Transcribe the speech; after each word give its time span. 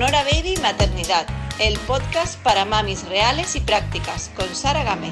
Sonora 0.00 0.24
Baby 0.24 0.54
Maternidad, 0.62 1.26
el 1.58 1.78
podcast 1.80 2.40
para 2.42 2.64
mamis 2.64 3.06
reales 3.06 3.54
y 3.54 3.60
prácticas, 3.60 4.30
con 4.34 4.48
Sara 4.54 4.82
Gámez. 4.82 5.10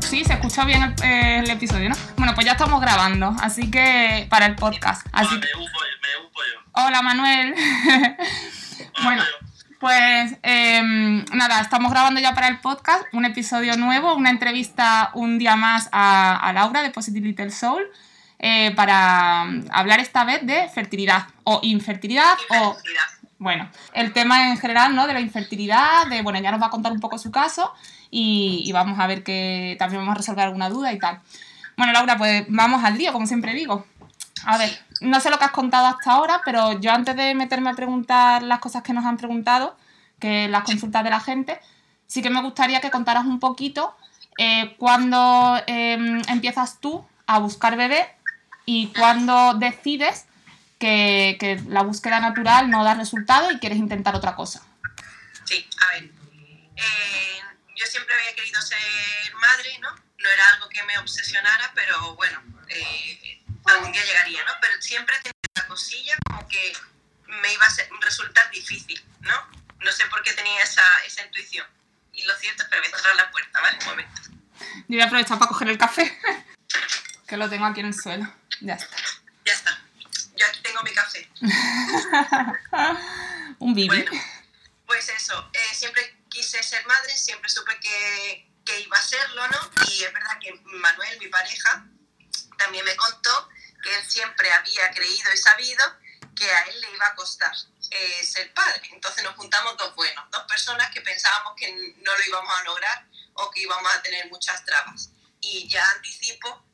Sí, 0.00 0.24
se 0.24 0.32
escucha 0.32 0.64
bien 0.64 0.82
el, 0.82 0.94
eh, 1.04 1.38
el 1.38 1.50
episodio, 1.50 1.88
¿no? 1.90 1.94
Bueno, 2.16 2.34
pues 2.34 2.46
ya 2.46 2.52
estamos 2.52 2.80
grabando, 2.80 3.36
así 3.40 3.70
que 3.70 4.26
para 4.28 4.46
el 4.46 4.56
podcast. 4.56 5.06
Así 5.12 5.28
Ah, 5.36 5.40
que- 5.40 5.56
me 5.56 5.64
upo, 5.64 5.78
me 6.02 6.26
upo 6.26 6.40
yo. 6.42 6.60
Hola 6.72 7.02
Manuel. 7.02 7.54
Hola, 7.94 9.04
bueno, 9.04 9.22
pues 9.78 10.36
em, 10.42 11.24
nada, 11.32 11.60
estamos 11.60 11.92
grabando 11.92 12.20
ya 12.20 12.34
para 12.34 12.48
el 12.48 12.58
podcast 12.58 13.04
un 13.12 13.24
episodio 13.24 13.76
nuevo, 13.76 14.14
una 14.16 14.30
entrevista 14.30 15.10
un 15.14 15.38
día 15.38 15.54
más 15.54 15.88
a, 15.92 16.36
a 16.36 16.52
Laura 16.52 16.82
de 16.82 16.90
Positive 16.90 17.24
Little 17.24 17.52
Soul 17.52 17.84
eh, 18.38 18.72
para 18.74 19.44
mm, 19.44 19.64
hablar 19.70 20.00
esta 20.00 20.24
vez 20.24 20.46
de 20.46 20.68
fertilidad 20.68 21.26
o 21.44 21.60
infertilidad 21.62 22.36
o 22.60 22.76
bueno, 23.38 23.68
el 23.94 24.12
tema 24.12 24.50
en 24.50 24.58
general, 24.58 24.96
¿no? 24.96 25.06
De 25.06 25.12
la 25.12 25.20
infertilidad, 25.20 26.08
de, 26.08 26.22
bueno, 26.22 26.40
ya 26.40 26.50
nos 26.50 26.60
va 26.60 26.66
a 26.66 26.70
contar 26.70 26.90
un 26.90 27.00
poco 27.00 27.18
su 27.18 27.30
caso 27.30 27.72
y, 28.10 28.62
y 28.64 28.72
vamos 28.72 28.98
a 28.98 29.06
ver 29.06 29.22
que 29.22 29.76
también 29.78 30.02
vamos 30.02 30.12
a 30.12 30.18
resolver 30.18 30.44
alguna 30.44 30.68
duda 30.68 30.92
y 30.92 30.98
tal. 30.98 31.20
Bueno, 31.76 31.92
Laura, 31.92 32.18
pues 32.18 32.44
vamos 32.48 32.82
al 32.82 32.98
lío, 32.98 33.12
como 33.12 33.26
siempre 33.28 33.54
digo. 33.54 33.86
A 34.44 34.58
ver, 34.58 34.70
no 35.00 35.20
sé 35.20 35.30
lo 35.30 35.38
que 35.38 35.44
has 35.44 35.52
contado 35.52 35.86
hasta 35.86 36.12
ahora, 36.12 36.40
pero 36.44 36.80
yo 36.80 36.90
antes 36.90 37.14
de 37.14 37.34
meterme 37.34 37.70
a 37.70 37.74
preguntar 37.74 38.42
las 38.42 38.58
cosas 38.58 38.82
que 38.82 38.92
nos 38.92 39.04
han 39.04 39.16
preguntado, 39.16 39.76
que 40.18 40.48
las 40.48 40.64
consultas 40.64 41.04
de 41.04 41.10
la 41.10 41.20
gente, 41.20 41.60
sí 42.06 42.22
que 42.22 42.30
me 42.30 42.42
gustaría 42.42 42.80
que 42.80 42.90
contaras 42.90 43.24
un 43.26 43.38
poquito 43.38 43.94
eh, 44.38 44.74
cuándo 44.78 45.56
em, 45.66 46.20
empiezas 46.28 46.80
tú 46.80 47.04
a 47.26 47.38
buscar 47.38 47.76
bebé 47.76 48.08
y 48.70 48.88
cuándo 48.92 49.54
decides 49.54 50.26
que, 50.78 51.38
que 51.40 51.58
la 51.68 51.82
búsqueda 51.82 52.20
natural 52.20 52.68
no 52.68 52.84
da 52.84 52.92
resultado 52.94 53.50
y 53.50 53.58
quieres 53.58 53.78
intentar 53.78 54.14
otra 54.14 54.34
cosa. 54.36 54.60
Sí, 55.46 55.66
a 55.80 55.86
ver. 55.94 56.04
eh, 56.76 57.40
yo 57.74 57.86
siempre 57.86 58.14
había 58.14 58.34
querido 58.34 58.60
ser 58.60 58.78
madre, 59.40 59.78
¿no? 59.80 59.88
No 59.90 60.28
era 60.28 60.48
algo 60.52 60.68
que 60.68 60.82
me 60.82 60.98
obsesionara, 60.98 61.72
pero 61.74 62.14
bueno, 62.16 62.42
eh, 62.68 63.42
algún 63.64 63.90
día 63.90 64.04
llegaría, 64.04 64.44
¿no? 64.44 64.52
Pero 64.60 64.74
siempre 64.82 65.16
tenía 65.22 65.32
una 65.56 65.66
cosilla 65.66 66.14
como 66.26 66.46
que 66.46 66.74
me 67.26 67.50
iba 67.54 67.64
a 67.64 67.70
ser- 67.70 67.88
resultar 68.02 68.50
difícil, 68.50 69.02
¿no? 69.20 69.34
No 69.80 69.92
sé 69.92 70.04
por 70.10 70.22
qué 70.22 70.34
tenía 70.34 70.62
esa, 70.62 70.82
esa 71.06 71.24
intuición. 71.24 71.66
Y 72.12 72.22
lo 72.24 72.36
cierto 72.36 72.64
es 72.64 72.68
que 72.68 72.78
voy 72.78 72.86
a 72.86 72.96
cerrar 72.98 73.16
la 73.16 73.30
puerta, 73.30 73.60
¿vale? 73.62 73.78
Un 73.80 73.86
momento. 73.86 74.20
Yo 74.60 74.84
voy 74.88 75.00
a 75.00 75.04
aprovechar 75.06 75.38
para 75.38 75.48
coger 75.48 75.68
el 75.70 75.78
café, 75.78 76.04
que 77.28 77.36
lo 77.36 77.48
tengo 77.48 77.66
aquí 77.66 77.80
en 77.80 77.86
el 77.86 77.94
suelo. 77.94 78.26
Ya 78.60 78.74
está. 78.74 78.96
Ya 79.44 79.52
está. 79.52 79.78
Yo 80.34 80.46
aquí 80.46 80.60
tengo 80.62 80.82
mi 80.82 80.92
café. 80.92 81.30
Un 83.58 83.74
bibi. 83.74 83.88
Bueno, 83.88 84.10
pues 84.86 85.08
eso, 85.10 85.50
eh, 85.52 85.74
siempre 85.74 86.22
quise 86.30 86.62
ser 86.62 86.86
madre, 86.86 87.14
siempre 87.14 87.50
supe 87.50 87.78
que, 87.80 88.50
que 88.64 88.80
iba 88.80 88.96
a 88.96 89.02
serlo, 89.02 89.46
¿no? 89.48 89.58
Y 89.90 90.04
es 90.04 90.12
verdad 90.12 90.38
que 90.40 90.58
Manuel, 90.64 91.18
mi 91.18 91.28
pareja, 91.28 91.84
también 92.56 92.84
me 92.84 92.96
contó 92.96 93.48
que 93.82 93.94
él 93.94 94.04
siempre 94.08 94.50
había 94.50 94.90
creído 94.92 95.30
y 95.32 95.36
sabido 95.36 95.84
que 96.34 96.50
a 96.50 96.62
él 96.62 96.80
le 96.80 96.94
iba 96.94 97.08
a 97.08 97.14
costar 97.14 97.52
eh, 97.90 98.24
ser 98.24 98.54
padre. 98.54 98.88
Entonces 98.92 99.22
nos 99.22 99.34
juntamos 99.34 99.76
dos 99.76 99.94
buenos, 99.94 100.24
dos 100.30 100.44
personas 100.44 100.90
que 100.90 101.02
pensábamos 101.02 101.54
que 101.56 101.94
no 101.98 102.16
lo 102.16 102.24
íbamos 102.26 102.58
a 102.58 102.64
lograr 102.64 103.06
o 103.34 103.50
que 103.50 103.60
íbamos 103.60 103.94
a 103.94 104.02
tener 104.02 104.30
muchas 104.30 104.64
trabas. 104.64 105.10
Y 105.40 105.68
ya 105.68 105.86
anticipo 105.90 106.67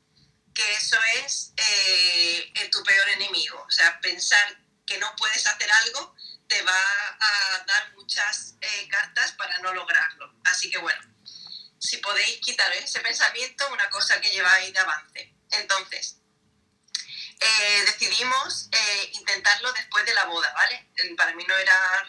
que 0.54 0.74
eso 0.74 0.96
es 1.24 1.52
eh, 1.56 2.68
tu 2.70 2.82
peor 2.84 3.08
enemigo. 3.10 3.62
O 3.66 3.70
sea, 3.70 4.00
pensar 4.00 4.56
que 4.86 4.98
no 4.98 5.14
puedes 5.16 5.46
hacer 5.46 5.70
algo 5.70 6.14
te 6.46 6.62
va 6.62 7.16
a 7.20 7.64
dar 7.66 7.92
muchas 7.94 8.54
eh, 8.60 8.88
cartas 8.88 9.32
para 9.32 9.58
no 9.58 9.74
lograrlo. 9.74 10.34
Así 10.44 10.70
que 10.70 10.78
bueno, 10.78 11.00
si 11.78 11.96
podéis 11.98 12.38
quitar 12.40 12.72
ese 12.74 13.00
pensamiento, 13.00 13.70
una 13.72 13.90
cosa 13.90 14.20
que 14.20 14.30
lleváis 14.30 14.72
de 14.72 14.78
avance. 14.78 15.34
Entonces, 15.50 16.18
eh, 17.40 17.84
decidimos 17.86 18.68
intentarlo 19.12 19.72
después 19.72 20.04
de 20.06 20.14
la 20.14 20.24
boda, 20.26 20.52
¿vale? 20.54 20.88
Para 21.16 21.34
mí 21.34 21.44
no 21.44 21.56
era 21.56 22.06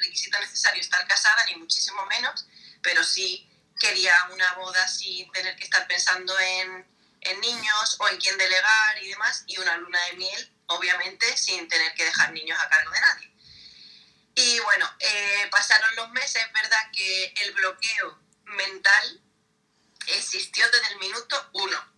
requisito 0.00 0.38
necesario 0.38 0.80
estar 0.80 1.06
casada, 1.06 1.44
ni 1.46 1.56
muchísimo 1.56 2.04
menos, 2.06 2.46
pero 2.82 3.02
sí 3.02 3.50
quería 3.78 4.14
una 4.30 4.52
boda 4.54 4.86
sin 4.88 5.30
tener 5.32 5.56
que 5.56 5.64
estar 5.64 5.86
pensando 5.86 6.38
en, 6.38 6.95
en 7.26 7.40
niños 7.40 7.96
o 7.98 8.08
en 8.08 8.18
quién 8.18 8.36
delegar 8.38 9.02
y 9.02 9.08
demás, 9.08 9.44
y 9.46 9.58
una 9.58 9.76
luna 9.76 10.00
de 10.06 10.12
miel, 10.14 10.56
obviamente, 10.66 11.36
sin 11.36 11.68
tener 11.68 11.94
que 11.94 12.04
dejar 12.04 12.32
niños 12.32 12.58
a 12.60 12.68
cargo 12.68 12.90
de 12.90 13.00
nadie. 13.00 13.32
Y 14.34 14.60
bueno, 14.60 14.90
eh, 15.00 15.48
pasaron 15.50 15.94
los 15.96 16.10
meses, 16.10 16.44
es 16.44 16.52
verdad 16.52 16.90
que 16.92 17.34
el 17.42 17.52
bloqueo 17.52 18.18
mental 18.44 19.22
existió 20.08 20.68
desde 20.70 20.92
el 20.92 20.98
minuto 20.98 21.50
uno, 21.54 21.94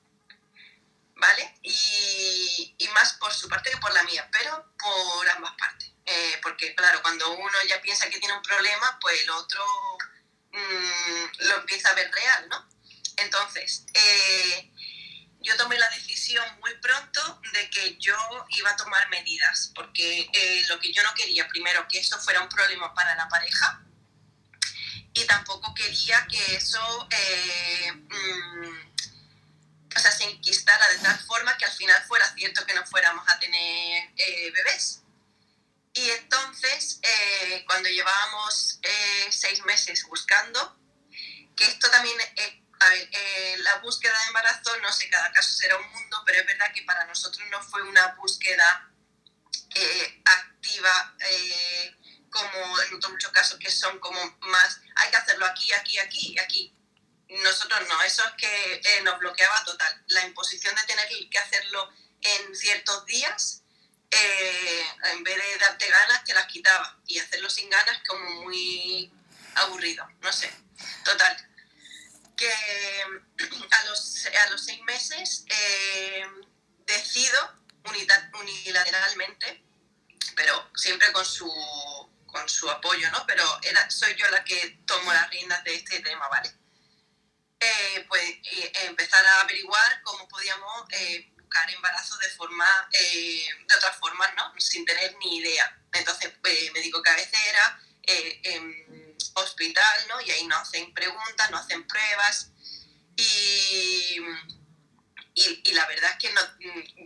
¿vale? 1.17 1.59
Y, 1.63 2.75
y 2.79 2.89
más 2.89 3.15
por 3.15 3.33
su 3.35 3.49
parte 3.49 3.71
que 3.71 3.77
por 3.79 3.93
la 3.93 4.05
mía, 4.05 4.29
pero 4.31 4.73
por 4.79 5.29
ambas 5.31 5.55
partes. 5.59 5.91
Eh, 6.11 6.39
porque 6.43 6.75
claro, 6.75 7.03
cuando 7.03 7.31
uno 7.33 7.59
ya 7.69 7.83
piensa 7.83 8.09
que 8.09 8.19
tiene 8.19 8.35
un 8.35 8.43
problema, 8.43 8.99
pues 8.99 9.21
el 9.21 9.31
otro 9.31 9.63
mm, 10.53 11.25
lo 11.41 11.57
empieza 11.57 11.91
a 11.91 11.95
ver 11.95 12.11
real, 12.11 12.49
¿no? 12.49 12.67
Entonces, 13.17 13.85
eh, 13.93 14.73
yo 15.41 15.57
tomé 15.57 15.79
la 15.79 15.89
decisión 15.91 16.45
muy 16.61 16.75
pronto 16.77 17.41
de 17.53 17.71
que 17.71 17.97
yo 17.99 18.17
iba 18.51 18.71
a 18.71 18.77
tomar 18.77 19.09
medidas, 19.09 19.73
porque 19.75 20.29
eh, 20.33 20.65
lo 20.69 20.79
que 20.81 20.93
yo 20.93 21.03
no 21.03 21.15
quería, 21.15 21.49
primero, 21.49 21.87
que 21.89 21.99
eso 22.01 22.19
fuera 22.19 22.41
un 22.41 22.49
problema 22.49 22.93
para 22.95 23.15
la 23.15 23.29
pareja, 23.29 23.83
y 25.15 25.25
tampoco 25.27 25.75
quería 25.75 26.27
que 26.27 26.57
eso 26.57 27.09
eh, 27.11 27.93
mm, 27.93 28.89
o 29.99 30.01
sea, 30.01 30.13
se 30.13 30.25
enquistara 30.25 30.89
de 30.89 30.99
tal 30.99 31.19
forma 31.21 31.57
que 31.57 31.65
al 31.65 31.73
final 31.73 32.03
fuera 32.05 32.33
cierto 32.35 32.65
que 32.65 32.75
no 32.75 32.87
fuéramos 32.87 33.29
a 33.29 33.39
tener 33.39 34.11
eh, 34.17 34.51
bebés. 34.53 35.03
Y 35.93 36.11
entonces, 36.11 37.01
eh, 37.03 37.65
cuando 37.67 37.89
llevábamos 37.89 38.79
eh, 38.83 39.29
seis 39.31 39.65
meses 39.65 40.05
buscando, 40.05 40.79
que 41.57 41.65
esto 41.65 41.91
también, 41.91 42.17
eh, 42.37 42.63
a 42.81 42.89
ver, 42.91 43.09
eh, 43.13 43.57
la 43.59 43.77
búsqueda 43.79 44.19
de 44.19 44.27
embarazo, 44.29 44.77
no 44.79 44.93
sé, 44.93 45.09
cada 45.09 45.33
caso 45.33 45.51
será 45.51 45.77
un 45.77 45.91
mundo, 45.91 46.23
pero 46.27 46.41
es 46.41 46.47
verdad 46.47 46.73
que 46.73 46.83
para 46.83 47.05
nosotros 47.07 47.47
no 47.51 47.63
fue 47.63 47.83
una 47.83 48.15
búsqueda 48.15 48.89
eh, 49.75 50.23
activa, 50.25 51.15
eh, 51.21 51.95
como 52.31 52.81
en 52.83 52.95
otros 52.95 53.13
muchos 53.13 53.31
casos 53.31 53.59
que 53.59 53.71
son 53.71 53.99
como 54.01 54.21
más, 54.41 54.81
hay 54.97 55.11
que 55.11 55.17
hacerlo 55.17 55.47
aquí, 55.47 55.73
aquí, 55.73 55.99
aquí 55.99 56.33
y 56.35 56.39
aquí. 56.39 56.75
Nosotros 57.29 57.87
no, 57.89 58.03
eso 58.03 58.25
es 58.27 58.33
que 58.33 58.75
eh, 58.75 59.03
nos 59.03 59.19
bloqueaba 59.19 59.63
total. 59.65 60.05
La 60.09 60.25
imposición 60.25 60.75
de 60.75 60.83
tener 60.83 61.09
que 61.31 61.39
hacerlo 61.39 61.93
en 62.23 62.57
ciertos 62.57 63.05
días, 63.07 63.63
en 64.11 65.23
vez 65.23 65.37
de 65.37 65.59
darte 65.59 65.89
ganas, 65.89 66.25
te 66.25 66.35
las 66.35 66.47
quitaba. 66.47 66.99
Y 67.07 67.19
hacerlo 67.19 67.51
sin 67.51 67.69
ganas 67.69 68.01
como 68.09 68.43
muy 68.43 69.13
aburrido, 69.55 70.09
no 70.21 70.33
sé. 70.33 70.51
Total. 71.05 71.48
Que 72.39 72.53
a 73.71 73.85
los, 73.87 74.27
a 74.27 74.51
los 74.51 74.65
seis 74.65 74.81
meses 74.83 75.45
eh, 75.49 76.25
decido 76.87 77.59
unilateralmente, 77.85 79.65
pero 80.37 80.71
siempre 80.77 81.11
con 81.13 81.25
su, 81.25 81.51
con 82.27 82.49
su 82.49 82.71
apoyo, 82.71 83.11
¿no? 83.11 83.27
Pero 83.27 83.45
era, 83.63 83.91
soy 83.91 84.15
yo 84.15 84.31
la 84.31 84.45
que 84.45 84.79
tomo 84.87 85.13
las 85.13 85.29
riendas 85.31 85.65
de 85.65 85.75
este 85.75 86.01
tema, 86.01 86.29
¿vale? 86.29 86.51
Eh, 87.61 88.05
pues 88.09 88.23
eh, 88.23 88.73
empezar 88.85 89.27
a 89.27 89.41
averiguar 89.41 90.01
cómo 90.05 90.29
podíamos 90.29 90.85
eh, 90.91 91.33
buscar 91.35 91.71
embarazo 91.71 92.17
de 92.19 92.29
forma, 92.31 92.89
eh, 92.93 93.49
de 93.67 93.75
otras 93.75 93.97
formas, 93.97 94.33
¿no? 94.37 94.53
Sin 94.59 94.85
tener 94.85 95.17
ni 95.19 95.39
idea. 95.39 95.77
Entonces, 95.93 96.33
eh, 96.45 96.71
médico 96.73 97.03
cabecera, 97.03 97.81
eh, 98.07 98.41
em, 98.45 99.08
hospital, 99.35 100.09
¿no? 100.09 100.21
Y 100.21 100.31
ahí 100.31 100.47
nos 100.47 100.61
hacen 100.63 100.93
preguntas, 100.95 101.51
nos 101.51 101.61
hacen 101.63 101.87
pruebas. 101.87 102.51
Y, 103.17 104.17
y, 105.35 105.73
la 105.73 105.87
verdad 105.87 106.13
es 106.13 106.19
que, 106.19 106.33
no, 106.33 106.41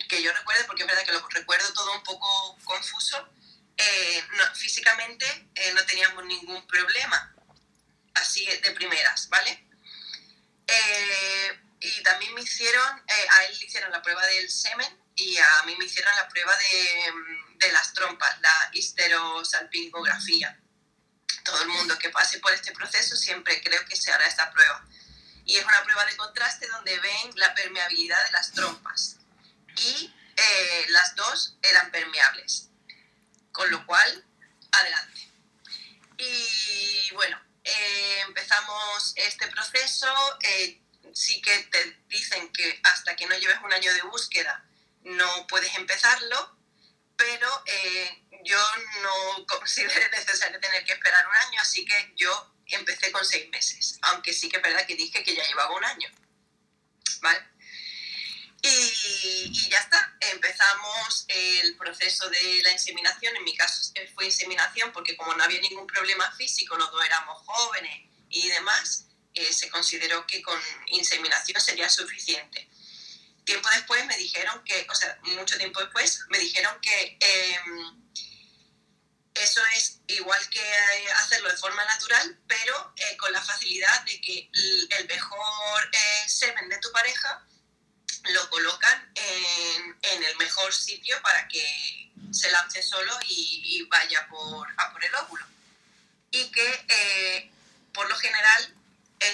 que 0.09 0.23
yo 0.23 0.33
recuerdo, 0.33 0.67
porque 0.67 0.83
es 0.83 0.89
verdad 0.89 1.05
que 1.05 1.13
lo 1.13 1.27
recuerdo 1.29 1.73
todo 1.73 1.93
un 1.93 2.03
poco 2.03 2.59
confuso, 2.65 3.29
eh, 3.77 4.25
no- 4.37 4.55
físicamente 4.55 5.51
eh, 5.55 5.73
no 5.75 5.85
teníamos 5.87 6.25
ningún 6.25 6.67
problema, 6.67 7.35
así 8.15 8.45
de 8.47 8.71
primeras, 8.73 9.29
¿vale? 9.29 9.67
Eh, 10.67 11.61
y 11.81 12.03
también 12.03 12.33
me 12.35 12.43
hicieron, 12.43 13.03
a 13.09 13.45
él 13.45 13.59
le 13.59 13.65
hicieron 13.67 13.91
la 13.91 14.03
prueba 14.03 14.25
del 14.27 14.49
semen 14.51 14.99
y 15.17 15.37
a 15.39 15.63
mí 15.65 15.75
me 15.77 15.85
hicieron 15.87 16.15
la 16.17 16.29
prueba 16.29 16.55
de, 16.57 17.13
mm, 17.13 17.59
de 17.59 17.73
las 17.73 17.93
trompas, 17.93 18.41
la 18.41 18.71
histerosalpingografía. 18.73 20.62
Todo 21.45 21.63
el 21.63 21.69
mundo 21.69 21.99
que 21.99 22.11
pase 22.11 22.39
por 22.39 22.53
este 22.53 22.73
proceso 22.73 23.17
siempre 23.17 23.63
creo 23.63 23.85
que 23.87 23.97
se 23.97 24.13
hará 24.13 24.27
esta 24.27 24.51
prueba. 24.51 24.87
Y 25.45 25.57
es 25.57 25.65
una 25.65 25.83
prueba 25.83 26.05
de 26.05 26.17
contraste 26.17 26.69
donde 26.69 26.99
ven 27.01 27.31
la 27.37 27.55
permeabilidad 27.55 28.25
de 28.25 28.33
las 28.33 28.53
trompas. 28.53 29.17
Y 29.77 30.15
eh, 30.37 30.87
las 30.91 31.15
dos 31.17 31.57
eran 31.63 31.91
permeables. 31.91 32.69
Con 33.51 33.71
lo 33.71 33.85
cual, 33.87 34.25
adelante. 34.71 35.29
Y 36.19 37.11
bueno, 37.15 37.41
eh, 37.65 38.21
empezamos 38.27 39.13
este 39.17 39.49
proceso. 39.49 40.39
eh, 40.43 40.79
sí 41.15 41.43
que 41.43 41.59
te 41.65 41.99
dicen 42.09 42.53
que 42.53 42.81
hasta 42.85 43.17
que 43.17 43.27
no 43.27 43.37
lleves 43.37 43.59
un 43.63 43.73
año 43.73 43.93
de 43.93 44.03
búsqueda 44.03 44.65
no 45.05 45.47
puedes 45.47 45.75
empezarlo, 45.77 46.57
pero 47.17 47.49
eh, 47.67 48.22
yo 48.45 48.59
no 49.03 49.47
consideré 49.47 50.09
necesario 50.17 50.61
tener 50.61 50.85
que 50.85 50.93
esperar 50.93 51.27
un 51.27 51.35
año, 51.35 51.61
así 51.61 51.85
que 51.85 52.13
yo 52.17 52.55
empecé 52.67 53.13
con 53.13 53.25
seis 53.25 53.49
meses, 53.51 53.99
aunque 54.03 54.33
sí 54.33 54.49
que 54.49 54.57
es 54.57 54.63
verdad 54.63 54.87
que 54.87 54.97
dije 54.97 55.23
que 55.23 55.35
ya 55.35 55.47
llevaba 55.47 55.77
un 55.77 55.85
año. 55.85 56.09
¿Vale? 57.21 57.53
Y, 58.63 59.69
ya 59.71 59.79
está, 59.79 60.17
empezamos 60.21 61.25
el 61.29 61.77
proceso 61.77 62.29
de 62.31 62.63
la 62.63 62.71
inseminación, 62.71 63.35
en 63.35 63.45
mi 63.45 63.57
caso 63.57 63.93
fue 64.15 64.27
inseminación 64.27 64.93
porque 64.93 65.17
como 65.17 65.35
no 65.35 65.43
había 65.43 65.61
ningún 65.61 65.87
problema 65.87 66.31
físico, 66.37 66.77
los 66.77 66.91
éramos 67.05 67.43
jóvenes 67.45 68.09
y 68.29 68.49
demás, 68.49 69.07
eh, 69.35 69.53
se 69.53 69.69
consideró 69.69 70.27
que 70.27 70.43
con 70.43 70.59
inseminación 70.87 71.61
sería 71.61 71.89
suficiente. 71.89 72.69
Tiempo 73.45 73.69
después 73.75 74.07
me 74.07 74.17
dijeron 74.17 74.63
que, 74.65 74.87
o 74.89 74.95
sea, 74.95 75.19
mucho 75.23 75.59
tiempo 75.59 75.81
después, 75.81 76.21
me 76.29 76.39
dijeron 76.39 76.81
que 76.81 77.19
eh, 77.21 77.59
eso 79.35 79.63
es 79.77 80.01
igual 80.09 80.41
que 80.51 80.61
eh, 80.61 81.13
hacerlo 81.17 81.49
de 81.49 81.57
forma 81.57 81.85
natural, 81.85 82.39
pero 82.47 82.93
eh, 82.97 83.17
con 83.17 83.33
la 83.33 83.41
facilidad 83.41 84.03
de 84.03 84.21
que 84.21 84.51
el, 84.99 85.09
mejor 85.09 85.91
eh, 85.93 86.29
semen 86.29 86.69
de 86.69 86.79
tu 86.79 86.91
pareja 86.93 87.45
lo 88.25 88.51
colocan 88.51 89.13
en, 89.15 90.23
el 90.25 90.37
mejor 90.37 90.73
sitio 90.73 91.21
para 91.23 91.49
que 91.49 92.13
se 92.31 92.51
lance 92.51 92.83
solo 92.83 93.13
y, 93.27 93.83
vaya 93.91 94.27
por, 94.29 94.69
a 94.77 94.93
por 94.93 95.05
el 95.05 95.15
óvulo. 95.15 95.47
Y 96.31 96.51
que 96.51 96.87
eh, 96.89 97.51
por 97.93 98.09
lo 98.09 98.17
general 98.17 98.75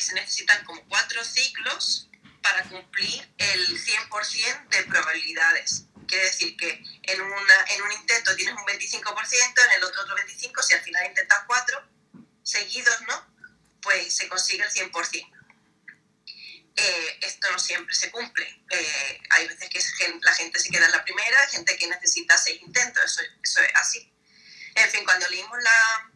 se 0.00 0.14
necesitan 0.14 0.64
como 0.64 0.82
cuatro 0.88 1.24
ciclos 1.24 2.08
para 2.42 2.62
cumplir 2.64 3.28
el 3.38 3.84
100% 3.84 4.68
de 4.68 4.84
probabilidades. 4.84 5.84
Quiere 6.08 6.24
decir 6.24 6.56
que 6.56 6.82
en, 7.02 7.20
un 7.20 7.92
intento 7.92 8.34
tienes 8.34 8.54
un 8.54 8.66
25%, 8.66 9.64
en 9.64 9.72
el 9.76 9.84
otro 9.84 10.02
otro 10.02 10.16
25%, 10.16 10.62
si 10.62 10.72
al 10.74 10.80
final 10.80 11.06
intentas 11.06 11.44
cuatro 11.46 11.86
seguidos, 12.42 13.00
¿no? 13.02 13.34
Pues 13.82 14.14
se 14.14 14.28
consigue 14.28 14.64
el 14.64 14.70
100%. 14.70 15.38
Eh, 16.76 17.18
esto 17.22 17.50
no 17.52 17.58
siempre 17.58 17.94
se 17.94 18.10
cumple. 18.10 18.62
Eh, 18.70 19.20
hay 19.30 19.48
veces 19.48 19.68
que 19.68 20.18
la 20.22 20.34
gente 20.34 20.58
se 20.58 20.70
queda 20.70 20.86
en 20.86 20.92
la 20.92 21.04
primera, 21.04 21.40
hay 21.40 21.48
gente 21.48 21.76
que 21.76 21.86
necesita 21.86 22.38
seis 22.38 22.60
intentos, 22.62 23.04
eso, 23.04 23.22
eso 23.42 23.60
es 23.60 23.72
así. 23.74 24.12
En 24.74 24.90
fin, 24.90 25.04
cuando 25.04 25.28
leímos 25.28 25.58
la, 25.62 26.10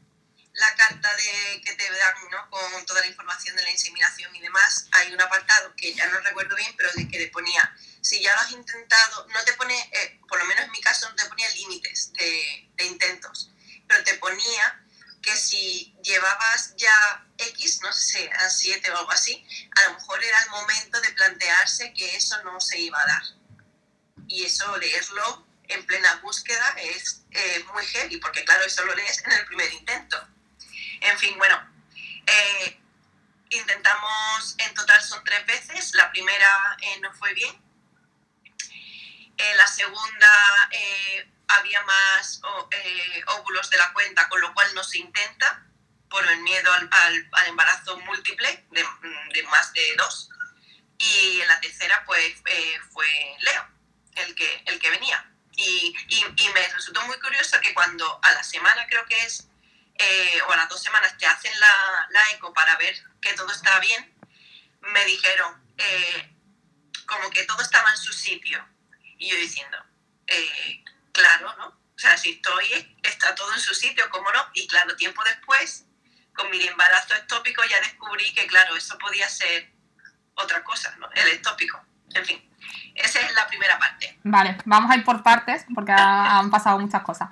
la 0.55 0.75
carta 0.75 1.15
de, 1.17 1.63
que 1.63 1.75
te 1.75 1.91
dan 1.91 2.15
¿no? 2.31 2.51
con 2.51 2.85
toda 2.87 3.01
la 3.01 3.07
información 3.07 3.57
de 3.57 3.63
la 3.63 3.71
inseminación 3.71 4.35
y 4.35 4.41
demás, 4.41 4.87
hay 4.93 5.13
un 5.13 5.21
apartado 5.21 5.75
que 5.77 5.95
ya 5.95 6.07
no 6.09 6.21
recuerdo 6.21 6.55
bien, 6.57 6.75
pero 6.77 6.91
que 6.93 7.19
le 7.19 7.29
ponía, 7.29 7.75
si 8.01 8.21
ya 8.21 8.35
lo 8.35 8.41
has 8.41 8.53
intentado, 8.53 9.27
no 9.29 9.45
te 9.45 9.55
pone, 9.55 9.79
eh, 9.93 10.21
por 10.29 10.39
lo 10.39 10.45
menos 10.45 10.65
en 10.65 10.71
mi 10.73 10.81
caso, 10.81 11.09
no 11.09 11.17
te 11.17 11.27
ponía 11.27 11.49
límites 11.51 12.13
de, 12.13 12.69
de 12.75 12.85
intentos, 12.85 13.51
pero 13.89 14.05
te 14.05 14.15
ponía 14.15 14.79
que 15.23 15.37
si 15.37 15.95
llevabas 16.03 16.75
ya 16.77 17.25
X, 17.39 17.81
no 17.83 17.93
sé, 17.93 18.31
a 18.33 18.51
7 18.51 18.91
o 18.91 18.99
algo 18.99 19.13
así, 19.13 19.47
a 19.77 19.89
lo 19.89 19.95
mejor 19.95 20.23
era 20.23 20.43
el 20.43 20.51
momento 20.51 21.01
de 21.01 21.11
plantearse 21.13 21.95
que 21.95 22.17
eso 22.17 22.43
no 22.43 22.61
se 22.61 22.79
iba 22.81 23.01
a 23.01 23.07
dar. 23.07 23.23
Y 24.27 24.45
eso, 24.45 24.77
leerlo 24.79 25.47
en 25.69 25.87
plena 25.87 26.17
búsqueda 26.17 26.75
es 26.77 27.23
eh, 27.31 27.65
muy 27.73 27.87
heavy, 27.87 28.17
porque 28.19 28.45
claro, 28.45 28.65
eso 28.65 28.85
lo 28.85 28.95
lees 28.95 29.23
en 29.25 29.33
el 29.33 29.47
primer 29.47 29.73
intento. 29.73 30.29
En 31.03 31.19
fin, 31.19 31.37
bueno, 31.39 31.57
eh, 32.27 32.81
intentamos, 33.51 34.55
en 34.59 34.75
total 34.75 35.03
son 35.03 35.23
tres 35.25 35.45
veces, 35.47 35.95
la 35.95 36.11
primera 36.11 36.77
eh, 36.81 37.01
no 37.01 37.13
fue 37.15 37.35
bien, 37.35 37.61
la 39.57 39.67
segunda 39.67 40.29
había 41.59 41.83
más 41.83 42.41
eh, 42.71 43.25
óvulos 43.27 43.69
de 43.71 43.79
la 43.79 43.93
cuenta, 43.93 44.29
con 44.29 44.41
lo 44.41 44.53
cual 44.55 44.75
no 44.75 44.85
se 44.85 44.99
intenta 44.99 45.65
por 46.09 46.27
el 46.29 46.41
miedo 46.41 46.73
al, 46.73 46.89
al, 46.91 47.29
al 47.33 47.47
embarazo 47.49 47.99
múltiple 48.01 48.67
de, 48.71 48.87
de, 49.33 49.43
más 49.45 49.73
de 49.73 49.97
dos. 49.97 50.31
Y 50.99 51.41
en 51.41 51.49
la 51.49 51.61
tercera, 51.61 52.05
pues, 52.07 52.35
eh, 52.47 52.81
fue 52.93 53.07
Leo, 53.41 53.69
el 54.17 54.35
que, 54.35 54.63
el 54.67 54.79
que 54.79 54.91
venía. 54.91 55.29
Y, 55.57 55.95
y, 56.09 56.25
y, 56.37 56.49
me 56.51 56.69
resultó 56.69 57.03
muy 57.07 57.19
curioso 57.21 57.61
que 57.61 57.75
cuando 57.75 58.21
a 58.23 58.33
la 58.33 58.43
semana, 58.43 58.87
creo 58.89 59.05
que 59.07 59.19
es, 59.25 59.49
eh, 59.95 60.41
o 60.49 60.53
a 60.53 60.57
las 60.57 60.69
dos 60.69 60.83
semanas, 60.83 61.17
te 61.19 61.27
hacen 61.27 61.53
la, 61.61 62.07
la, 62.11 62.21
eco 62.35 62.53
para 62.53 62.77
ver 62.77 62.95
que 63.21 63.35
todo 63.35 63.51
está 63.51 63.79
bien, 63.81 64.15
me 64.81 65.05
dijeron 65.05 65.63
eh, 65.77 66.37
como 67.07 67.31
que 67.31 67.45
todo 67.45 67.61
estaba 67.63 67.91
en 67.91 67.97
su 67.99 68.13
sitio. 68.13 68.65
Y 69.19 69.31
yo 69.31 69.37
diciendo, 69.37 69.77
eh, 70.27 70.85
claro, 71.13 71.55
¿no? 71.59 71.67
O 71.69 71.99
sea, 71.99 72.17
si 72.17 72.31
estoy, 72.31 72.97
está 73.03 73.35
todo 73.35 73.53
en 73.53 73.61
su 73.61 73.75
sitio, 73.75 74.09
¿cómo 74.11 74.31
no? 74.33 74.45
Y 74.55 74.67
claro, 74.67 74.97
tiempo 74.97 75.23
después, 75.25 75.85
con 76.35 76.51
mi 76.51 76.61
embarazo 76.67 77.15
ectópico, 77.15 77.63
ya 77.65 77.79
descubrí 77.81 78.33
que, 78.35 78.47
claro, 78.47 78.75
eso 78.75 78.99
podía 78.99 79.29
ser 79.29 79.71
otra 80.35 80.65
cosa, 80.65 80.97
¿no? 80.99 81.09
El 81.13 81.29
ectópico. 81.29 81.81
En 82.15 82.25
fin, 82.25 82.51
esa 82.95 83.21
es 83.21 83.35
la 83.35 83.47
primera 83.47 83.79
parte. 83.79 84.19
Vale, 84.25 84.59
vamos 84.65 84.91
a 84.91 84.97
ir 84.97 85.05
por 85.05 85.23
partes, 85.23 85.65
porque 85.75 85.93
han 85.93 86.51
pasado 86.51 86.79
muchas 86.79 87.03
cosas. 87.03 87.29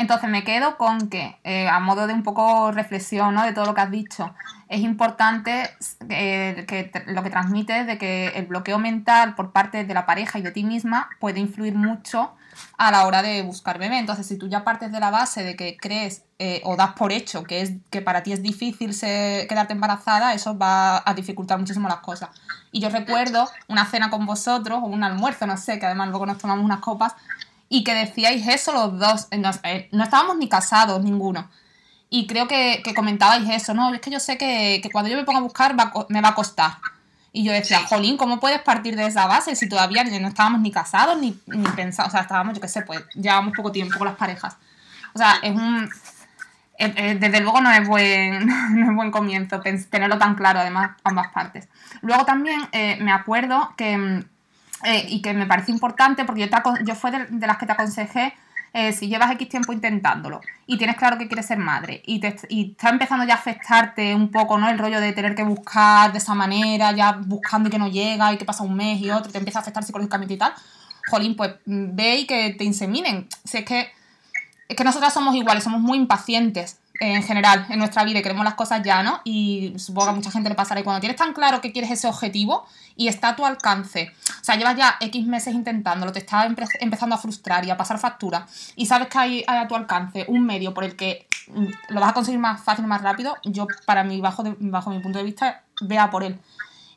Entonces 0.00 0.30
me 0.30 0.44
quedo 0.44 0.78
con 0.78 1.10
que, 1.10 1.36
eh, 1.44 1.68
a 1.68 1.78
modo 1.78 2.06
de 2.06 2.14
un 2.14 2.22
poco 2.22 2.72
reflexión 2.72 3.34
¿no? 3.34 3.42
de 3.42 3.52
todo 3.52 3.66
lo 3.66 3.74
que 3.74 3.82
has 3.82 3.90
dicho, 3.90 4.34
es 4.70 4.80
importante 4.80 5.68
eh, 6.08 6.64
que 6.66 6.90
lo 7.08 7.22
que 7.22 7.28
transmites 7.28 7.86
de 7.86 7.98
que 7.98 8.28
el 8.28 8.46
bloqueo 8.46 8.78
mental 8.78 9.34
por 9.34 9.52
parte 9.52 9.84
de 9.84 9.92
la 9.92 10.06
pareja 10.06 10.38
y 10.38 10.42
de 10.42 10.52
ti 10.52 10.64
misma 10.64 11.10
puede 11.18 11.38
influir 11.38 11.74
mucho 11.74 12.32
a 12.78 12.90
la 12.90 13.06
hora 13.06 13.20
de 13.20 13.42
buscar 13.42 13.78
bebé. 13.78 13.98
Entonces, 13.98 14.26
si 14.26 14.38
tú 14.38 14.48
ya 14.48 14.64
partes 14.64 14.90
de 14.90 15.00
la 15.00 15.10
base 15.10 15.44
de 15.44 15.54
que 15.54 15.76
crees 15.76 16.24
eh, 16.38 16.62
o 16.64 16.76
das 16.76 16.94
por 16.94 17.12
hecho 17.12 17.44
que, 17.44 17.60
es, 17.60 17.72
que 17.90 18.00
para 18.00 18.22
ti 18.22 18.32
es 18.32 18.42
difícil 18.42 18.98
quedarte 18.98 19.74
embarazada, 19.74 20.32
eso 20.32 20.56
va 20.56 21.02
a 21.04 21.12
dificultar 21.12 21.58
muchísimo 21.58 21.88
las 21.88 21.98
cosas. 21.98 22.30
Y 22.72 22.80
yo 22.80 22.88
recuerdo 22.88 23.50
una 23.68 23.84
cena 23.84 24.08
con 24.08 24.24
vosotros, 24.24 24.78
o 24.82 24.86
un 24.86 25.04
almuerzo, 25.04 25.46
no 25.46 25.58
sé, 25.58 25.78
que 25.78 25.84
además 25.84 26.08
luego 26.08 26.24
nos 26.24 26.38
tomamos 26.38 26.64
unas 26.64 26.80
copas, 26.80 27.14
y 27.70 27.84
que 27.84 27.94
decíais 27.94 28.46
eso 28.48 28.72
los 28.72 28.98
dos. 28.98 29.28
No, 29.38 29.50
eh, 29.62 29.88
no 29.92 30.04
estábamos 30.04 30.36
ni 30.36 30.48
casados, 30.48 31.02
ninguno. 31.02 31.48
Y 32.10 32.26
creo 32.26 32.48
que, 32.48 32.82
que, 32.84 32.92
comentabais 32.92 33.48
eso, 33.48 33.72
¿no? 33.72 33.94
Es 33.94 34.00
que 34.00 34.10
yo 34.10 34.18
sé 34.18 34.36
que, 34.36 34.80
que 34.82 34.90
cuando 34.90 35.08
yo 35.08 35.16
me 35.16 35.24
ponga 35.24 35.38
a 35.38 35.42
buscar 35.42 35.78
va, 35.78 35.92
me 36.08 36.20
va 36.20 36.30
a 36.30 36.34
costar. 36.34 36.72
Y 37.32 37.44
yo 37.44 37.52
decía, 37.52 37.78
Jolín, 37.88 38.16
¿cómo 38.16 38.40
puedes 38.40 38.60
partir 38.60 38.96
de 38.96 39.06
esa 39.06 39.26
base 39.26 39.54
si 39.54 39.68
todavía 39.68 40.02
no 40.02 40.26
estábamos 40.26 40.60
ni 40.60 40.72
casados 40.72 41.16
ni, 41.20 41.38
ni 41.46 41.68
pensados? 41.68 42.08
O 42.08 42.12
sea, 42.12 42.22
estábamos, 42.22 42.54
yo 42.54 42.60
qué 42.60 42.66
sé, 42.66 42.82
pues 42.82 43.04
llevamos 43.14 43.54
poco 43.56 43.70
tiempo 43.70 43.96
con 43.96 44.08
las 44.08 44.16
parejas. 44.16 44.56
O 45.14 45.18
sea, 45.18 45.36
es 45.40 45.54
un. 45.54 45.88
Eh, 46.76 46.92
eh, 46.96 47.16
desde 47.20 47.40
luego 47.40 47.60
no 47.60 47.70
es 47.70 47.86
buen, 47.86 48.46
no 48.74 48.90
es 48.90 48.96
buen 48.96 49.12
comienzo 49.12 49.60
tenerlo 49.60 50.18
tan 50.18 50.34
claro, 50.34 50.58
además, 50.58 50.96
ambas 51.04 51.28
partes. 51.28 51.68
Luego 52.02 52.24
también 52.24 52.60
eh, 52.72 52.98
me 53.00 53.12
acuerdo 53.12 53.74
que 53.76 54.24
eh, 54.84 55.06
y 55.08 55.22
que 55.22 55.34
me 55.34 55.46
parece 55.46 55.72
importante 55.72 56.24
porque 56.24 56.42
yo, 56.42 56.50
te, 56.50 56.56
yo 56.84 56.94
fue 56.94 57.10
de, 57.10 57.46
las 57.46 57.58
que 57.58 57.66
te 57.66 57.72
aconsejé 57.72 58.34
eh, 58.72 58.92
si 58.92 59.08
llevas 59.08 59.32
X 59.32 59.48
tiempo 59.48 59.72
intentándolo 59.72 60.40
y 60.66 60.78
tienes 60.78 60.96
claro 60.96 61.18
que 61.18 61.26
quieres 61.26 61.46
ser 61.46 61.58
madre 61.58 62.02
y, 62.06 62.20
te, 62.20 62.36
y 62.48 62.70
está 62.72 62.88
empezando 62.88 63.24
ya 63.26 63.34
a 63.34 63.36
afectarte 63.36 64.14
un 64.14 64.30
poco 64.30 64.58
¿no? 64.58 64.68
el 64.68 64.78
rollo 64.78 65.00
de 65.00 65.12
tener 65.12 65.34
que 65.34 65.42
buscar 65.42 66.12
de 66.12 66.18
esa 66.18 66.34
manera, 66.34 66.92
ya 66.92 67.12
buscando 67.12 67.68
y 67.68 67.72
que 67.72 67.78
no 67.78 67.88
llega 67.88 68.32
y 68.32 68.38
que 68.38 68.44
pasa 68.44 68.62
un 68.62 68.74
mes 68.76 69.00
y 69.00 69.10
otro, 69.10 69.30
te 69.30 69.38
empieza 69.38 69.58
a 69.58 69.62
afectar 69.62 69.82
psicológicamente 69.82 70.34
y 70.34 70.38
tal, 70.38 70.52
jolín, 71.10 71.36
pues 71.36 71.54
ve 71.66 72.20
y 72.20 72.26
que 72.26 72.54
te 72.56 72.64
inseminen. 72.64 73.28
Si 73.44 73.58
es 73.58 73.64
que, 73.64 73.90
es 74.68 74.76
que 74.76 74.84
nosotras 74.84 75.12
somos 75.12 75.34
iguales, 75.34 75.64
somos 75.64 75.80
muy 75.80 75.98
impacientes 75.98 76.79
en 77.00 77.22
general 77.22 77.66
en 77.70 77.78
nuestra 77.78 78.04
vida 78.04 78.18
y 78.18 78.22
queremos 78.22 78.44
las 78.44 78.54
cosas 78.54 78.82
ya, 78.82 79.02
¿no? 79.02 79.22
Y 79.24 79.72
supongo 79.78 80.06
que 80.06 80.10
a 80.10 80.14
mucha 80.14 80.30
gente 80.30 80.50
le 80.50 80.54
pasará. 80.54 80.80
Y 80.80 80.84
cuando 80.84 81.00
tienes 81.00 81.16
tan 81.16 81.32
claro 81.32 81.62
que 81.62 81.72
quieres 81.72 81.90
ese 81.90 82.06
objetivo 82.06 82.66
y 82.94 83.08
está 83.08 83.30
a 83.30 83.36
tu 83.36 83.46
alcance, 83.46 84.12
o 84.40 84.44
sea, 84.44 84.56
llevas 84.56 84.76
ya 84.76 84.96
X 85.00 85.26
meses 85.26 85.54
intentándolo, 85.54 86.12
te 86.12 86.18
está 86.18 86.44
empe 86.44 86.64
empezando 86.80 87.14
a 87.14 87.18
frustrar 87.18 87.64
y 87.64 87.70
a 87.70 87.76
pasar 87.78 87.98
factura, 87.98 88.46
y 88.76 88.84
sabes 88.86 89.08
que 89.08 89.18
hay, 89.18 89.44
a 89.46 89.66
tu 89.66 89.74
alcance 89.74 90.26
un 90.28 90.44
medio 90.44 90.74
por 90.74 90.84
el 90.84 90.94
que 90.94 91.26
lo 91.88 92.00
vas 92.00 92.10
a 92.10 92.14
conseguir 92.14 92.38
más 92.38 92.62
fácil 92.62 92.86
más 92.86 93.00
rápido, 93.00 93.36
yo, 93.44 93.66
para 93.86 94.04
mí, 94.04 94.20
bajo, 94.20 94.42
de, 94.42 94.54
bajo 94.60 94.90
mi 94.90 95.00
punto 95.00 95.18
de 95.18 95.24
vista, 95.24 95.64
vea 95.80 96.10
por 96.10 96.22
él. 96.22 96.38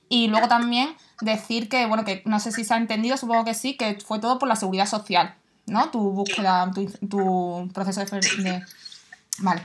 Y 0.10 0.28
luego 0.28 0.48
también 0.50 0.96
decir 1.22 1.70
que, 1.70 1.86
bueno, 1.86 2.04
que 2.04 2.22
no 2.26 2.40
sé 2.42 2.52
si 2.52 2.66
se 2.66 2.74
ha 2.74 2.78
entendido, 2.78 3.16
supongo 3.16 3.46
que 3.46 3.54
sí, 3.54 3.78
que 3.78 3.98
fue 4.06 4.20
todo 4.20 4.38
por 4.38 4.50
la 4.50 4.58
seguridad 4.58 4.86
social, 4.86 5.34
¿no? 5.66 5.90
Tu 5.90 6.00
búsqueda, 6.00 6.70
tu, 7.10 7.70
proceso 7.74 8.02
de... 8.04 8.64
Vale. 9.40 9.64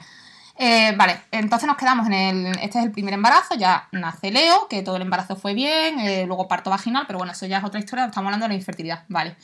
Eh, 0.61 0.93
vale, 0.97 1.23
entonces 1.31 1.69
nos 1.69 1.77
quedamos 1.77 2.09
en 2.09 2.13
el. 2.13 2.47
Este 2.59 2.81
es 2.81 2.85
el 2.85 2.91
primer 2.91 3.15
embarazo, 3.15 3.55
ya 3.55 3.89
nace 3.93 4.33
Leo, 4.33 4.67
que 4.69 4.83
todo 4.83 4.97
el 4.97 5.03
embarazo 5.03 5.37
fue 5.37 5.55
bien, 5.55 6.01
eh, 6.01 6.27
luego 6.27 6.49
parto 6.49 6.69
vaginal, 6.69 7.05
pero 7.07 7.19
bueno, 7.19 7.33
eso 7.33 7.47
ya 7.47 7.59
es 7.59 7.65
otra 7.65 7.79
historia, 7.79 8.07
estamos 8.07 8.27
hablando 8.27 8.45
de 8.45 8.49
la 8.49 8.57
infertilidad, 8.57 9.05
vale. 9.09 9.37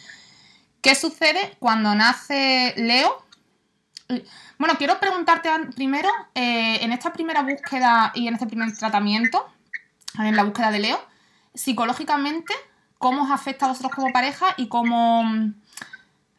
¿Qué 0.80 0.96
sucede 0.96 1.56
cuando 1.60 1.94
nace 1.94 2.74
Leo? 2.76 3.24
Bueno, 4.58 4.74
quiero 4.76 4.98
preguntarte 4.98 5.48
primero, 5.76 6.08
eh, 6.34 6.80
en 6.82 6.92
esta 6.92 7.12
primera 7.12 7.42
búsqueda 7.42 8.10
y 8.14 8.26
en 8.26 8.34
este 8.34 8.46
primer 8.46 8.76
tratamiento, 8.76 9.48
en 10.18 10.34
la 10.34 10.42
búsqueda 10.42 10.72
de 10.72 10.80
Leo, 10.80 11.00
psicológicamente, 11.54 12.54
¿cómo 12.98 13.22
os 13.22 13.30
afecta 13.30 13.66
a 13.66 13.68
vosotros 13.68 13.94
como 13.94 14.12
pareja 14.12 14.54
y 14.56 14.66
cómo... 14.66 15.24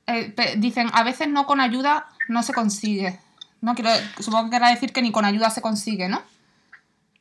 Eh, 0.07 0.55
dicen, 0.57 0.89
a 0.93 1.03
veces 1.03 1.29
no 1.29 1.47
con 1.47 1.61
ayuda 1.61 2.07
no 2.27 2.43
se 2.43 2.53
consigue. 2.53 3.19
No 3.65 3.75
quiero, 3.75 3.91
supongo 4.19 4.45
que 4.45 4.55
querrá 4.55 4.69
decir 4.69 4.93
que 4.93 5.01
ni 5.01 5.11
con 5.11 5.25
ayuda 5.25 5.49
se 5.49 5.61
consigue, 5.61 6.07
¿no? 6.07 6.23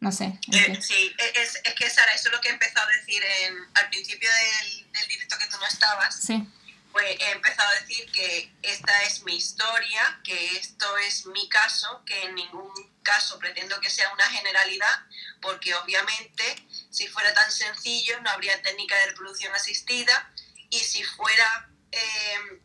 No 0.00 0.12
sé. 0.12 0.38
Eh, 0.52 0.78
sí, 0.80 1.14
es, 1.34 1.60
es, 1.64 1.74
que 1.74 1.88
Sara, 1.88 2.12
eso 2.12 2.28
es 2.28 2.34
lo 2.34 2.40
que 2.40 2.48
he 2.48 2.52
empezado 2.52 2.86
a 2.86 3.00
decir 3.00 3.22
en, 3.24 3.54
al 3.74 3.88
principio 3.88 4.28
del, 4.30 4.92
del 4.92 5.08
directo 5.08 5.36
que 5.38 5.46
tú 5.46 5.56
no 5.58 5.66
estabas. 5.66 6.14
Sí 6.20 6.46
pues 6.94 7.16
he 7.18 7.32
empezado 7.32 7.68
a 7.70 7.80
decir 7.80 8.08
que 8.12 8.52
esta 8.62 9.02
es 9.02 9.24
mi 9.24 9.34
historia, 9.34 10.20
que 10.22 10.56
esto 10.56 10.96
es 10.98 11.26
mi 11.26 11.48
caso, 11.48 12.04
que 12.06 12.22
en 12.22 12.36
ningún 12.36 12.70
caso 13.02 13.36
pretendo 13.40 13.80
que 13.80 13.90
sea 13.90 14.12
una 14.12 14.26
generalidad, 14.26 15.02
porque 15.42 15.74
obviamente 15.74 16.44
si 16.90 17.08
fuera 17.08 17.34
tan 17.34 17.50
sencillo 17.50 18.20
no 18.20 18.30
habría 18.30 18.62
técnica 18.62 18.96
de 18.96 19.06
reproducción 19.06 19.52
asistida 19.56 20.32
y 20.70 20.78
si 20.78 21.02
fuera, 21.02 21.68
eh, 21.90 22.62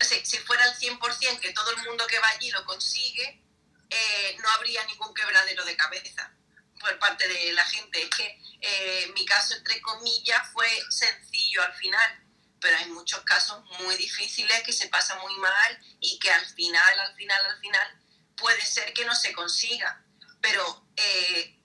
si, 0.00 0.38
fuera 0.38 0.64
el 0.66 0.74
100% 0.74 1.40
que 1.40 1.52
todo 1.52 1.70
el 1.70 1.82
mundo 1.84 2.06
que 2.06 2.18
va 2.18 2.28
allí 2.28 2.50
lo 2.50 2.64
consigue, 2.64 3.42
eh, 3.88 4.36
no 4.40 4.48
habría 4.50 4.84
ningún 4.84 5.14
quebradero 5.14 5.64
de 5.64 5.76
cabeza 5.76 6.32
por 6.80 6.98
parte 6.98 7.26
de 7.28 7.52
la 7.52 7.64
gente. 7.64 8.02
Es 8.02 8.10
que 8.10 8.42
eh, 8.60 9.10
mi 9.14 9.24
caso, 9.24 9.54
entre 9.54 9.80
comillas, 9.80 10.50
fue 10.52 10.68
sencillo 10.90 11.62
al 11.62 11.74
final 11.74 12.26
pero 12.60 12.78
hay 12.78 12.86
muchos 12.86 13.20
casos 13.22 13.62
muy 13.80 13.96
difíciles 13.96 14.62
que 14.62 14.72
se 14.72 14.88
pasa 14.88 15.16
muy 15.16 15.36
mal 15.36 15.78
y 16.00 16.18
que 16.18 16.30
al 16.30 16.44
final, 16.46 16.98
al 16.98 17.14
final, 17.14 17.46
al 17.46 17.60
final 17.60 18.00
puede 18.36 18.60
ser 18.60 18.92
que 18.92 19.04
no 19.04 19.14
se 19.14 19.32
consiga. 19.32 20.02
Pero 20.40 20.88
eh, 20.96 21.58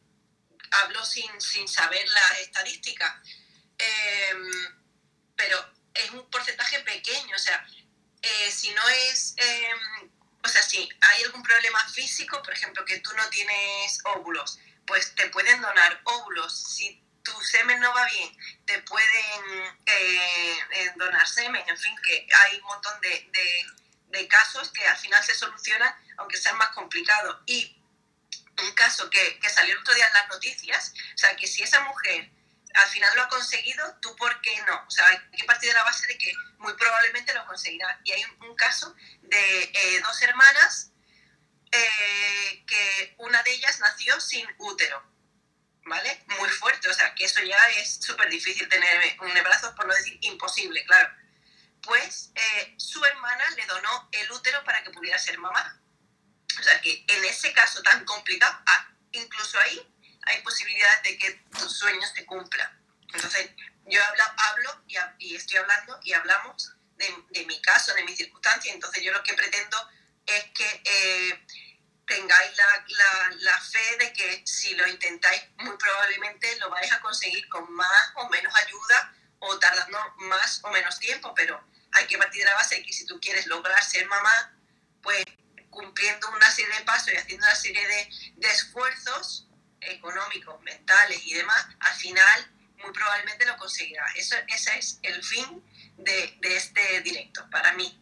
hablo 0.69 1.03
sin, 1.05 1.41
sin, 1.41 1.67
saber 1.67 2.07
las 2.07 2.39
estadísticas. 2.39 3.13
Em, 3.77 4.51
pero 5.35 5.73
es 5.93 6.11
un 6.11 6.29
porcentaje 6.29 6.79
pequeño, 6.81 7.35
o 7.35 7.39
sea, 7.39 7.65
eh, 8.21 8.51
si 8.51 8.71
no 8.71 8.87
es, 8.89 9.33
em, 9.37 10.11
o 10.43 10.47
sea, 10.47 10.61
si 10.61 10.87
hay 11.01 11.23
algún 11.23 11.43
problema 11.43 11.79
físico, 11.89 12.41
por 12.43 12.53
ejemplo, 12.53 12.85
que 12.85 12.99
tú 12.99 13.11
no 13.15 13.27
tienes 13.29 13.99
óvulos, 14.05 14.59
pues 14.85 15.15
te 15.15 15.29
pueden 15.29 15.61
donar 15.61 16.01
óvulos. 16.03 16.75
Si 16.75 17.01
tu 17.23 17.31
semen 17.41 17.79
no 17.79 17.93
va 17.93 18.05
bien, 18.05 18.37
te 18.65 18.81
pueden 18.83 19.75
eh, 19.85 20.59
eh, 20.71 20.91
donar 20.95 21.27
semen, 21.27 21.63
en 21.67 21.77
fin, 21.77 21.95
que 22.03 22.27
hay 22.43 22.57
un 22.57 22.63
montón 22.63 22.99
de, 23.01 23.29
de, 24.09 24.27
casos 24.27 24.71
que 24.71 24.85
al 24.87 24.97
final 24.97 25.23
se 25.23 25.33
solucionan, 25.33 25.93
aunque 26.17 26.37
sean 26.37 26.57
más 26.57 26.69
complicados. 26.69 27.41
Y 27.45 27.75
un 28.61 28.71
caso 28.73 29.09
que, 29.09 29.39
que, 29.39 29.49
salió 29.49 29.73
el 29.73 29.79
otro 29.79 29.93
día 29.93 30.07
en 30.07 30.13
las 30.13 30.29
noticias, 30.29 30.93
o 31.15 31.17
sea, 31.17 31.35
que 31.35 31.47
si 31.47 31.63
esa 31.63 31.81
mujer 31.81 32.29
al 32.73 32.89
final 32.89 33.15
lo 33.15 33.23
ha 33.23 33.29
conseguido, 33.29 33.97
¿tú 34.01 34.15
por 34.15 34.39
qué 34.41 34.61
no? 34.67 34.83
O 34.87 34.91
sea, 34.91 35.07
hay 35.07 35.17
que 35.37 35.43
partir 35.45 35.69
de 35.69 35.75
la 35.75 35.83
base 35.83 36.07
de 36.07 36.17
que 36.17 36.31
muy 36.57 36.73
probablemente 36.73 37.33
lo 37.33 37.45
conseguirá. 37.45 37.99
Y 38.03 38.11
hay 38.11 38.23
un, 38.39 38.55
caso 38.55 38.95
de 39.21 39.63
eh, 39.63 40.01
dos 40.01 40.21
hermanas 40.21 40.91
que 41.71 43.15
una 43.17 43.41
de 43.43 43.51
ellas 43.51 43.79
nació 43.79 44.19
sin 44.19 44.45
útero 44.57 45.11
¿vale? 45.85 46.23
Muy 46.39 46.49
fuerte, 46.49 46.89
o 46.89 46.93
sea, 46.93 47.13
que 47.15 47.25
eso 47.25 47.41
ya 47.41 47.57
es 47.77 47.95
súper 47.95 48.29
difícil 48.29 48.67
tener 48.69 49.17
un 49.21 49.35
embarazo, 49.35 49.73
por 49.75 49.87
no 49.87 49.93
decir 49.93 50.17
imposible, 50.21 50.83
claro. 50.85 51.09
Pues 51.81 52.31
eh, 52.35 52.75
su 52.77 53.03
hermana 53.03 53.43
le 53.55 53.65
donó 53.65 54.09
el 54.11 54.31
útero 54.31 54.63
para 54.63 54.83
que 54.83 54.91
pudiera 54.91 55.17
ser 55.17 55.37
mamá. 55.39 55.81
O 56.59 56.63
sea, 56.63 56.79
que 56.81 57.03
en 57.07 57.23
ese 57.25 57.53
caso 57.53 57.81
tan 57.81 58.05
complicado, 58.05 58.61
ah, 58.67 58.93
incluso 59.11 59.59
ahí 59.59 59.93
hay 60.25 60.41
posibilidades 60.41 61.03
de 61.03 61.17
que 61.17 61.31
tus 61.57 61.77
sueños 61.77 62.11
se 62.15 62.25
cumplan. 62.25 62.69
Entonces, 63.13 63.51
yo 63.85 64.03
hablo, 64.03 64.23
hablo 64.37 64.83
y, 65.19 65.35
estoy 65.35 65.57
hablando 65.57 65.99
y 66.03 66.13
hablamos 66.13 66.73
de, 66.97 67.13
de, 67.31 67.45
mi 67.45 67.61
caso, 67.61 67.93
de 67.93 68.03
mi 68.03 68.15
circunstancia, 68.15 68.73
entonces 68.73 69.03
yo 69.03 69.11
lo 69.11 69.23
que 69.23 69.33
pretendo 69.33 69.77
es 70.25 70.43
que... 70.53 70.81
Eh, 70.85 71.45
tengáis 72.11 72.57
la, 72.57 73.35
la, 73.39 73.61
fe 73.61 73.97
de 73.97 74.11
que 74.11 74.41
si 74.45 74.75
lo 74.75 74.85
intentáis, 74.85 75.43
muy 75.59 75.77
probablemente 75.77 76.57
lo 76.57 76.69
vais 76.69 76.91
a 76.91 76.99
conseguir 76.99 77.47
con 77.47 77.71
más 77.71 78.11
o 78.15 78.27
menos 78.27 78.53
ayuda 78.55 79.13
o 79.39 79.57
tardando 79.59 79.97
más 80.17 80.59
o 80.63 80.71
menos 80.71 80.99
tiempo, 80.99 81.33
pero 81.33 81.63
hay 81.93 82.07
que 82.07 82.17
partir 82.17 82.41
de 82.43 82.49
la 82.49 82.55
base 82.55 82.75
de 82.75 82.83
que 82.83 82.91
si 82.91 83.05
tú 83.05 83.19
quieres 83.21 83.47
lograr 83.47 83.81
ser 83.83 84.05
mamá, 84.07 84.53
pues 85.01 85.23
cumpliendo 85.69 86.29
una 86.31 86.51
serie 86.51 86.75
de 86.75 86.83
pasos 86.83 87.13
y 87.13 87.17
haciendo 87.17 87.45
una 87.45 87.55
serie 87.55 87.87
de, 87.87 88.09
de 88.35 88.51
esfuerzos 88.51 89.47
económicos, 89.81 90.61
mentales 90.61 91.25
y 91.25 91.33
demás, 91.33 91.67
al 91.79 91.93
final 91.93 92.47
muy 92.81 92.91
probablemente 92.91 93.45
lo 93.45 93.57
conseguirás. 93.57 94.15
Eso, 94.15 94.35
ese 94.47 94.77
es 94.77 94.99
el 95.03 95.23
fin 95.23 95.63
de, 95.97 96.37
de 96.41 96.57
este 96.57 97.01
directo 97.01 97.45
para 97.51 97.73
mí. 97.73 98.01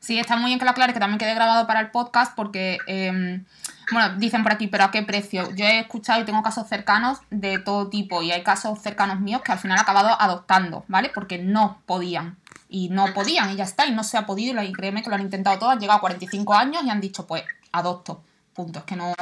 Sí, 0.00 0.18
está 0.18 0.36
muy 0.36 0.50
bien 0.50 0.58
que 0.58 0.64
lo 0.64 0.70
aclares, 0.70 0.94
que 0.94 1.00
también 1.00 1.18
quede 1.18 1.34
grabado 1.34 1.66
para 1.66 1.80
el 1.80 1.90
podcast, 1.90 2.34
porque, 2.36 2.78
em, 2.86 3.44
bueno, 3.90 4.16
dicen 4.16 4.42
por 4.42 4.52
aquí, 4.52 4.68
pero 4.68 4.84
¿a 4.84 4.90
qué 4.90 5.02
precio? 5.02 5.50
Yo 5.54 5.64
he 5.64 5.80
escuchado 5.80 6.20
y 6.20 6.24
tengo 6.24 6.42
casos 6.42 6.68
cercanos 6.68 7.18
de 7.30 7.58
todo 7.58 7.88
tipo, 7.88 8.22
y 8.22 8.30
hay 8.30 8.44
casos 8.44 8.80
cercanos 8.80 9.20
míos 9.20 9.42
que 9.42 9.52
al 9.52 9.58
final 9.58 9.76
han 9.76 9.82
acabado 9.82 10.16
adoptando, 10.20 10.84
¿vale? 10.88 11.10
Porque 11.12 11.38
no 11.38 11.82
podían, 11.84 12.38
y 12.68 12.90
no 12.90 13.12
podían, 13.12 13.50
y 13.50 13.56
ya 13.56 13.64
está, 13.64 13.86
y 13.86 13.92
no 13.92 14.04
se 14.04 14.16
ha 14.16 14.24
podido, 14.24 14.62
y 14.62 14.72
créeme 14.72 15.02
que 15.02 15.10
lo 15.10 15.16
han 15.16 15.22
intentado 15.22 15.58
todos, 15.58 15.72
han 15.72 15.80
llegado 15.80 15.98
a 15.98 16.00
45 16.00 16.54
años 16.54 16.84
y 16.84 16.90
han 16.90 17.00
dicho, 17.00 17.26
pues, 17.26 17.42
adopto, 17.72 18.22
punto, 18.54 18.78
es 18.78 18.84
que 18.84 18.94
no... 18.94 19.14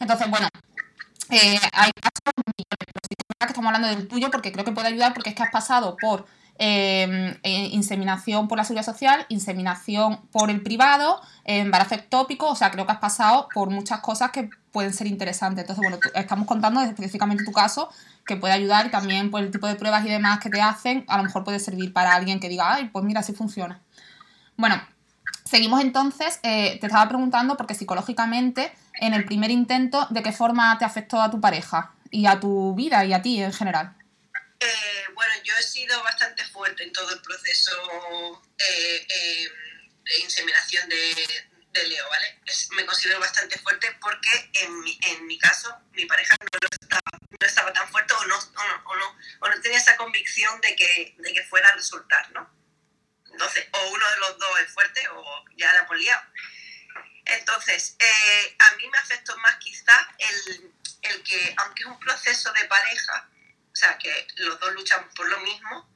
Entonces, 0.00 0.30
bueno, 0.30 0.48
eh, 1.30 1.58
hay 1.72 1.90
casos 1.92 2.44
que 2.44 3.46
estamos 3.46 3.66
hablando 3.66 3.88
del 3.88 4.08
tuyo 4.08 4.30
porque 4.30 4.52
creo 4.52 4.64
que 4.64 4.72
puede 4.72 4.88
ayudar 4.88 5.14
porque 5.14 5.30
es 5.30 5.36
que 5.36 5.42
has 5.42 5.50
pasado 5.50 5.96
por 6.00 6.26
Em, 6.62 7.38
eh, 7.42 7.70
inseminación 7.72 8.46
por 8.46 8.58
la 8.58 8.64
seguridad 8.64 8.84
social, 8.84 9.24
inseminación 9.30 10.20
por 10.30 10.50
el 10.50 10.62
privado, 10.62 11.18
embarazo 11.46 11.94
ectópico, 11.94 12.50
o 12.50 12.54
sea, 12.54 12.70
creo 12.70 12.84
que 12.84 12.92
has 12.92 12.98
pasado 12.98 13.48
por 13.54 13.70
muchas 13.70 14.00
cosas 14.00 14.30
que 14.30 14.50
pueden 14.70 14.92
ser 14.92 15.06
interesantes. 15.06 15.62
Entonces, 15.62 15.82
bueno, 15.82 15.98
estamos 16.14 16.46
contando 16.46 16.82
específicamente 16.82 17.44
tu 17.44 17.52
caso, 17.52 17.88
que 18.26 18.36
puede 18.36 18.52
ayudar 18.52 18.84
y 18.84 18.90
también 18.90 19.30
por 19.30 19.40
el 19.40 19.50
tipo 19.50 19.68
de 19.68 19.76
pruebas 19.76 20.04
y 20.04 20.10
demás 20.10 20.38
que 20.40 20.50
te 20.50 20.60
hacen, 20.60 21.06
a 21.08 21.16
lo 21.16 21.22
mejor 21.22 21.44
puede 21.44 21.60
servir 21.60 21.94
para 21.94 22.14
alguien 22.14 22.40
que 22.40 22.50
diga, 22.50 22.74
ay, 22.74 22.90
pues 22.90 23.06
mira, 23.06 23.20
así 23.20 23.32
funciona. 23.32 23.80
Bueno, 24.58 24.82
seguimos 25.50 25.80
entonces, 25.80 26.38
eh, 26.42 26.78
te 26.80 26.86
estaba 26.86 27.08
preguntando 27.08 27.56
porque 27.56 27.74
psicológicamente, 27.74 28.72
en 28.94 29.14
el 29.14 29.24
primer 29.24 29.50
intento, 29.50 30.06
¿de 30.10 30.22
qué 30.22 30.32
forma 30.32 30.78
te 30.78 30.84
afectó 30.84 31.20
a 31.20 31.30
tu 31.30 31.40
pareja 31.40 31.92
y 32.10 32.26
a 32.26 32.38
tu 32.38 32.74
vida 32.74 33.04
y 33.04 33.12
a 33.12 33.20
ti 33.20 33.42
en 33.42 33.52
general? 33.52 33.96
Eh, 34.60 35.04
bueno, 35.14 35.32
yo 35.42 35.54
he 35.58 35.62
sido 35.62 36.00
bastante 36.02 36.44
fuerte 36.44 36.84
en 36.84 36.92
todo 36.92 37.10
el 37.10 37.20
proceso 37.20 38.42
eh, 38.58 39.06
de 40.04 40.20
inseminación 40.20 40.88
de, 40.88 41.14
Leo, 41.72 42.04
¿vale? 42.10 42.38
me 42.72 42.84
considero 42.84 43.20
bastante 43.20 43.56
fuerte 43.58 43.96
porque 44.00 44.50
en 44.54 44.80
mi, 44.80 44.98
en 45.02 45.26
mi 45.26 45.38
caso 45.38 45.74
mi 45.92 46.04
pareja 46.04 46.36
no 46.40 46.68
estaba, 47.38 47.66
no 47.68 47.72
tan 47.72 47.88
fuerte 47.88 48.12
o 48.12 48.24
no, 48.26 48.36
o 48.36 48.96
no, 48.96 49.16
o 49.40 49.48
no, 49.48 49.60
tenía 49.62 49.78
esa 49.78 49.96
convicción 49.96 50.60
de 50.60 50.76
que, 50.76 51.14
de 51.16 51.32
que 51.32 51.42
fuera 51.44 51.68
a 51.68 51.74
resultar, 51.74 52.30
¿no? 52.32 52.59
Entonces, 53.32 53.66
o 53.72 53.88
uno 53.88 54.10
de 54.10 54.16
los 54.18 54.38
dos 54.38 54.60
es 54.60 54.72
fuerte 54.72 55.08
o 55.08 55.44
ya 55.56 55.72
la 55.72 55.86
poliado. 55.86 56.22
Entonces, 57.24 57.96
a 58.58 58.76
mí 58.76 58.88
me 58.88 58.98
afectó 58.98 59.36
más 59.38 59.56
quizá 59.56 60.14
el, 60.18 60.72
el 61.02 61.22
que, 61.22 61.54
aunque 61.58 61.82
es 61.82 61.88
un 61.88 62.00
proceso 62.00 62.52
de 62.52 62.64
pareja, 62.64 63.28
o 63.72 63.76
sea, 63.76 63.96
que 63.98 64.26
los 64.36 64.58
dos 64.58 64.72
luchamos 64.72 65.14
por 65.14 65.28
lo 65.28 65.38
mismo, 65.40 65.88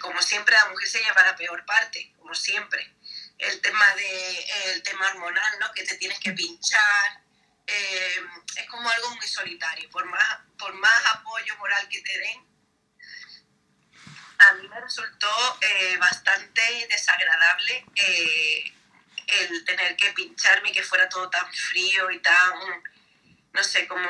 como 0.00 0.20
siempre 0.22 0.54
la 0.54 0.66
mujer 0.66 0.88
se 0.88 1.02
lleva 1.02 1.22
la 1.22 1.36
peor 1.36 1.64
parte, 1.64 2.12
como 2.18 2.34
siempre. 2.34 2.90
El 3.38 3.60
tema, 3.60 3.94
de, 3.96 4.72
el 4.72 4.82
tema 4.82 5.08
hormonal, 5.08 5.58
¿no? 5.60 5.72
Que 5.72 5.84
te 5.84 5.96
tienes 5.96 6.18
que 6.20 6.32
pinchar, 6.32 7.22
eh, 7.66 8.20
es 8.56 8.66
como 8.68 8.88
algo 8.88 9.10
muy 9.16 9.26
solitario. 9.26 9.90
Por 9.90 10.04
más, 10.06 10.38
por 10.58 10.72
más 10.74 11.06
apoyo 11.14 11.56
moral 11.58 11.88
que 11.88 12.00
te 12.00 12.18
den, 12.18 12.53
a 14.38 14.52
mí 14.54 14.68
me 14.68 14.80
resultó 14.80 15.58
eh, 15.60 15.96
bastante 15.98 16.86
desagradable 16.90 17.86
eh, 17.94 18.72
el 19.26 19.64
tener 19.64 19.96
que 19.96 20.12
pincharme 20.12 20.70
y 20.70 20.72
que 20.72 20.82
fuera 20.82 21.08
todo 21.08 21.30
tan 21.30 21.52
frío 21.52 22.10
y 22.10 22.18
tan, 22.20 22.82
no 23.52 23.64
sé, 23.64 23.86
como 23.86 24.08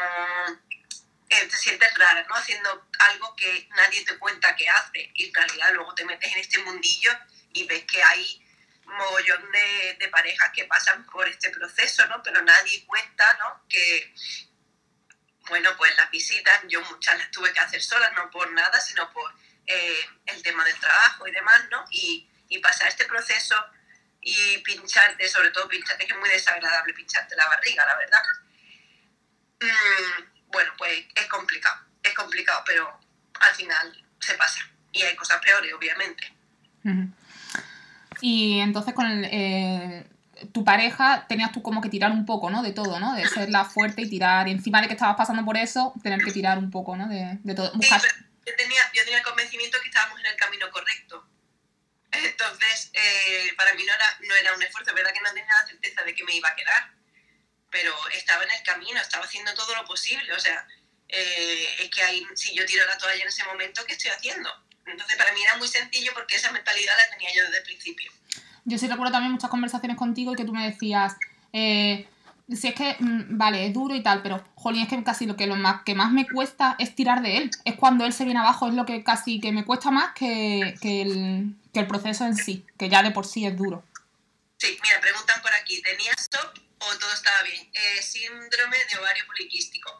te 1.28 1.56
sientes 1.56 1.92
rara, 1.94 2.24
¿no? 2.28 2.34
Haciendo 2.34 2.88
algo 2.98 3.34
que 3.36 3.68
nadie 3.76 4.04
te 4.04 4.18
cuenta 4.18 4.54
que 4.54 4.68
hace 4.68 5.10
y 5.14 5.26
en 5.26 5.34
realidad 5.34 5.72
luego 5.74 5.94
te 5.94 6.04
metes 6.04 6.32
en 6.32 6.38
este 6.38 6.58
mundillo 6.58 7.10
y 7.52 7.66
ves 7.66 7.84
que 7.84 8.02
hay 8.02 8.40
mogollón 8.84 9.50
de, 9.50 9.96
de, 9.98 10.08
parejas 10.08 10.50
que 10.54 10.64
pasan 10.64 11.04
por 11.06 11.26
este 11.28 11.50
proceso, 11.50 12.06
¿no? 12.06 12.22
Pero 12.22 12.42
nadie 12.42 12.84
cuenta, 12.86 13.36
¿no? 13.40 13.64
Que, 13.68 14.14
bueno, 15.48 15.76
pues 15.76 15.96
las 15.96 16.10
visitas, 16.10 16.62
yo 16.68 16.80
muchas 16.82 17.18
las 17.18 17.30
tuve 17.30 17.52
que 17.52 17.60
hacer 17.60 17.82
solas, 17.82 18.12
no 18.12 18.30
por 18.30 18.52
nada, 18.52 18.80
sino 18.80 19.10
por, 19.12 19.32
eh, 19.66 20.00
el 20.26 20.42
tema 20.42 20.64
del 20.64 20.78
trabajo 20.78 21.26
y 21.26 21.32
demás, 21.32 21.60
¿no? 21.70 21.84
Y, 21.90 22.28
y 22.48 22.58
pasar 22.58 22.88
este 22.88 23.04
proceso 23.06 23.54
y 24.20 24.58
pincharte, 24.58 25.28
sobre 25.28 25.50
todo 25.50 25.68
pincharte, 25.68 26.06
que 26.06 26.12
es 26.12 26.18
muy 26.18 26.28
desagradable 26.30 26.94
pincharte 26.94 27.36
la 27.36 27.46
barriga, 27.46 27.84
la 27.84 27.96
verdad. 27.96 28.22
Mm, 29.60 30.50
bueno, 30.50 30.72
pues 30.78 31.04
es 31.14 31.26
complicado, 31.26 31.76
es 32.02 32.14
complicado, 32.14 32.62
pero 32.66 32.98
al 33.40 33.54
final 33.54 34.04
se 34.20 34.34
pasa. 34.34 34.60
Y 34.92 35.02
hay 35.02 35.16
cosas 35.16 35.40
peores, 35.42 35.72
obviamente. 35.74 36.32
Y 38.20 38.60
entonces 38.60 38.94
con 38.94 39.06
el, 39.06 39.24
eh, 39.30 40.06
tu 40.52 40.64
pareja 40.64 41.26
tenías 41.28 41.52
tú 41.52 41.62
como 41.62 41.80
que 41.80 41.88
tirar 41.88 42.12
un 42.12 42.24
poco, 42.26 42.50
¿no? 42.50 42.62
De 42.62 42.72
todo, 42.72 43.00
¿no? 43.00 43.14
De 43.14 43.26
ser 43.28 43.50
la 43.50 43.64
fuerte 43.64 44.02
y 44.02 44.08
tirar. 44.08 44.46
Y 44.48 44.52
encima 44.52 44.80
de 44.80 44.86
que 44.86 44.92
estabas 44.94 45.16
pasando 45.16 45.44
por 45.44 45.56
eso, 45.56 45.92
tener 46.02 46.20
que 46.22 46.30
tirar 46.32 46.58
un 46.58 46.70
poco, 46.70 46.96
¿no? 46.96 47.08
De, 47.08 47.38
de 47.42 47.54
todo. 47.54 47.70
Sí, 47.72 47.78
Buscar- 47.78 48.00
pero 48.02 48.24
yo 48.46 48.56
tenía, 48.56 48.82
yo 48.92 49.02
tenía 49.04 49.18
el 49.18 49.24
convencimiento 49.24 49.80
que 49.80 49.88
estábamos 49.88 50.20
en 50.20 50.26
el 50.26 50.36
camino 50.36 50.70
correcto. 50.70 51.26
Entonces, 52.10 52.90
eh, 52.92 53.52
para 53.56 53.74
mí 53.74 53.84
no 53.84 53.92
era, 53.92 54.18
no 54.20 54.34
era 54.34 54.54
un 54.54 54.62
esfuerzo, 54.62 54.90
es 54.90 54.96
verdad 54.96 55.12
que 55.12 55.20
no 55.20 55.32
tenía 55.32 55.54
la 55.60 55.66
certeza 55.66 56.02
de 56.02 56.14
que 56.14 56.24
me 56.24 56.34
iba 56.36 56.48
a 56.48 56.54
quedar, 56.54 56.92
pero 57.70 57.92
estaba 58.10 58.44
en 58.44 58.50
el 58.50 58.62
camino, 58.62 59.00
estaba 59.00 59.24
haciendo 59.24 59.52
todo 59.54 59.74
lo 59.74 59.84
posible. 59.84 60.32
O 60.32 60.38
sea, 60.38 60.66
eh, 61.08 61.76
es 61.80 61.90
que 61.90 62.02
ahí, 62.02 62.24
si 62.36 62.54
yo 62.54 62.64
tiro 62.66 62.86
la 62.86 62.98
toalla 62.98 63.22
en 63.22 63.28
ese 63.28 63.44
momento, 63.44 63.84
¿qué 63.84 63.94
estoy 63.94 64.10
haciendo? 64.10 64.50
Entonces, 64.86 65.16
para 65.16 65.32
mí 65.32 65.42
era 65.42 65.56
muy 65.56 65.66
sencillo 65.66 66.12
porque 66.14 66.36
esa 66.36 66.52
mentalidad 66.52 66.94
la 66.96 67.10
tenía 67.10 67.34
yo 67.34 67.42
desde 67.44 67.58
el 67.58 67.64
principio. 67.64 68.12
Yo 68.64 68.78
sí 68.78 68.86
recuerdo 68.86 69.12
también 69.12 69.32
muchas 69.32 69.50
conversaciones 69.50 69.96
contigo 69.96 70.32
y 70.32 70.36
que 70.36 70.44
tú 70.44 70.52
me 70.52 70.70
decías, 70.70 71.14
eh, 71.52 72.08
si 72.48 72.68
es 72.68 72.74
que, 72.74 72.96
mm, 72.98 73.38
vale, 73.38 73.66
es 73.66 73.72
duro 73.72 73.94
y 73.94 74.02
tal, 74.02 74.22
pero, 74.22 74.44
jolín, 74.54 74.82
es 74.82 74.88
que 74.88 75.02
casi 75.02 75.26
lo 75.26 75.36
que, 75.36 75.46
lo 75.46 75.56
más, 75.56 75.82
que 75.82 75.94
más 75.94 76.12
me 76.12 76.26
cuesta 76.28 76.76
es 76.78 76.94
tirar 76.94 77.22
de 77.22 77.38
él. 77.38 77.50
Es 77.64 77.74
cuando 77.76 78.04
él 78.04 78.12
se 78.12 78.24
viene 78.24 78.40
abajo, 78.40 78.68
es 78.68 78.74
lo 78.74 78.84
que 78.84 79.02
casi 79.02 79.40
que 79.40 79.52
me 79.52 79.64
cuesta 79.64 79.90
más 79.90 80.12
que, 80.14 80.74
que, 80.80 81.02
el, 81.02 81.54
que 81.72 81.80
el 81.80 81.86
proceso 81.86 82.24
en 82.24 82.36
sí, 82.36 82.64
que 82.78 82.88
ya 82.88 83.02
de 83.02 83.10
por 83.10 83.26
sí 83.26 83.46
es 83.46 83.56
duro. 83.56 83.84
Sí, 84.58 84.78
mira, 84.82 85.00
preguntan 85.00 85.40
por 85.42 85.52
aquí, 85.54 85.82
¿tenías 85.82 86.28
TOP 86.28 86.58
o 86.78 86.98
todo 86.98 87.12
estaba 87.12 87.42
bien? 87.42 87.70
Eh, 87.72 88.02
síndrome 88.02 88.76
de 88.90 88.98
ovario 88.98 89.26
poliquístico. 89.26 89.90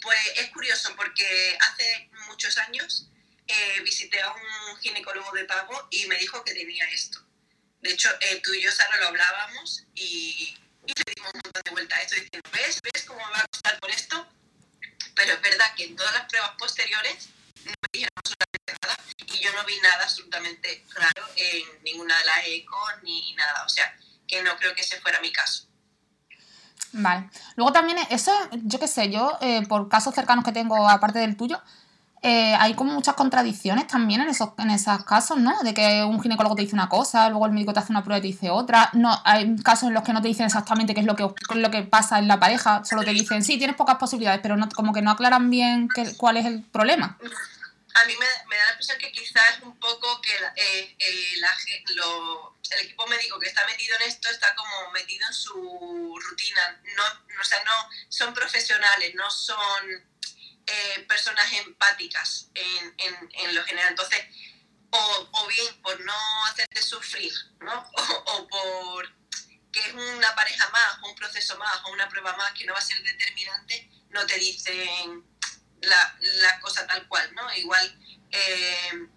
Pues 0.00 0.18
es 0.36 0.50
curioso 0.50 0.94
porque 0.96 1.58
hace 1.60 2.10
muchos 2.28 2.58
años 2.58 3.08
eh, 3.46 3.80
visité 3.82 4.20
a 4.20 4.32
un 4.32 4.76
ginecólogo 4.80 5.32
de 5.32 5.44
pago 5.44 5.88
y 5.90 6.06
me 6.06 6.16
dijo 6.16 6.42
que 6.44 6.54
tenía 6.54 6.88
esto. 6.90 7.24
De 7.80 7.90
hecho, 7.90 8.08
eh, 8.20 8.40
tú 8.42 8.54
y 8.54 8.62
yo, 8.62 8.72
Sara, 8.72 8.96
lo 8.98 9.08
hablábamos 9.08 9.84
y, 9.94 10.56
y 10.86 10.92
le 10.92 11.12
dimos 11.14 11.30
un 11.34 11.40
montón 11.44 11.62
de 11.64 11.70
vueltas 11.70 11.98
a 11.98 12.02
esto 12.02 12.14
diciendo, 12.16 12.50
¿ves? 12.52 12.80
¿Ves 12.82 13.04
cómo 13.04 13.20
me 13.26 13.32
va 13.32 13.38
a 13.38 13.46
costar 13.48 13.80
por 13.80 13.90
esto? 13.90 14.26
Pero 15.14 15.32
es 15.32 15.42
verdad 15.42 15.74
que 15.76 15.84
en 15.84 15.96
todas 15.96 16.12
las 16.14 16.26
pruebas 16.26 16.50
posteriores 16.58 17.28
no 17.64 17.70
me 17.70 17.88
dijeron 17.92 18.12
absolutamente 18.16 18.74
nada 18.82 18.96
y 19.26 19.38
yo 19.40 19.52
no 19.52 19.64
vi 19.64 19.80
nada 19.80 20.02
absolutamente 20.04 20.84
raro 20.94 21.28
en 21.36 21.82
ninguna 21.82 22.18
de 22.18 22.24
las 22.24 22.38
ECO 22.46 22.78
ni 23.02 23.34
nada. 23.34 23.64
O 23.64 23.68
sea, 23.68 23.96
que 24.26 24.42
no 24.42 24.56
creo 24.56 24.74
que 24.74 24.82
ese 24.82 25.00
fuera 25.00 25.20
mi 25.20 25.32
caso. 25.32 25.66
Vale. 26.92 27.28
Luego 27.56 27.72
también, 27.72 27.98
eso, 28.10 28.32
yo 28.52 28.78
qué 28.78 28.86
sé, 28.86 29.10
yo, 29.10 29.36
eh, 29.40 29.66
por 29.66 29.88
casos 29.88 30.14
cercanos 30.14 30.44
que 30.44 30.52
tengo, 30.52 30.88
aparte 30.88 31.18
del 31.18 31.36
tuyo, 31.36 31.60
eh, 32.26 32.56
hay 32.58 32.72
como 32.72 32.94
muchas 32.94 33.16
contradicciones 33.16 33.86
también 33.86 34.22
en 34.22 34.30
esos, 34.30 34.48
en 34.56 34.70
esos 34.70 35.04
casos, 35.04 35.36
¿no? 35.36 35.62
De 35.62 35.74
que 35.74 36.02
un 36.04 36.22
ginecólogo 36.22 36.54
te 36.54 36.62
dice 36.62 36.74
una 36.74 36.88
cosa, 36.88 37.28
luego 37.28 37.44
el 37.44 37.52
médico 37.52 37.74
te 37.74 37.80
hace 37.80 37.92
una 37.92 38.02
prueba 38.02 38.16
y 38.16 38.22
te 38.22 38.28
dice 38.28 38.48
otra. 38.48 38.88
No, 38.94 39.20
hay 39.26 39.56
casos 39.56 39.88
en 39.88 39.94
los 39.94 40.02
que 40.04 40.14
no 40.14 40.22
te 40.22 40.28
dicen 40.28 40.46
exactamente 40.46 40.94
qué 40.94 41.00
es 41.00 41.06
lo 41.06 41.16
que, 41.16 41.28
lo 41.54 41.70
que 41.70 41.82
pasa 41.82 42.18
en 42.18 42.26
la 42.26 42.40
pareja, 42.40 42.82
solo 42.82 43.02
te 43.02 43.10
dicen, 43.10 43.44
sí, 43.44 43.58
tienes 43.58 43.76
pocas 43.76 43.96
posibilidades, 43.96 44.40
pero 44.42 44.56
no, 44.56 44.70
como 44.70 44.94
que 44.94 45.02
no 45.02 45.10
aclaran 45.10 45.50
bien 45.50 45.86
cuál 46.16 46.38
es 46.38 46.46
el 46.46 46.62
problema. 46.62 47.18
A 47.20 48.04
mí 48.06 48.14
me, 48.18 48.56
da 48.56 48.64
la 48.64 48.70
impresión 48.70 48.98
que 48.98 49.12
quizás 49.12 49.60
un 49.60 49.76
poco 49.78 50.22
que 50.22 50.32
eh, 50.56 50.96
la 51.40 51.50
el 52.70 52.86
equipo 52.86 53.06
médico 53.06 53.38
que 53.38 53.48
está 53.48 53.66
metido 53.66 53.96
en 53.96 54.08
esto 54.08 54.30
está 54.30 54.54
como 54.54 54.90
metido 54.92 55.26
en 55.28 55.34
su 55.34 56.18
rutina. 56.28 56.80
No, 56.96 57.02
o 57.38 57.44
sea, 57.44 57.62
no 57.64 57.88
son 58.08 58.32
profesionales, 58.32 59.14
no 59.14 59.30
son 59.30 60.04
eh, 60.66 61.04
personas 61.08 61.52
empáticas 61.52 62.48
en, 62.54 62.94
en, 62.98 63.28
en 63.32 63.54
lo 63.54 63.64
general. 63.64 63.90
Entonces, 63.90 64.20
o, 64.90 65.28
o 65.32 65.46
bien 65.48 65.82
por 65.82 65.98
no 66.04 66.14
hacerte 66.46 66.82
sufrir, 66.82 67.32
¿no? 67.60 67.90
O, 67.96 68.32
o 68.32 68.48
por 68.48 69.24
que 69.74 69.80
es 69.80 69.92
una 69.92 70.34
pareja 70.36 70.68
más, 70.70 70.98
o 71.02 71.08
un 71.08 71.16
proceso 71.16 71.58
más, 71.58 71.80
o 71.84 71.92
una 71.92 72.08
prueba 72.08 72.36
más 72.36 72.52
que 72.52 72.64
no 72.64 72.72
va 72.72 72.78
a 72.78 72.82
ser 72.82 73.02
determinante, 73.02 73.90
no 74.10 74.24
te 74.24 74.38
dicen 74.38 75.24
la, 75.82 76.16
la 76.20 76.60
cosa 76.60 76.86
tal 76.86 77.06
cual, 77.08 77.34
¿no? 77.34 77.52
Igual, 77.54 77.98
eh, 78.30 79.08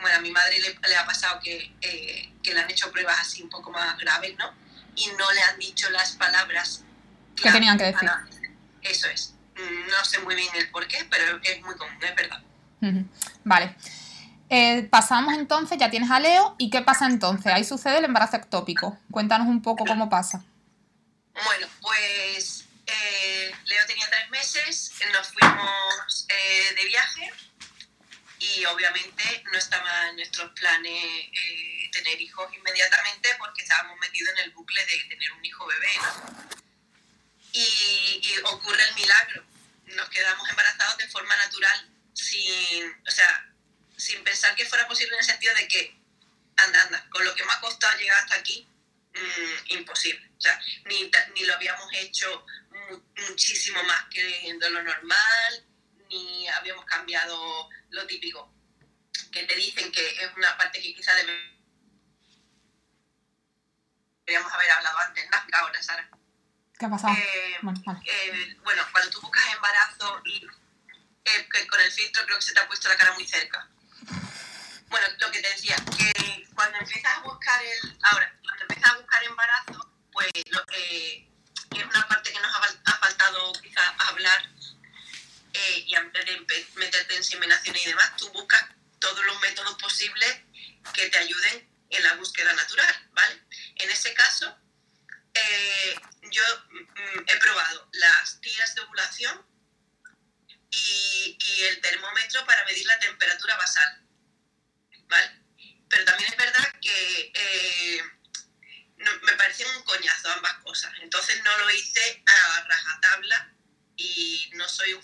bueno, 0.00 0.16
a 0.16 0.20
mi 0.20 0.30
madre 0.30 0.58
le, 0.60 0.78
le 0.88 0.96
ha 0.96 1.06
pasado 1.06 1.40
que, 1.40 1.74
eh, 1.80 2.34
que 2.42 2.52
le 2.52 2.60
han 2.60 2.70
hecho 2.70 2.92
pruebas 2.92 3.18
así 3.18 3.42
un 3.42 3.48
poco 3.48 3.70
más 3.70 3.96
graves, 3.98 4.36
¿no? 4.36 4.54
Y 4.94 5.06
no 5.18 5.32
le 5.32 5.42
han 5.42 5.58
dicho 5.58 5.88
las 5.90 6.12
palabras 6.12 6.84
Que 7.34 7.50
tenían 7.50 7.78
que 7.78 7.84
decir. 7.84 8.10
Eso 8.82 9.08
es. 9.08 9.33
Mm, 9.56 9.88
No 9.90 10.04
sé 10.04 10.18
muy 10.20 10.34
bien 10.34 10.48
el 10.54 10.70
por 10.70 10.86
qué, 10.86 11.04
pero 11.10 11.40
es 11.42 11.62
muy 11.62 11.76
común, 11.76 11.96
es 12.02 12.14
verdad. 12.14 12.42
Vale. 13.44 13.76
Eh, 14.50 14.82
pasamos 14.90 15.34
entonces, 15.34 15.78
ya 15.78 15.90
tienes 15.90 16.10
a 16.10 16.20
Leo, 16.20 16.54
¿y 16.58 16.70
qué 16.70 16.82
pasa 16.82 17.06
entonces? 17.06 17.52
Ahí 17.52 17.64
sucede 17.64 17.98
el 17.98 18.04
embarazo 18.04 18.36
ectópico. 18.36 18.98
Cuéntanos 19.10 19.46
un 19.48 19.62
poco 19.62 19.84
cómo 19.84 20.10
pasa. 20.10 20.44
Bueno, 21.32 21.66
pues 21.80 22.66
eh, 22.86 23.52
Leo 23.64 23.86
tenía 23.86 24.06
tres 24.10 24.30
meses, 24.30 24.92
nos 25.12 25.28
fuimos 25.28 26.26
eh, 26.28 26.74
de 26.74 26.84
viaje 26.84 27.32
y 28.38 28.64
obviamente 28.66 29.42
no 29.50 29.58
estaba 29.58 30.10
en 30.10 30.16
nuestros 30.16 30.50
planes 30.52 31.02
tener 31.90 32.20
hijos 32.20 32.52
inmediatamente 32.52 33.28
porque 33.38 33.62
estábamos 33.62 33.98
metidos 34.00 34.32
en 34.36 34.44
el 34.44 34.50
bucle 34.50 34.84
de 34.84 35.04
tener 35.08 35.32
un 35.32 35.44
hijo 35.44 35.64
bebé, 35.66 35.88
¿no? 35.96 36.63
Y, 37.56 38.20
ocurre 38.42 38.82
el 38.88 38.94
milagro, 38.96 39.44
nos 39.86 40.08
quedamos 40.10 40.48
embarazados 40.50 40.96
de 40.98 41.08
forma 41.08 41.36
natural 41.36 41.88
sin, 42.12 42.92
o 43.06 43.10
sea, 43.10 43.54
sin 43.96 44.24
pensar 44.24 44.56
que 44.56 44.66
fuera 44.66 44.88
posible 44.88 45.14
en 45.14 45.20
el 45.20 45.24
sentido 45.24 45.54
de 45.54 45.68
que, 45.68 45.96
anda, 46.56 46.82
anda, 46.82 47.08
con 47.10 47.24
lo 47.24 47.32
que 47.34 47.44
me 47.44 47.52
ha 47.52 47.60
costado 47.60 47.96
llegar 47.96 48.18
hasta 48.24 48.34
aquí, 48.34 48.66
mm, 49.14 49.72
imposible. 49.72 50.28
O 50.36 50.40
sea, 50.40 50.60
ni, 50.86 51.08
ni 51.36 51.44
lo 51.44 51.54
habíamos 51.54 51.88
hecho 51.94 52.44
mu- 52.70 53.02
muchísimo 53.28 53.80
más 53.84 54.04
que 54.10 54.52
de 54.58 54.70
lo 54.70 54.82
normal, 54.82 55.64
ni 56.10 56.48
habíamos 56.48 56.84
cambiado 56.86 57.68
lo 57.90 58.04
típico, 58.08 58.52
que 59.30 59.44
te 59.44 59.54
dicen 59.54 59.92
que 59.92 60.24
es 60.24 60.30
una 60.36 60.56
parte 60.56 60.82
que 60.82 60.92
quizá 60.92 61.12
debe- 61.14 61.54
deberíamos 64.26 64.52
haber 64.52 64.70
hablado 64.72 64.98
antes, 64.98 65.24
¿no? 65.30 65.56
Ahora, 65.56 65.80
Sara. 65.82 66.10
¿Qué 66.78 66.86
ha 66.86 66.90
pasado? 66.90 67.14
Eh, 67.14 67.56
Bueno, 67.62 67.80
vale. 67.86 68.00
eh, 68.04 68.56
bueno, 68.62 68.82
cuando 68.92 69.10
tú 69.10 69.20
buscas 69.20 69.44
embarazo 69.54 70.20
y 70.24 70.46
eh, 71.24 71.48
con 71.68 71.80
el 71.80 71.90
filtro 71.92 72.24
creo 72.26 72.38
que 72.38 72.44
se 72.44 72.52
te 72.52 72.60
ha 72.60 72.66
puesto 72.66 72.88
la 72.88 72.96
cara 72.96 73.12
muy 73.12 73.26
cerca. 73.26 73.68
Bueno, 74.88 75.06
lo 75.18 75.30
que 75.30 75.40
te 75.40 75.48
decía, 75.48 75.76
que 75.96 76.46
cuando 76.54 76.78
empiezas 76.78 77.16
a 77.18 77.20
buscar 77.20 77.60
el, 77.64 77.98
ahora, 78.02 78.32
cuando 78.44 78.62
empiezas 78.62 78.90
a 78.92 78.96
buscar 78.98 79.24
embarazo, 79.24 79.90
pues 80.12 80.30
lo, 80.50 80.60
eh, 80.76 81.28
que 81.70 81.80
es 81.80 81.84
una 81.86 82.06
parte 82.08 82.32
que 82.32 82.40
nos 82.40 82.54
ha, 82.54 82.60
fal- 82.60 82.80
ha 82.84 82.92
faltado 82.98 83.52
quizás 83.62 83.84
hablar 84.08 84.50
y 85.86 85.94
antes 85.96 86.24
de 86.26 86.46
meterte 86.76 87.14
en 87.14 87.18
inseminación 87.20 87.76
y 87.76 87.84
demás, 87.84 88.16
tú 88.16 88.28
buscas 88.32 88.64
todos 88.98 89.24
los 89.24 89.40
métodos 89.40 89.74
posibles 89.80 90.40
que 90.92 91.08
te 91.08 91.18
ayuden 91.18 91.68
en 91.90 92.02
la 92.02 92.14
búsqueda 92.14 92.52
natural, 92.54 93.08
¿vale? 93.12 93.40
En 93.76 93.90
ese 93.90 94.12
caso, 94.14 94.56
eh, 95.34 96.00
yo 96.30 96.42
mm, 96.70 97.24
he 97.26 97.36
probado 97.36 97.88
las 97.92 98.40
tiras 98.40 98.74
de 98.74 98.80
ovulación 98.82 99.46
y, 100.70 101.36
el 101.64 101.80
termómetro 101.80 102.44
para 102.44 102.64
medir 102.64 102.84
la 102.84 102.98
temperatura 102.98 103.56
basal, 103.56 104.06
¿vale? 105.06 105.40
Pero 105.88 106.04
también 106.04 106.30
es 106.30 106.36
verdad 106.36 106.72
que 106.80 107.32
eh, 107.34 108.02
me 108.96 109.32
parecen 109.34 109.66
un 109.76 109.82
coñazo 109.84 110.30
ambas 110.30 110.54
cosas, 110.58 110.92
entonces 111.00 111.42
no 111.42 111.56
lo 111.58 111.70
hice 111.70 112.22
a 112.26 112.64
rajatabla 112.64 113.54
y 113.96 114.50
no 114.54 114.68
soy 114.68 114.92
un, 114.92 115.02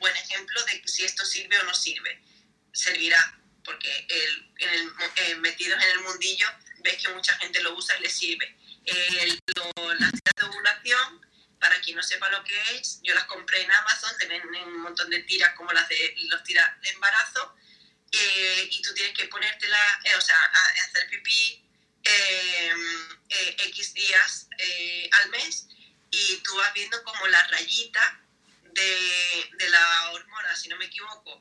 buen 0.00 0.16
ejemplo 0.16 0.62
de 0.64 0.82
si 0.86 1.04
esto 1.04 1.24
sirve 1.24 1.58
o 1.60 1.64
no 1.64 1.74
sirve. 1.74 2.20
Servirá, 2.72 3.38
porque 3.64 4.06
eh, 4.08 5.34
metidos 5.36 5.82
en 5.82 5.90
el 5.90 6.00
mundillo 6.00 6.46
ves 6.80 7.00
que 7.00 7.08
mucha 7.10 7.34
gente 7.38 7.62
lo 7.62 7.74
usa 7.74 7.96
y 7.98 8.02
le 8.02 8.10
sirve. 8.10 8.56
El- 8.84 9.38
lo- 9.56 9.94
las 9.94 10.10
tiras 10.12 10.34
de 10.36 10.44
ovulación, 10.46 11.26
para 11.60 11.80
quien 11.80 11.96
no 11.96 12.02
sepa 12.02 12.28
lo 12.30 12.42
que 12.44 12.60
es, 12.76 13.00
yo 13.02 13.14
las 13.14 13.24
compré 13.24 13.62
en 13.62 13.70
Amazon, 13.70 14.10
te 14.18 14.26
venden 14.26 14.62
un 14.68 14.80
montón 14.82 15.08
de 15.10 15.20
tiras 15.22 15.54
como 15.54 15.72
las 15.72 15.88
de 15.88 16.14
los 16.28 16.42
tiras 16.42 16.80
de 16.80 16.88
embarazo, 16.90 17.54
eh, 18.10 18.68
y 18.70 18.82
tú 18.82 18.92
tienes 18.94 19.16
que 19.16 19.26
ponértela, 19.26 20.00
eh, 20.04 20.14
o 20.16 20.20
sea, 20.20 20.36
a- 20.36 20.68
a 20.80 20.84
hacer 20.84 21.08
pipí 21.08 21.58
eh, 22.04 22.72
eh, 23.28 23.56
X 23.68 23.94
días 23.94 24.48
eh, 24.58 25.08
al 25.12 25.30
mes, 25.30 25.68
y 26.10 26.36
tú 26.38 26.56
vas 26.56 26.74
viendo 26.74 27.00
como 27.04 27.26
la 27.28 27.46
rayita 27.46 28.20
de, 28.64 29.50
de 29.52 29.70
la 29.70 30.10
hormona, 30.10 30.56
si 30.56 30.68
no 30.68 30.76
me 30.76 30.86
equivoco, 30.86 31.40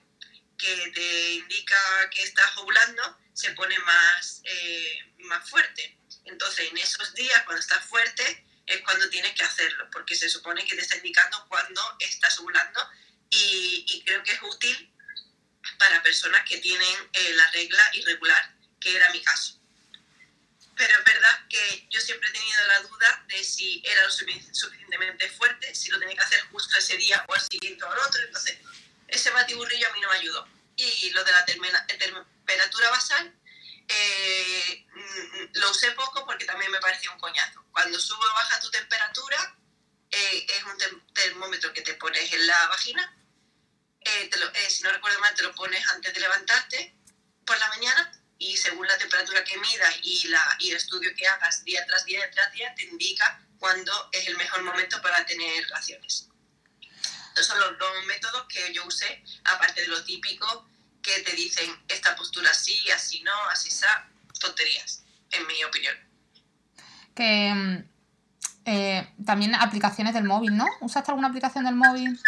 que 0.57 0.91
te 0.93 1.31
indica 1.33 2.09
que 2.11 2.21
estás 2.23 2.55
ovulando 2.57 3.17
se 3.33 3.51
pone 3.53 3.77
más, 3.79 4.41
eh, 4.43 4.99
más 5.19 5.49
fuerte. 5.49 5.97
Entonces, 6.25 6.69
en 6.69 6.77
esos 6.77 7.13
días, 7.13 7.43
cuando 7.43 7.61
estás 7.61 7.83
fuerte, 7.85 8.45
es 8.65 8.81
cuando 8.81 9.09
tienes 9.09 9.33
que 9.33 9.43
hacerlo, 9.43 9.89
porque 9.91 10.15
se 10.15 10.29
supone 10.29 10.65
que 10.65 10.75
te 10.75 10.81
está 10.81 10.95
indicando 10.97 11.45
cuando 11.49 11.95
estás 11.99 12.39
ovulando 12.39 12.87
y, 13.29 13.85
y 13.87 14.03
creo 14.03 14.23
que 14.23 14.31
es 14.33 14.41
útil 14.43 14.93
para 15.77 16.01
personas 16.03 16.47
que 16.47 16.57
tienen 16.57 17.09
eh, 17.13 17.33
la 17.33 17.49
regla 17.51 17.83
irregular, 17.93 18.55
que 18.79 18.95
era 18.95 19.09
mi 19.09 19.21
caso. 19.21 19.57
Pero 20.75 20.97
es 20.97 21.03
verdad 21.05 21.47
que 21.49 21.87
yo 21.89 21.99
siempre 21.99 22.29
he 22.29 22.31
tenido 22.33 22.67
la 22.67 22.79
duda 22.81 23.25
de 23.27 23.43
si 23.43 23.83
era 23.85 24.03
lo 24.03 24.09
sufic- 24.09 24.53
suficientemente 24.53 25.29
fuerte, 25.29 25.75
si 25.75 25.89
lo 25.89 25.99
tenía 25.99 26.15
que 26.15 26.23
hacer 26.23 26.41
justo 26.51 26.77
ese 26.77 26.97
día 26.97 27.23
o 27.27 27.33
al 27.33 27.41
siguiente 27.41 27.83
o 27.83 27.91
al 27.91 27.99
otro. 27.99 28.21
Entonces, 28.23 28.57
ese 29.07 29.29
batiburrillo 29.31 29.89
a 29.89 29.93
mí 29.93 30.01
no 30.01 30.09
me 30.09 30.17
ayudó. 30.17 30.47
Y 30.77 31.09
lo 31.11 31.23
de 31.23 31.31
la 31.31 31.45
temperatura 31.45 32.89
basal, 32.89 33.33
eh, 33.87 34.80
lo 35.53 35.71
usé 35.71 35.91
poco 35.91 36.25
porque 36.25 36.45
también 36.45 36.71
me 36.71 36.79
parecía 36.79 37.11
un 37.11 37.19
coñazo. 37.19 37.63
Cuando 37.71 37.99
sube 37.99 38.25
o 38.25 38.33
baja 38.33 38.59
tu 38.59 38.69
temperatura, 38.71 39.55
eh, 40.09 40.45
es 40.49 40.63
un 40.63 40.77
tem- 40.77 41.13
termómetro 41.13 41.71
que 41.73 41.81
te 41.81 41.93
pones 41.95 42.31
en 42.33 42.45
la 42.47 42.67
vagina. 42.67 43.17
Eh, 44.01 44.27
te 44.29 44.39
lo- 44.39 44.53
eh, 44.53 44.69
si 44.69 44.83
no 44.83 44.91
recuerdo 44.91 45.19
mal, 45.19 45.33
te 45.35 45.43
lo 45.43 45.53
pones 45.55 45.85
antes 45.89 46.13
de 46.13 46.19
levantarte 46.19 46.95
por 47.45 47.57
la 47.59 47.67
mañana 47.69 48.11
y 48.37 48.57
según 48.57 48.87
la 48.87 48.97
temperatura 48.97 49.43
que 49.43 49.57
midas 49.57 49.95
y, 50.01 50.27
la, 50.27 50.55
y 50.59 50.71
el 50.71 50.77
estudio 50.77 51.13
que 51.15 51.27
hagas 51.27 51.63
día 51.63 51.85
tras 51.85 52.03
día 52.05 52.29
tras 52.31 52.51
día, 52.51 52.73
te 52.75 52.83
indica 52.83 53.39
cuándo 53.59 54.09
es 54.11 54.27
el 54.27 54.37
mejor 54.37 54.63
momento 54.63 55.01
para 55.01 55.23
tener 55.25 55.63
relaciones. 55.65 56.27
Esos 57.33 57.45
son 57.47 57.59
los 57.59 57.77
dos 57.77 58.05
métodos 58.05 58.45
que 58.47 58.73
yo 58.73 58.83
usé, 58.85 59.23
aparte 59.45 59.81
de 59.81 59.87
lo 59.87 60.03
típico 60.03 60.67
que 61.01 61.19
te 61.19 61.31
dicen 61.33 61.83
esta 61.87 62.15
postura 62.15 62.53
sí, 62.53 62.89
así 62.91 63.21
no, 63.21 63.33
así 63.49 63.71
sa, 63.71 64.07
tonterías, 64.39 65.03
en 65.31 65.47
mi 65.47 65.63
opinión. 65.63 65.95
Que 67.15 67.53
mm, 67.53 67.91
eh, 68.65 69.13
también 69.25 69.55
aplicaciones 69.55 70.13
del 70.13 70.25
móvil, 70.25 70.55
¿no? 70.55 70.65
¿Usaste 70.81 71.11
alguna 71.11 71.29
aplicación 71.29 71.65
del 71.65 71.75
móvil? 71.75 72.19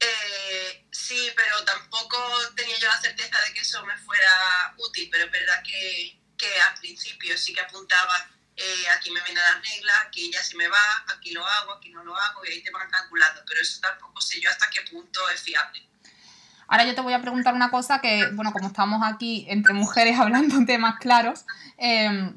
Eh, 0.00 0.86
sí, 0.90 1.30
pero 1.36 1.64
tampoco 1.64 2.16
tenía 2.54 2.78
yo 2.78 2.88
la 2.88 3.00
certeza 3.00 3.38
de 3.46 3.52
que 3.52 3.60
eso 3.60 3.84
me 3.84 3.96
fuera 3.98 4.74
útil, 4.78 5.08
pero 5.10 5.24
es 5.24 5.30
verdad 5.30 5.62
que, 5.62 6.20
que 6.36 6.60
al 6.60 6.78
principio 6.78 7.36
sí 7.36 7.52
que 7.52 7.60
apuntaba, 7.60 8.30
eh, 8.56 8.88
aquí 8.96 9.10
me 9.10 9.22
viene 9.22 9.40
la 9.40 9.60
regla, 9.60 9.92
aquí 10.06 10.30
ya 10.32 10.42
se 10.42 10.56
me 10.56 10.68
va, 10.68 11.04
aquí 11.08 11.32
lo 11.32 11.46
hago, 11.46 11.74
aquí 11.74 11.90
no 11.90 12.04
lo 12.04 12.16
hago, 12.16 12.44
y 12.44 12.52
ahí 12.52 12.62
te 12.62 12.70
van 12.70 12.90
calculando, 12.90 13.42
pero 13.46 13.60
eso 13.60 13.80
tampoco 13.80 14.20
sé 14.20 14.40
yo 14.40 14.50
hasta 14.50 14.70
qué 14.70 14.82
punto 14.82 15.28
es 15.30 15.42
fiable. 15.42 15.87
Ahora 16.68 16.84
yo 16.84 16.94
te 16.94 17.00
voy 17.00 17.14
a 17.14 17.20
preguntar 17.22 17.54
una 17.54 17.70
cosa 17.70 18.00
que, 18.00 18.30
bueno, 18.34 18.52
como 18.52 18.68
estamos 18.68 19.02
aquí 19.04 19.46
entre 19.48 19.72
mujeres 19.74 20.18
hablando 20.20 20.64
temas 20.66 20.98
claros, 21.00 21.44
eh, 21.78 22.32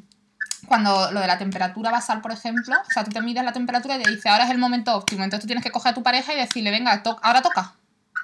cuando 0.68 1.12
lo 1.12 1.20
de 1.20 1.28
la 1.28 1.38
temperatura 1.38 1.92
basal, 1.92 2.22
por 2.22 2.32
ejemplo, 2.32 2.76
o 2.80 2.92
sea, 2.92 3.04
tú 3.04 3.12
te 3.12 3.22
mides 3.22 3.44
la 3.44 3.52
temperatura 3.52 3.98
y 3.98 4.04
te 4.04 4.10
dice, 4.12 4.30
ahora 4.30 4.46
es 4.46 4.52
el 4.52 4.58
momento 4.58 4.96
óptimo, 4.96 5.24
entonces 5.24 5.42
tú 5.44 5.48
tienes 5.48 5.64
que 5.64 5.72
coger 5.72 5.92
a 5.92 5.96
tu 5.96 6.04
pareja 6.04 6.34
y 6.34 6.38
decirle, 6.38 6.72
venga, 6.72 7.02
to- 7.04 7.20
ahora 7.24 7.42
toca. 7.42 7.74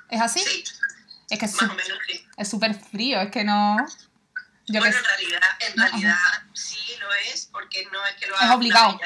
¿Es 0.10 0.22
así? 0.22 0.40
Sí, 0.40 0.64
Es 1.30 1.40
que 1.40 1.46
es 1.46 1.52
sí. 1.58 1.66
es 2.38 2.48
súper 2.50 2.74
frío, 2.76 3.20
es 3.20 3.32
que 3.32 3.44
no... 3.44 3.76
Yo 4.70 4.80
bueno, 4.82 4.96
en 4.98 5.04
realidad, 5.04 5.42
en 5.68 5.76
No, 5.78 5.84
realidad 5.88 6.16
sí 6.54 6.78
lo 7.00 7.08
es, 7.34 7.48
porque 7.52 7.86
no 7.92 8.06
es 8.06 8.16
que 8.16 8.28
lo 8.28 8.36
Es 8.36 8.42
hagas 8.42 8.50
una 8.50 8.56
obligado. 8.56 9.00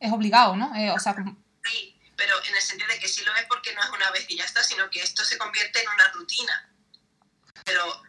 es 0.00 0.12
obligado, 0.12 0.56
¿no? 0.56 0.74
Eh, 0.76 0.90
o 0.90 0.98
sea, 1.00 1.14
como- 1.14 1.36
Sí, 1.64 1.95
pero 2.16 2.34
en 2.44 2.54
el 2.56 2.62
sentido 2.62 2.88
de 2.88 2.98
que 2.98 3.08
sí 3.08 3.24
lo 3.24 3.34
es 3.36 3.44
porque 3.46 3.74
no 3.74 3.82
es 3.82 3.90
una 3.90 4.10
vez 4.10 4.26
y 4.28 4.36
ya 4.36 4.44
está, 4.44 4.62
sino 4.62 4.88
que 4.90 5.02
esto 5.02 5.24
se 5.24 5.38
convierte 5.38 5.82
en 5.82 5.88
una 5.88 6.08
rutina. 6.12 6.68
Pero 7.64 8.02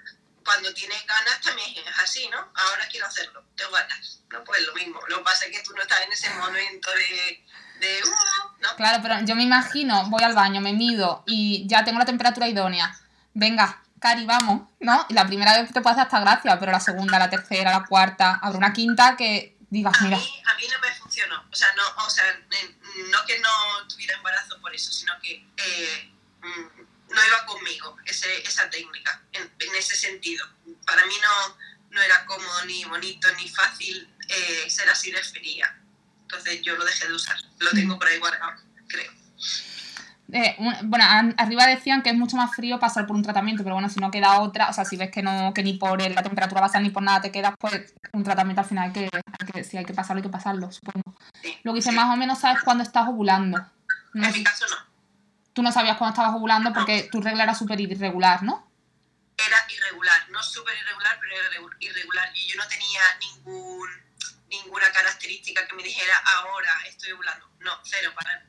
cuando 0.45 0.73
tienes 0.73 1.05
ganas 1.05 1.41
también 1.41 1.69
es 1.75 1.99
así, 1.99 2.27
¿no? 2.29 2.37
Ahora 2.37 2.87
quiero 2.89 3.07
hacerlo, 3.07 3.43
tengo 3.55 3.71
ganas. 3.71 4.21
No, 4.29 4.43
pues 4.43 4.61
lo 4.65 4.73
mismo. 4.73 4.99
Lo 5.07 5.17
que 5.17 5.23
pasa 5.23 5.45
es 5.45 5.51
que 5.51 5.63
tú 5.63 5.73
no 5.75 5.81
estás 5.81 6.01
en 6.05 6.11
ese 6.11 6.29
momento 6.35 6.89
de, 6.91 7.43
de 7.79 8.01
"Uh", 8.03 8.61
¿no? 8.61 8.75
Claro, 8.75 8.99
pero 9.01 9.19
yo 9.25 9.35
me 9.35 9.43
imagino, 9.43 10.09
voy 10.09 10.23
al 10.23 10.35
baño, 10.35 10.61
me 10.61 10.73
mido 10.73 11.23
y 11.25 11.65
ya 11.67 11.83
tengo 11.83 11.99
la 11.99 12.05
temperatura 12.05 12.47
idónea. 12.47 12.97
Venga, 13.33 13.81
Cari, 13.99 14.25
vamos, 14.25 14.69
¿no? 14.79 15.05
Y 15.09 15.13
la 15.15 15.25
primera 15.25 15.59
vez 15.59 15.73
te 15.73 15.81
puede 15.81 15.93
hacer 15.95 16.05
hasta 16.05 16.19
gracia, 16.19 16.59
pero 16.59 16.71
la 16.71 16.79
segunda, 16.79 17.17
la 17.19 17.29
tercera, 17.29 17.71
la 17.71 17.85
cuarta, 17.85 18.39
habrá 18.41 18.57
una 18.57 18.73
quinta 18.73 19.15
que 19.17 19.57
digas, 19.69 19.93
A 19.99 20.03
mira, 20.03 20.17
mí, 20.17 20.43
a 20.45 20.53
mí 20.55 20.63
no 20.71 20.79
me 20.79 20.86
funcionó. 21.17 21.47
O 21.51 21.55
sea, 21.55 21.73
no, 21.75 22.05
o 22.05 22.09
sea, 22.09 22.39
no 23.09 23.25
que 23.25 23.39
no 23.39 23.87
tuviera 23.87 24.15
embarazo 24.15 24.59
por 24.61 24.73
eso, 24.73 24.91
sino 24.91 25.13
que 25.21 25.45
eh, 25.57 26.13
mm, 26.41 27.13
no 27.13 27.27
iba 27.27 27.45
conmigo 27.45 27.97
ese, 28.05 28.41
esa 28.43 28.69
técnica, 28.69 29.23
en, 29.33 29.51
en 29.59 29.75
ese 29.75 29.95
sentido. 29.95 30.47
Para 30.85 31.05
mí 31.05 31.15
no, 31.21 31.57
no 31.91 32.01
era 32.01 32.25
cómodo, 32.25 32.65
ni 32.65 32.83
bonito, 32.85 33.27
ni 33.35 33.49
fácil 33.49 34.13
eh, 34.27 34.69
ser 34.69 34.89
así 34.89 35.11
de 35.11 35.23
fría. 35.23 35.79
Entonces 36.23 36.61
yo 36.61 36.75
lo 36.75 36.85
dejé 36.85 37.07
de 37.07 37.13
usar. 37.13 37.37
Lo 37.59 37.71
tengo 37.71 37.97
por 37.97 38.07
ahí 38.07 38.19
guardado, 38.19 38.61
creo. 38.87 39.11
Eh, 40.33 40.55
un- 40.59 40.89
bueno, 40.89 41.05
an- 41.07 41.35
arriba 41.37 41.65
decían 41.65 42.01
que 42.01 42.09
es 42.09 42.15
mucho 42.17 42.35
más 42.37 42.53
frío 42.55 42.79
pasar 42.79 43.05
por 43.07 43.15
un 43.15 43.23
tratamiento, 43.23 43.63
pero 43.63 43.75
bueno, 43.75 43.89
si 43.89 43.99
no 43.99 44.11
queda 44.11 44.39
otra, 44.41 44.69
o 44.69 44.73
sea, 44.73 44.83
si 44.85 44.97
ves 44.97 45.09
que 45.11 45.21
no 45.23 45.53
que 45.53 45.63
ni 45.63 45.73
por 45.73 46.01
el- 46.01 46.13
la 46.15 46.23
temperatura 46.23 46.61
basal 46.61 46.83
ni 46.83 46.89
por 46.89 47.03
nada 47.03 47.21
te 47.21 47.31
quedas, 47.31 47.53
pues 47.59 47.93
un 48.13 48.23
tratamiento 48.23 48.61
al 48.61 48.67
final 48.67 48.85
hay 48.87 48.93
que, 48.93 49.09
hay 49.13 49.47
que 49.53 49.63
si 49.63 49.77
hay 49.77 49.85
que 49.85 49.93
pasarlo, 49.93 50.19
hay 50.19 50.23
que 50.23 50.29
pasarlo, 50.29 50.71
supongo. 50.71 51.15
Sí. 51.41 51.57
Lo 51.63 51.71
que 51.73 51.77
dice 51.77 51.91
Sí. 51.91 51.95
más 51.95 52.13
o 52.13 52.17
menos 52.17 52.39
sabes 52.39 52.61
cuándo 52.63 52.83
estás 52.83 53.07
ovulando. 53.07 53.57
No 54.13 54.27
En 54.27 54.33
mi 54.33 54.43
caso 54.43 54.65
no. 54.69 54.75
tú 55.53 55.61
no 55.63 55.71
sabías 55.71 55.97
cuándo 55.97 56.13
estabas 56.13 56.35
ovulando 56.35 56.73
porque 56.73 57.07
tu 57.11 57.21
regla 57.21 57.43
era 57.43 57.53
súper 57.55 57.79
irregular, 57.79 58.43
¿no? 58.43 58.67
Era 59.37 59.57
irregular, 59.69 60.29
no 60.31 60.41
súper 60.41 60.73
irregular, 60.81 61.17
pero 61.21 61.33
era 61.35 61.47
irregu- 61.51 61.75
irregular. 61.79 62.29
Y 62.33 62.47
yo 62.47 62.57
no 62.57 62.67
tenía 62.67 63.01
ningún, 63.21 63.87
ninguna 64.49 64.91
característica 64.91 65.67
que 65.67 65.75
me 65.75 65.83
dijera 65.83 66.13
ahora 66.37 66.69
estoy 66.89 67.11
ovulando. 67.11 67.47
No, 67.59 67.71
cero, 67.83 68.11
para 68.15 68.43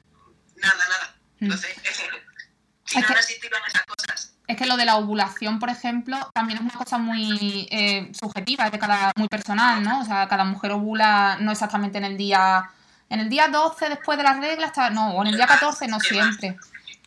nada, 0.57 0.85
nada. 0.89 1.15
Entonces, 1.41 1.75
si 2.85 2.99
Es 2.99 3.03
no, 3.03 3.09
que- 3.09 3.15
no 3.15 3.67
esas 3.67 3.83
cosas. 3.87 4.35
Es 4.47 4.57
que 4.57 4.65
lo 4.65 4.79
de 4.79 4.87
la 4.87 4.97
ovulación, 4.97 5.59
por 5.59 5.69
ejemplo, 5.69 6.17
también 6.35 6.59
es 6.59 6.65
una 6.65 6.73
cosa 6.73 6.97
muy 6.97 7.69
eh, 7.71 8.11
subjetiva, 8.19 8.65
es 8.67 8.73
de 8.73 8.79
cada, 8.79 9.13
muy 9.17 9.29
personal, 9.29 9.83
¿no? 9.83 10.01
O 10.01 10.05
sea, 10.07 10.27
cada 10.27 10.45
mujer 10.45 10.73
ovula 10.73 11.37
no 11.41 11.53
exactamente 11.53 11.99
en 11.99 12.05
el 12.05 12.17
día, 12.17 12.71
en 13.11 13.21
el 13.21 13.29
día 13.29 13.49
12 13.49 13.91
después 13.91 14.17
de 14.17 14.25
las 14.25 14.39
reglas, 14.39 14.73
no, 14.93 15.11
o 15.11 15.23
en 15.23 15.29
el 15.29 15.37
día 15.37 15.47
14, 15.47 15.87
no 15.89 16.01
siempre. 16.01 16.57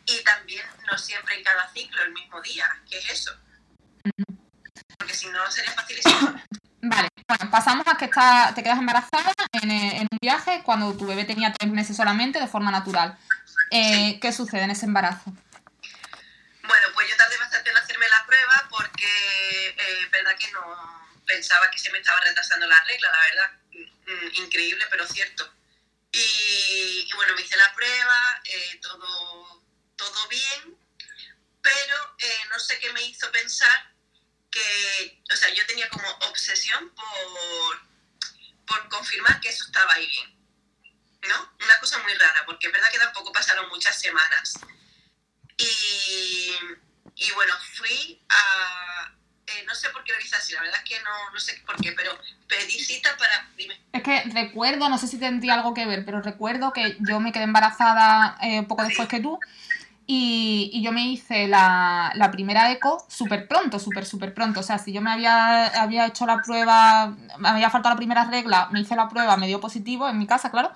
Y 0.06 0.24
también 0.24 0.63
no 0.91 0.98
siempre 1.00 1.36
en 1.36 1.44
cada 1.44 1.67
ciclo 1.70 2.04
el 2.04 2.13
mismo 2.13 2.39
día, 2.41 2.65
que 2.88 3.00
es 3.00 3.10
eso. 3.10 3.32
Porque 4.98 5.13
si 5.13 5.28
no 5.30 5.50
sería 5.50 5.72
facilísimo. 5.72 6.34
Vale, 6.84 7.10
bueno, 7.28 7.52
pasamos 7.52 7.88
a 7.88 7.96
que 7.96 8.06
está, 8.06 8.52
te 8.56 8.63
quedas 8.63 8.80
embarazada 8.80 9.34
en, 9.52 9.70
eh, 9.70 9.98
en 9.98 10.08
un 10.12 10.17
viaje 10.20 10.62
cuando 10.63 10.94
tu 10.94 11.06
bebé 11.06 11.26
tenía 11.26 11.54
tres 11.54 11.72
meses 11.72 11.96
solamente 11.96 12.39
de 12.39 12.48
forma 12.48 12.72
natural. 12.72 13.17
Eh, 13.71 14.19
¿Qué 14.21 14.31
sucede 14.34 14.63
en 14.63 14.71
ese 14.71 14.86
embarazo? 14.86 15.31
Bueno, 16.63 16.88
pues 16.93 17.10
yo 17.10 17.15
tardé 17.17 17.38
bastante 17.38 17.69
en 17.69 17.77
hacerme 17.77 18.07
la 18.10 18.25
prueba 18.25 18.67
porque 18.69 19.75
eh, 19.77 20.07
verdad 20.12 20.36
que 20.38 20.51
no 20.51 21.21
pensaba 21.25 21.71
que 21.71 21.79
se 21.79 21.91
me 21.91 21.99
estaba 21.99 22.19
retrasando 22.19 22.67
la 22.67 22.84
regla, 22.84 23.12
la 23.12 23.21
verdad. 23.21 23.51
Mm, 24.07 24.43
Increíble, 24.43 24.86
pero 24.89 25.07
cierto. 25.07 25.53
Y, 26.12 27.07
y 27.10 27.12
bueno, 27.15 27.34
me 27.36 27.41
hice 27.41 27.55
la 27.55 27.73
prueba, 27.73 28.41
eh, 28.43 28.79
todo, 28.81 29.63
todo 29.95 30.27
bien, 30.27 30.77
pero 31.62 32.15
eh, 32.19 32.39
no 32.49 32.60
sé 32.60 32.77
qué 32.79 32.91
me 32.91 33.01
hizo 33.03 33.31
pensar 33.31 33.93
que, 34.49 35.21
o 35.31 35.36
sea, 35.38 35.49
yo 35.53 35.65
tenía 35.65 35.88
como 35.88 36.10
obsesión 36.29 36.93
por, 36.93 37.81
por 38.67 38.89
confirmar 38.89 39.39
que 39.39 39.49
eso 39.49 39.63
estaba 39.65 39.93
ahí 39.93 40.07
bien. 40.07 40.40
¿No? 41.29 41.65
Una 41.65 41.79
cosa 41.79 41.99
muy 41.99 42.13
rara, 42.13 42.43
porque 42.45 42.67
es 42.67 42.73
verdad 42.73 42.89
que 42.91 42.97
tampoco 42.97 43.31
pasaron 43.31 43.69
muchas 43.69 43.99
semanas. 43.99 44.60
Y, 45.57 46.51
y 47.15 47.31
bueno, 47.36 47.53
fui 47.75 48.19
a... 48.29 49.12
eh, 49.45 49.63
no 49.67 49.75
sé 49.75 49.89
por 49.89 50.03
qué 50.03 50.13
lo 50.13 50.19
hice 50.19 50.36
así, 50.36 50.53
la 50.53 50.62
verdad 50.62 50.81
es 50.84 50.89
que 50.89 50.99
no, 51.01 51.31
no 51.31 51.39
sé 51.39 51.62
por 51.65 51.75
qué, 51.79 51.91
pero 51.91 52.17
pedí 52.47 52.71
cita 52.71 53.15
para... 53.17 53.47
Dime. 53.55 53.79
Es 53.93 54.01
que 54.01 54.23
recuerdo, 54.34 54.89
no 54.89 54.97
sé 54.97 55.07
si 55.07 55.19
tendría 55.19 55.53
algo 55.53 55.73
que 55.75 55.86
ver, 55.86 56.03
pero 56.05 56.21
recuerdo 56.21 56.73
que 56.73 56.97
yo 57.01 57.19
me 57.19 57.31
quedé 57.31 57.43
embarazada 57.43 58.38
eh, 58.41 58.63
poco 58.63 58.84
después 58.84 59.07
que 59.07 59.19
tú 59.19 59.39
y, 60.07 60.71
y 60.73 60.84
yo 60.84 60.91
me 60.91 61.03
hice 61.03 61.47
la, 61.47 62.12
la 62.15 62.31
primera 62.31 62.71
eco 62.71 63.05
súper 63.07 63.47
pronto, 63.47 63.77
súper, 63.77 64.05
súper 64.05 64.34
pronto. 64.34 64.62
O 64.62 64.63
sea, 64.63 64.79
si 64.79 64.91
yo 64.91 65.01
me 65.01 65.12
había, 65.12 65.67
había 65.67 66.07
hecho 66.07 66.25
la 66.25 66.41
prueba, 66.41 67.15
me 67.38 67.49
había 67.49 67.69
faltado 67.69 67.93
la 67.93 67.97
primera 67.97 68.25
regla, 68.25 68.67
me 68.71 68.81
hice 68.81 68.95
la 68.95 69.07
prueba, 69.07 69.38
me 69.38 69.47
dio 69.47 69.62
positivo 69.62 70.10
en 70.10 70.17
mi 70.17 70.25
casa, 70.25 70.49
claro, 70.49 70.73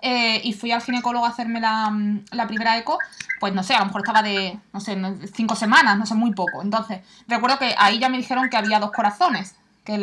eh, 0.00 0.40
y 0.44 0.52
fui 0.52 0.70
al 0.70 0.82
ginecólogo 0.82 1.26
a 1.26 1.30
hacerme 1.30 1.60
la, 1.60 1.92
la 2.30 2.46
primera 2.46 2.78
eco, 2.78 2.98
pues 3.40 3.52
no 3.52 3.62
sé, 3.62 3.74
a 3.74 3.80
lo 3.80 3.86
mejor 3.86 4.02
estaba 4.02 4.22
de, 4.22 4.58
no 4.72 4.80
sé, 4.80 4.96
cinco 5.34 5.56
semanas, 5.56 5.98
no 5.98 6.06
sé, 6.06 6.14
muy 6.14 6.32
poco. 6.32 6.62
Entonces, 6.62 7.00
recuerdo 7.26 7.58
que 7.58 7.74
ahí 7.78 7.98
ya 7.98 8.08
me 8.08 8.18
dijeron 8.18 8.48
que 8.48 8.56
había 8.56 8.78
dos 8.78 8.92
corazones, 8.92 9.56
que, 9.84 10.00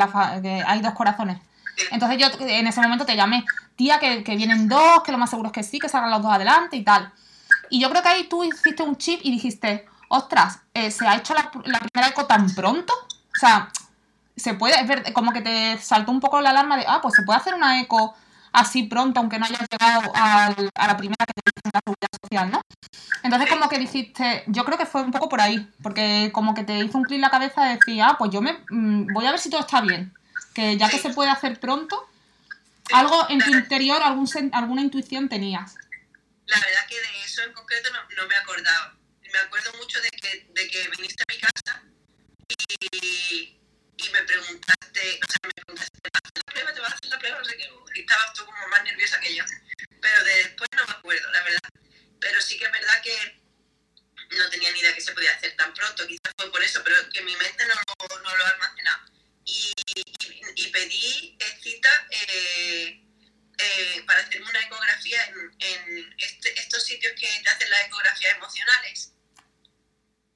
hay 0.66 0.82
dos 0.82 0.94
corazones. 0.94 1.40
Entonces 1.92 2.18
yo 2.18 2.28
en 2.40 2.68
ese 2.68 2.82
momento 2.82 3.06
te 3.06 3.16
llamé, 3.16 3.46
tía, 3.76 4.00
que, 4.00 4.24
que 4.24 4.36
vienen 4.36 4.68
dos, 4.68 5.04
que 5.04 5.12
lo 5.12 5.18
más 5.18 5.30
seguro 5.30 5.48
es 5.48 5.54
que 5.54 5.64
sí, 5.64 5.80
que 5.80 5.90
salgan 5.90 6.12
los 6.12 6.22
dos 6.22 6.32
adelante 6.32 6.78
y 6.78 6.84
tal. 6.84 7.12
Y 7.70 7.80
yo 7.80 7.90
creo 7.90 8.02
que 8.02 8.10
ahí 8.10 8.24
tú 8.26 8.44
hiciste 8.44 8.84
un 8.84 8.98
chip 8.98 9.20
y 9.24 9.32
dijiste, 9.32 9.86
ostras, 10.10 10.60
eh, 10.74 10.92
¿se 10.92 11.08
ha 11.08 11.16
hecho 11.16 11.34
la, 11.34 11.52
la 11.66 11.80
primera 11.80 12.10
eco 12.10 12.26
tan 12.26 12.54
pronto? 12.54 12.94
O 12.94 13.40
sea, 13.40 13.70
se 14.36 14.54
puede, 14.54 14.76
es 14.80 15.12
como 15.12 15.32
que 15.32 15.42
te 15.42 15.78
saltó 15.78 16.12
un 16.12 16.20
poco 16.20 16.42
la 16.42 16.50
alarma 16.50 16.78
de, 16.78 16.86
ah, 16.88 17.00
pues 17.02 17.16
se 17.16 17.24
puede 17.24 17.40
hacer 17.40 17.54
una 17.54 17.82
eco 17.82 18.16
así 18.56 18.84
pronto, 18.84 19.20
aunque 19.20 19.38
no 19.40 19.46
hayas 19.46 19.62
llegado 19.70 20.12
al- 20.16 20.70
a 20.76 20.88
la 20.88 20.98
primera 20.98 21.26
que 21.26 21.34
te 21.34 21.42
dicen 21.46 21.72
la 21.74 21.80
seguridad 21.84 22.10
social, 22.22 22.52
¿no? 22.52 22.62
Entonces 23.24 23.50
como 23.50 23.70
que 23.70 23.80
dijiste, 23.80 24.44
yo 24.48 24.64
creo 24.66 24.78
que 24.78 24.86
fue 24.86 25.02
un 25.02 25.12
poco 25.12 25.30
por 25.30 25.42
ahí, 25.42 25.68
porque 25.84 26.32
como 26.34 26.54
que 26.54 26.64
te 26.64 26.78
hizo 26.80 26.98
un 26.98 27.04
clic 27.04 27.16
en 27.18 27.22
la 27.22 27.30
cabeza 27.32 27.64
de 27.66 27.76
decir, 27.76 28.02
ah, 28.02 28.16
pues 28.18 28.32
yo 28.32 28.42
me 28.42 28.54
mm, 28.70 29.14
voy 29.14 29.26
a 29.26 29.32
ver 29.32 29.40
si 29.40 29.50
todo 29.50 29.62
está 29.62 29.82
bien, 29.82 30.14
que 30.54 30.78
ya 30.78 30.90
que 30.90 31.00
se 31.00 31.10
puede 31.10 31.30
hacer 31.30 31.60
pronto, 31.60 32.08
algo 32.92 33.28
en 33.30 33.40
tu 33.44 33.50
interior, 33.52 34.02
algún 34.04 34.28
alguna 34.54 34.82
intuición 34.82 35.28
tenías. 35.28 35.76
La 36.46 36.60
verdad 36.60 36.86
que 36.88 36.96
de 36.96 37.26
eso 37.26 37.42
en 37.42 37.54
concreto 37.54 37.90
no, 37.92 38.00
no 38.22 38.28
me 38.28 38.36
acordaba. 38.36 38.94
Me 39.34 39.40
acuerdo 39.40 39.72
mucho 39.80 40.00
de 40.02 40.10
que, 40.12 40.48
de 40.54 40.68
que 40.70 40.90
viniste 40.96 41.24
a 41.28 41.34
mi 41.34 41.40
casa 41.42 41.82
y, 42.50 43.58
y 43.98 44.10
me 44.14 44.22
preguntaste, 44.24 45.20
o 45.24 45.28
sea, 45.32 45.40
me 45.44 45.52
preguntaste, 45.54 45.85
estabas 48.26 48.34
tú 48.34 48.46
como 48.46 48.68
más 48.68 48.84
nerviosa 48.84 49.20
que 49.20 49.36
yo. 49.36 49.44
Pero 50.02 50.24
de 50.24 50.36
después 50.36 50.70
no 50.76 50.86
me 50.86 50.94
acuerdo, 50.94 51.32
la 51.32 51.44
verdad. 51.44 51.70
Pero 52.20 52.42
sí 52.42 52.58
que 52.58 52.66
es 52.66 52.72
verdad 52.72 53.02
que 53.02 53.42
no 54.32 54.50
tenía 54.50 54.72
ni 54.72 54.80
idea 54.80 54.94
que 54.94 55.02
se 55.02 55.14
podía 55.14 55.34
hacer 55.34 55.56
tan 55.56 55.74
pronto. 55.74 56.08
Quizás 56.08 56.34
fue 56.38 56.52
por 56.52 56.64
eso, 56.64 56.82
pero 56.84 57.10
que 57.10 57.22
mi 57.22 57.36
mente 57.36 57.66
no 57.66 58.36
lo 58.36 58.46
almacenaba. 58.46 59.06
Y, 59.46 59.74
y, 59.96 60.04
y 60.56 60.68
pedí 60.72 61.38
eh, 61.40 61.60
cita 61.62 62.08
eh, 62.10 63.02
eh, 63.58 64.04
para 64.08 64.22
hacerme 64.22 64.50
una 64.50 64.62
ecografía 64.66 65.24
en, 65.28 65.56
en 65.60 66.16
este- 66.18 66.60
estos 66.60 66.84
sitios 66.84 67.14
que 67.20 67.28
te 67.44 67.50
hacen 67.50 67.70
las 67.70 67.86
ecografías 67.86 68.36
emocionales. 68.36 69.12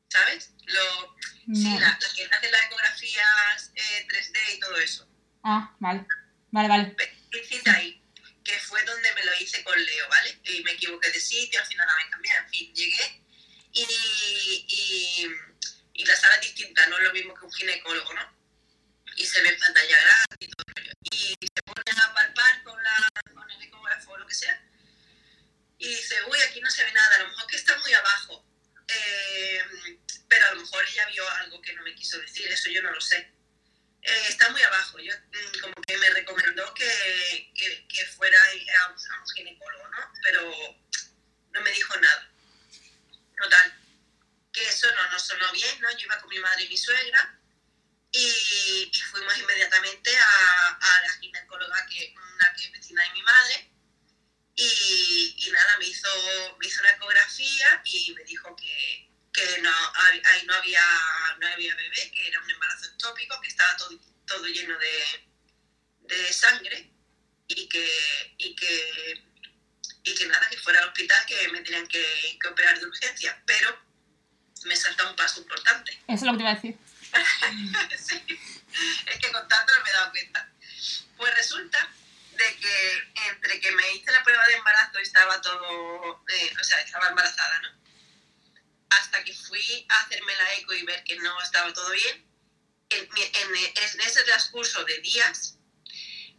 ¿Sabes? 0.10 0.52
Lo, 0.66 1.16
Sí, 1.54 1.64
No. 1.68 1.80
la, 1.80 1.98
las 2.00 2.14
que 2.14 2.28
te 2.28 2.36
hacen 2.36 2.52
las 2.52 2.66
ecografías 2.66 3.72
eh, 3.76 4.08
3D 4.08 4.56
y 4.56 4.60
todo 4.60 4.78
eso. 4.78 5.08
Ah, 5.44 5.76
vale, 5.80 6.06
vale, 6.52 6.68
vale. 6.68 6.86
Pedí 7.32 7.44
cita 7.46 7.74
ahí, 7.74 8.04
que 8.44 8.60
fue 8.60 8.84
donde 8.84 9.12
me 9.14 9.24
lo 9.26 9.34
hice 9.36 9.64
con 9.64 9.84
Leo, 9.84 10.08
¿vale? 10.10 10.40
Y 10.44 10.62
me 10.64 10.74
equivoqué 10.74 11.10
de 11.10 11.20
sitio, 11.20 11.60
al 11.60 11.66
final 11.66 11.88
no 11.88 11.96
me 11.96 12.10
cambié, 12.12 12.32
en 12.36 12.50
fin, 12.50 12.74
llegué 12.76 13.24
y, 13.72 13.86
y, 14.68 15.28
y 15.94 16.06
la 16.06 16.16
sala 16.16 16.36
es 16.36 16.42
distinta, 16.42 16.86
no 16.88 16.98
es 16.98 17.04
lo 17.04 17.14
mismo 17.14 17.34
que 17.34 17.46
un 17.46 17.54
ginecólogo, 17.54 18.14
¿no? 18.14 18.38
Y 19.16 19.26
se 19.26 19.42
ve 19.42 19.50
en 19.50 19.60
pantalla 19.60 19.98
grande 20.02 20.36
y 20.40 20.48
todo 20.48 20.64
el 20.68 20.76
rollo. 20.76 20.92
Y 21.12 21.18
se 21.42 21.62
pone 21.66 22.02
a 22.04 22.14
palpar 22.14 22.64
con, 22.64 22.84
la, 22.84 23.08
con 23.34 23.50
el 23.52 23.62
ecógrafo 23.64 24.12
o 24.12 24.18
lo 24.18 24.28
que 24.28 24.36
sea. 24.36 24.62
Y 25.80 25.88
dice, 25.88 26.16
uy, 26.26 26.40
aquí 26.42 26.62
no 26.62 26.70
se 26.70 26.84
ve 26.84 26.92
nada, 26.94 27.16
a 27.16 27.20
lo 27.20 27.28
mejor 27.30 27.48
que 27.48 27.56
está 27.58 27.76
muy 27.80 27.92
abajo. 27.94 28.46
Eh, 28.88 29.62
pero 30.28 30.46
a 30.48 30.52
lo 30.54 30.62
mejor 30.62 30.86
ella 30.88 31.06
vio 31.08 31.28
algo 31.32 31.62
que 31.62 31.74
no 31.74 31.84
me 31.84 31.94
quiso 31.96 32.18
decir, 32.20 32.48
eso 32.52 32.70
yo 32.70 32.82
no 32.82 32.92
lo 32.92 33.02
sé. 33.02 33.18
Eh, 34.02 34.26
está 34.30 34.50
muy 34.52 34.62
abajo. 34.62 35.00
Yo 35.00 35.14
mm, 35.14 35.60
como 35.62 35.74
que 35.86 35.98
me 35.98 36.10
recomendó 36.12 36.74
que, 36.74 37.52
que, 37.56 37.88
que 37.88 38.06
fuera 38.06 38.38
a 38.42 38.88
un, 38.92 39.12
a 39.12 39.20
un 39.22 39.30
ginecólogo, 39.36 39.88
¿no? 39.90 40.14
Pero 40.24 40.80
no 41.52 41.62
me 41.62 41.72
dijo 41.72 41.96
nada. 41.98 42.30
Total, 43.42 43.74
que 44.54 44.66
eso 44.68 44.88
no 44.96 45.12
nos 45.12 45.26
sonó 45.26 45.52
bien, 45.52 45.82
¿no? 45.82 45.92
Yo 45.92 46.06
iba 46.06 46.20
con 46.20 46.30
mi 46.30 46.40
madre 46.40 46.64
y 46.66 46.70
mi 46.70 46.78
suegra 46.78 47.40
y, 48.12 48.90
y 48.92 49.00
fuimos 49.12 49.38
inmediatamente 49.38 50.16
a, 50.18 50.68
a 50.76 51.02
la 51.02 51.10
ginecóloga, 51.22 51.86
que 51.88 52.14
una 52.16 52.54
que 52.56 52.66
es 52.66 52.72
vecina 52.72 53.04
de 53.04 53.12
mi 53.12 53.22
madre, 53.24 53.70
y, 54.56 55.36
y 55.38 55.52
nada, 55.52 55.78
me 55.78 55.86
hizo, 55.86 56.10
me 56.60 56.68
hizo 56.68 56.82
una 56.82 56.92
ecografía 56.92 57.82
y 57.86 58.14
me 58.14 58.24
dijo 58.26 58.54
que, 58.58 59.10
que 59.32 59.62
no, 59.62 59.70
hab- 59.72 60.22
ahí 60.26 60.46
no 60.46 60.54
había, 60.56 60.84
no 61.40 61.48
había 61.48 61.74
bebé, 61.76 62.12
que 62.12 62.28
era 62.28 62.42
un 62.42 62.50
embarazo 62.50 62.88
ectópico, 62.88 63.40
que 63.42 63.48
estaba 63.48 63.78
todo, 63.78 63.98
todo 64.26 64.46
lleno 64.48 64.78
de, 64.78 65.30
de 66.14 66.34
sangre 66.34 66.92
y 67.48 67.70
que, 67.70 68.36
y, 68.38 68.56
que, 68.56 69.24
y 70.04 70.16
que 70.16 70.26
nada, 70.28 70.50
que 70.50 70.58
fuera 70.58 70.82
al 70.82 70.88
hospital, 70.90 71.26
que 71.26 71.48
me 71.50 71.62
tenían 71.62 71.88
que, 71.88 72.38
que 72.42 72.48
operar 72.50 72.78
de 72.80 72.86
urgencia, 72.88 73.42
pero 73.46 73.88
me 74.66 74.76
salta 74.76 75.08
un 75.10 75.16
paso 75.16 75.40
importante. 75.40 75.94
Eso 76.08 76.16
es 76.16 76.22
lo 76.24 76.32
que 76.34 76.38
te 76.38 76.44
iba 76.44 76.52
a 76.52 76.56
decir. 76.56 76.78
Sí, 77.98 78.24
es 79.06 79.20
que 79.20 79.32
con 79.32 79.48
tanto 79.48 79.74
no 79.76 79.84
me 79.84 79.90
he 79.90 79.94
dado 79.94 80.12
cuenta. 80.12 80.50
Pues 81.18 81.36
resulta 81.36 81.92
de 82.34 82.56
que 82.58 83.12
entre 83.30 83.60
que 83.60 83.72
me 83.74 83.94
hice 83.94 84.12
la 84.12 84.24
prueba 84.24 84.46
de 84.48 84.54
embarazo 84.56 85.00
estaba 85.00 85.42
todo, 85.42 86.24
eh, 86.30 86.54
o 86.60 86.64
sea, 86.64 86.80
estaba 86.82 87.10
embarazada, 87.10 87.60
¿no? 87.62 87.70
Hasta 88.92 89.24
que 89.24 89.34
fui 89.34 89.86
a 89.90 89.96
hacerme 90.04 90.34
la 90.36 90.54
eco 90.56 90.74
y 90.74 90.84
ver 90.84 91.04
que 91.04 91.18
no 91.18 91.42
estaba 91.42 91.72
todo 91.74 91.92
bien, 91.92 92.26
en, 92.90 93.08
en- 93.18 93.56
en 93.56 94.02
ese 94.02 94.24
transcurso 94.24 94.84
de 94.86 95.00
días, 95.02 95.56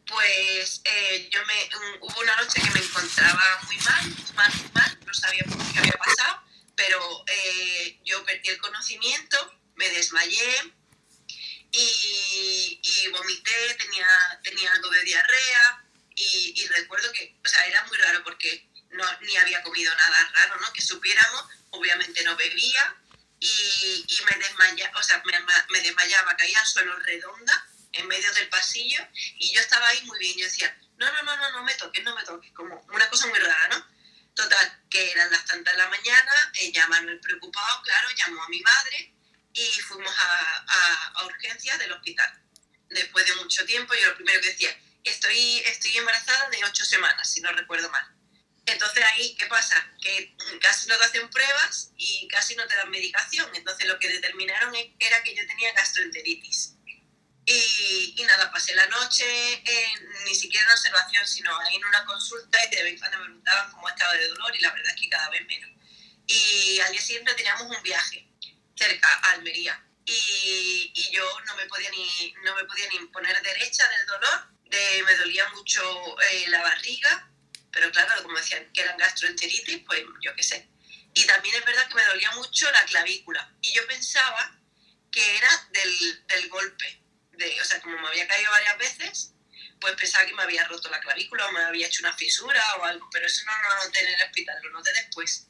pues 0.06 0.80
eh, 0.84 1.28
yo 1.30 1.44
me, 1.46 1.70
un- 1.76 1.98
hubo 2.00 2.20
una 2.20 2.34
noche 2.36 2.60
que 2.60 2.70
me 2.70 2.80
encontraba 2.84 3.60
muy 3.66 3.76
mal, 3.78 4.16
mal, 4.34 4.52
muy 4.54 4.70
mal, 4.72 4.98
no 5.06 5.14
sabía 5.14 5.44
por 5.44 5.58
qué 5.72 5.78
había 5.78 5.92
pasado, 5.92 6.42
pero 6.74 7.24
eh, 7.28 8.00
yo 8.04 8.24
perdí 8.24 8.48
el 8.48 8.58
conocimiento, 8.58 9.60
me 9.76 9.88
desmayé 9.90 10.74
y, 11.72 12.80
y 12.82 13.08
vomité, 13.08 13.74
tenía, 13.78 14.06
tenía 14.42 14.72
algo 14.72 14.90
de 14.90 15.02
diarrea 15.04 15.84
y, 16.14 16.54
y 16.56 16.66
recuerdo 16.68 17.12
que, 17.12 17.36
o 17.44 17.48
sea, 17.48 17.66
era 17.66 17.84
muy 17.84 17.96
raro 17.98 18.22
porque 18.24 18.68
no, 18.90 19.04
ni 19.20 19.36
había 19.36 19.62
comido 19.62 19.94
nada 19.94 20.30
raro, 20.34 20.60
¿no? 20.60 20.72
Que 20.72 20.82
supiéramos, 20.82 21.44
obviamente 21.70 22.24
no 22.24 22.36
bebía 22.36 22.96
y, 23.38 24.04
y 24.06 24.24
me 24.24 24.36
desmayaba, 24.44 24.98
o 24.98 25.02
sea, 25.02 25.22
me, 25.24 25.38
me 25.70 25.80
desmayaba, 25.80 26.36
caía 26.36 26.60
al 26.60 26.66
suelo 26.66 26.98
redonda 26.98 27.66
en 27.92 28.06
medio 28.08 28.32
del 28.34 28.48
pasillo 28.48 29.06
y 29.38 29.52
yo 29.52 29.60
estaba 29.60 29.88
ahí 29.88 30.02
muy 30.02 30.18
bien, 30.18 30.38
yo 30.38 30.44
decía, 30.44 30.76
no, 30.96 31.10
no, 31.12 31.22
no, 31.22 31.36
no, 31.36 31.52
no 31.52 31.62
me 31.62 31.74
toques, 31.74 32.02
no 32.02 32.14
me 32.14 32.24
toques, 32.24 32.52
como 32.52 32.80
una 32.92 33.08
cosa 33.08 33.26
muy 33.28 33.38
rara, 33.38 33.68
¿no? 33.68 33.86
Total, 34.34 34.82
que 34.90 35.10
eran 35.10 35.30
las 35.30 35.44
tantas 35.44 35.74
de 35.74 35.78
la 35.78 35.88
mañana, 35.88 36.52
eh, 36.54 36.72
llamaron 36.72 37.08
el 37.10 37.20
preocupado, 37.20 37.82
claro, 37.82 38.08
llamó 38.16 38.42
a 38.42 38.48
mi 38.48 38.60
madre 38.60 39.12
y 39.52 39.66
fuimos 39.80 40.12
a, 40.16 40.64
a, 40.68 41.06
a 41.20 41.26
urgencias 41.26 41.78
del 41.78 41.92
hospital. 41.92 42.42
Después 42.88 43.26
de 43.26 43.34
mucho 43.36 43.64
tiempo, 43.66 43.94
yo 43.94 44.06
lo 44.08 44.16
primero 44.16 44.40
que 44.40 44.48
decía, 44.48 44.76
estoy, 45.04 45.58
estoy 45.66 45.96
embarazada 45.96 46.50
de 46.50 46.64
ocho 46.64 46.84
semanas, 46.84 47.30
si 47.30 47.40
no 47.40 47.52
recuerdo 47.52 47.88
mal. 47.90 48.04
Entonces 48.66 49.04
ahí, 49.04 49.34
¿qué 49.36 49.46
pasa? 49.46 49.76
Que 50.00 50.36
casi 50.60 50.86
no 50.88 50.96
te 50.98 51.04
hacen 51.04 51.28
pruebas 51.30 51.90
y 51.96 52.28
casi 52.28 52.54
no 52.54 52.66
te 52.66 52.76
dan 52.76 52.90
medicación. 52.90 53.50
Entonces 53.54 53.86
lo 53.88 53.98
que 53.98 54.08
determinaron 54.08 54.74
e- 54.74 54.94
era 54.98 55.22
que 55.22 55.34
yo 55.34 55.46
tenía 55.46 55.72
gastroenteritis. 55.72 56.74
Y, 57.46 58.14
y 58.16 58.22
nada, 58.24 58.50
pasé 58.52 58.74
la 58.74 58.86
noche 58.86 59.24
en- 59.54 60.24
ni 60.24 60.34
siquiera 60.34 60.66
en 60.66 60.72
observación, 60.72 61.26
sino 61.26 61.58
ahí 61.60 61.76
en 61.76 61.84
una 61.84 62.04
consulta 62.04 62.58
y 62.64 62.70
de 62.76 62.82
vez 62.84 62.92
en 62.92 62.98
cuando 62.98 63.18
me 63.18 63.24
preguntaban 63.24 63.72
cómo 63.72 63.88
estaba 63.88 64.12
de 64.12 64.28
dolor 64.28 64.54
y 64.54 64.60
la 64.60 64.70
verdad 64.72 64.94
es 64.94 65.00
que 65.00 65.08
cada 65.08 65.30
vez 65.30 65.44
menos. 65.46 65.70
Y 66.26 66.78
al 66.80 66.92
día 66.92 67.00
siguiente 67.00 67.34
teníamos 67.34 67.62
un 67.76 67.82
viaje 67.82 68.28
cerca 68.80 69.08
a 69.22 69.32
Almería. 69.32 69.84
Y, 70.06 70.92
y 70.94 71.10
yo 71.12 71.24
no 71.46 71.54
me 71.56 71.66
podía 71.66 71.90
ni 71.90 72.34
no 72.44 72.54
me 72.56 72.64
podía 72.64 72.88
ni 72.88 73.06
poner 73.08 73.40
derecha 73.42 73.86
del 73.88 74.06
dolor 74.06 74.48
de, 74.64 75.02
me 75.04 75.14
dolía 75.16 75.46
mucho 75.50 75.82
eh, 76.22 76.46
la 76.48 76.62
barriga 76.62 77.30
pero 77.70 77.90
claro 77.92 78.22
como 78.22 78.38
decían 78.38 78.72
que 78.72 78.80
eran 78.80 78.96
gastroenteritis 78.96 79.84
pues 79.86 80.02
yo 80.22 80.34
qué 80.34 80.42
sé. 80.42 80.68
Y 81.14 81.24
también 81.26 81.54
es 81.56 81.64
verdad 81.64 81.88
que 81.88 81.94
me 81.94 82.04
dolía 82.04 82.30
mucho 82.32 82.70
la 82.70 82.84
clavícula. 82.84 83.52
Y 83.60 83.72
yo 83.72 83.86
pensaba 83.86 84.56
que 85.10 85.36
era 85.36 85.68
del, 85.72 86.26
del 86.26 86.48
golpe 86.48 87.02
de, 87.32 87.60
o 87.60 87.64
sea 87.64 87.80
como 87.80 87.98
me 87.98 88.08
había 88.08 88.28
caído 88.28 88.50
varias 88.50 88.78
veces 88.78 89.34
pues 89.80 89.94
pensaba 89.94 90.26
que 90.26 90.34
me 90.34 90.42
había 90.42 90.64
roto 90.64 90.90
la 90.90 91.00
clavícula 91.00 91.46
o 91.46 91.52
me 91.52 91.62
había 91.62 91.86
hecho 91.86 92.02
una 92.02 92.16
fisura 92.16 92.62
o 92.76 92.84
algo 92.84 93.08
pero 93.10 93.26
eso 93.26 93.42
no 93.44 93.52
lo 93.62 93.84
noté 93.84 94.00
en 94.00 94.14
el 94.14 94.22
hospital 94.26 94.58
lo 94.62 94.70
noté 94.70 94.92
después 94.92 95.48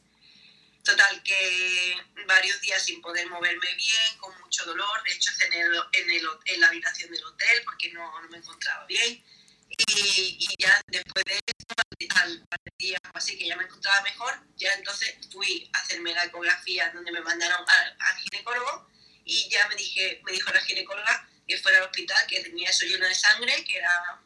Total, 0.83 1.23
que 1.23 1.97
varios 2.27 2.61
días 2.63 2.83
sin 2.83 3.03
poder 3.03 3.29
moverme 3.29 3.75
bien, 3.75 4.19
con 4.19 4.39
mucho 4.41 4.65
dolor. 4.65 5.03
De 5.05 5.13
hecho, 5.13 5.31
en, 5.47 5.53
el, 5.53 5.75
en, 5.93 6.11
el, 6.11 6.29
en 6.47 6.61
la 6.61 6.69
habitación 6.69 7.11
del 7.11 7.25
hotel 7.25 7.63
porque 7.65 7.93
no, 7.93 8.21
no 8.21 8.29
me 8.29 8.39
encontraba 8.39 8.87
bien. 8.87 9.23
Y, 9.69 10.37
y, 10.41 10.49
ya 10.59 10.81
después 10.89 11.25
de 11.27 11.35
eso, 11.35 12.19
al 12.23 12.45
días 12.79 13.01
o 13.15 13.19
así 13.19 13.39
que 13.39 13.47
ya 13.47 13.57
me 13.57 13.65
encontraba 13.65 14.01
mejor, 14.03 14.41
ya 14.57 14.73
entonces 14.73 15.15
fui 15.31 15.71
a 15.73 15.79
hacerme 15.79 16.15
la 16.15 16.25
ecografía 16.25 16.91
donde 16.95 17.13
me 17.13 17.21
mandaron 17.21 17.65
al, 17.69 17.97
al 17.99 18.17
ginecólogo 18.23 18.91
y 19.25 19.49
ya 19.51 19.69
me, 19.69 19.77
dije, 19.77 20.21
me 20.25 20.33
dijo 20.33 20.51
la 20.51 20.63
ginecóloga 20.63 21.29
que 21.47 21.59
fuera 21.59 21.79
al 21.79 21.85
hospital, 21.85 22.27
que 22.27 22.41
tenía 22.41 22.71
eso 22.71 22.87
lleno 22.87 23.07
de 23.07 23.15
sangre, 23.15 23.65
que 23.65 23.77
era 23.77 24.23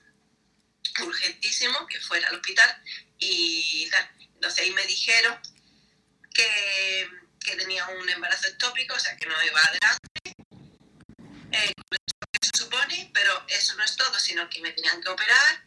urgentísimo, 1.03 1.87
que 1.87 2.01
fuera 2.01 2.29
al 2.29 2.37
hospital 2.37 2.83
y 3.19 3.88
tal. 3.90 4.11
Entonces 4.35 4.61
ahí 4.61 4.71
me 4.71 4.87
dijeron 4.87 5.38
que, 6.35 7.09
que, 7.40 7.57
tenía 7.57 7.87
un 7.88 8.09
embarazo 8.11 8.49
ectópico, 8.49 8.94
o 8.94 8.99
sea, 8.99 9.16
que 9.16 9.27
no 9.27 9.42
iba 9.42 9.61
adelante, 9.61 10.35
eh, 11.53 11.73
que 12.33 12.47
se 12.47 12.59
supone, 12.64 13.11
pero 13.14 13.44
eso 13.49 13.75
no 13.77 13.85
es 13.85 13.97
todo, 13.97 14.18
sino 14.18 14.49
que 14.51 14.61
me 14.61 14.73
tenían 14.73 15.01
que 15.01 15.09
operar. 15.09 15.64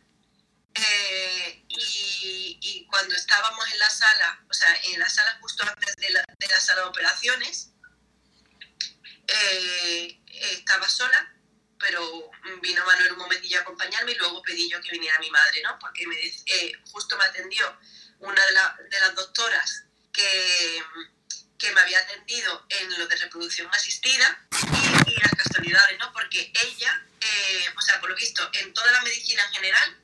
Eh, 0.76 1.66
y, 1.70 2.60
y, 2.62 2.86
cuando 2.86 3.16
estábamos 3.16 3.66
en 3.74 3.80
la 3.80 3.90
sala, 3.90 4.46
o 4.50 4.54
sea, 4.54 4.76
en 4.84 5.00
la 5.00 5.10
sala 5.10 5.38
justo 5.42 5.64
antes 5.68 5.96
de 5.96 6.12
la, 6.12 6.24
de 6.38 6.48
la 6.48 6.60
sala 6.60 6.82
de 6.84 6.88
operaciones, 6.90 7.72
eh, 9.28 10.22
estaba 10.30 10.88
sola, 10.88 11.34
pero 11.80 12.30
vino 12.62 12.86
Manuel 12.86 13.14
un 13.14 13.20
momentillo 13.20 13.58
a 13.60 13.62
acompañarme 13.62 14.12
y 14.12 14.16
luego 14.16 14.42
pedí 14.44 14.70
yo 14.70 14.80
que 14.82 14.92
viniera 14.92 15.18
mi 15.20 15.32
madre, 15.32 15.62
¿no? 15.64 15.78
Porque 15.80 16.06
me, 16.08 16.16
eh, 16.16 16.72
justo 16.92 17.18
me 17.18 17.26
atendió 17.26 17.80
una 18.20 18.46
de, 18.46 18.52
la- 18.52 18.78
de 18.90 19.00
las 19.00 19.16
doctoras 19.16 19.87
que, 20.18 20.84
que 21.60 21.72
me 21.74 21.82
había 21.82 22.00
atendido 22.00 22.66
en 22.70 22.98
lo 22.98 23.08
de 23.08 23.16
reproducción 23.18 23.70
asistida 23.72 24.48
y, 24.74 25.12
y 25.12 25.16
las 25.16 25.32
casualidades, 25.32 26.00
¿no? 26.00 26.12
Porque 26.12 26.52
ella, 26.66 27.06
eh, 27.22 27.66
o 27.76 27.82
sea, 27.82 28.00
por 28.00 28.10
lo 28.10 28.16
visto, 28.16 28.50
en 28.54 28.74
toda 28.74 28.92
la 28.92 29.02
medicina 29.02 29.46
en 29.46 29.54
general, 29.54 29.98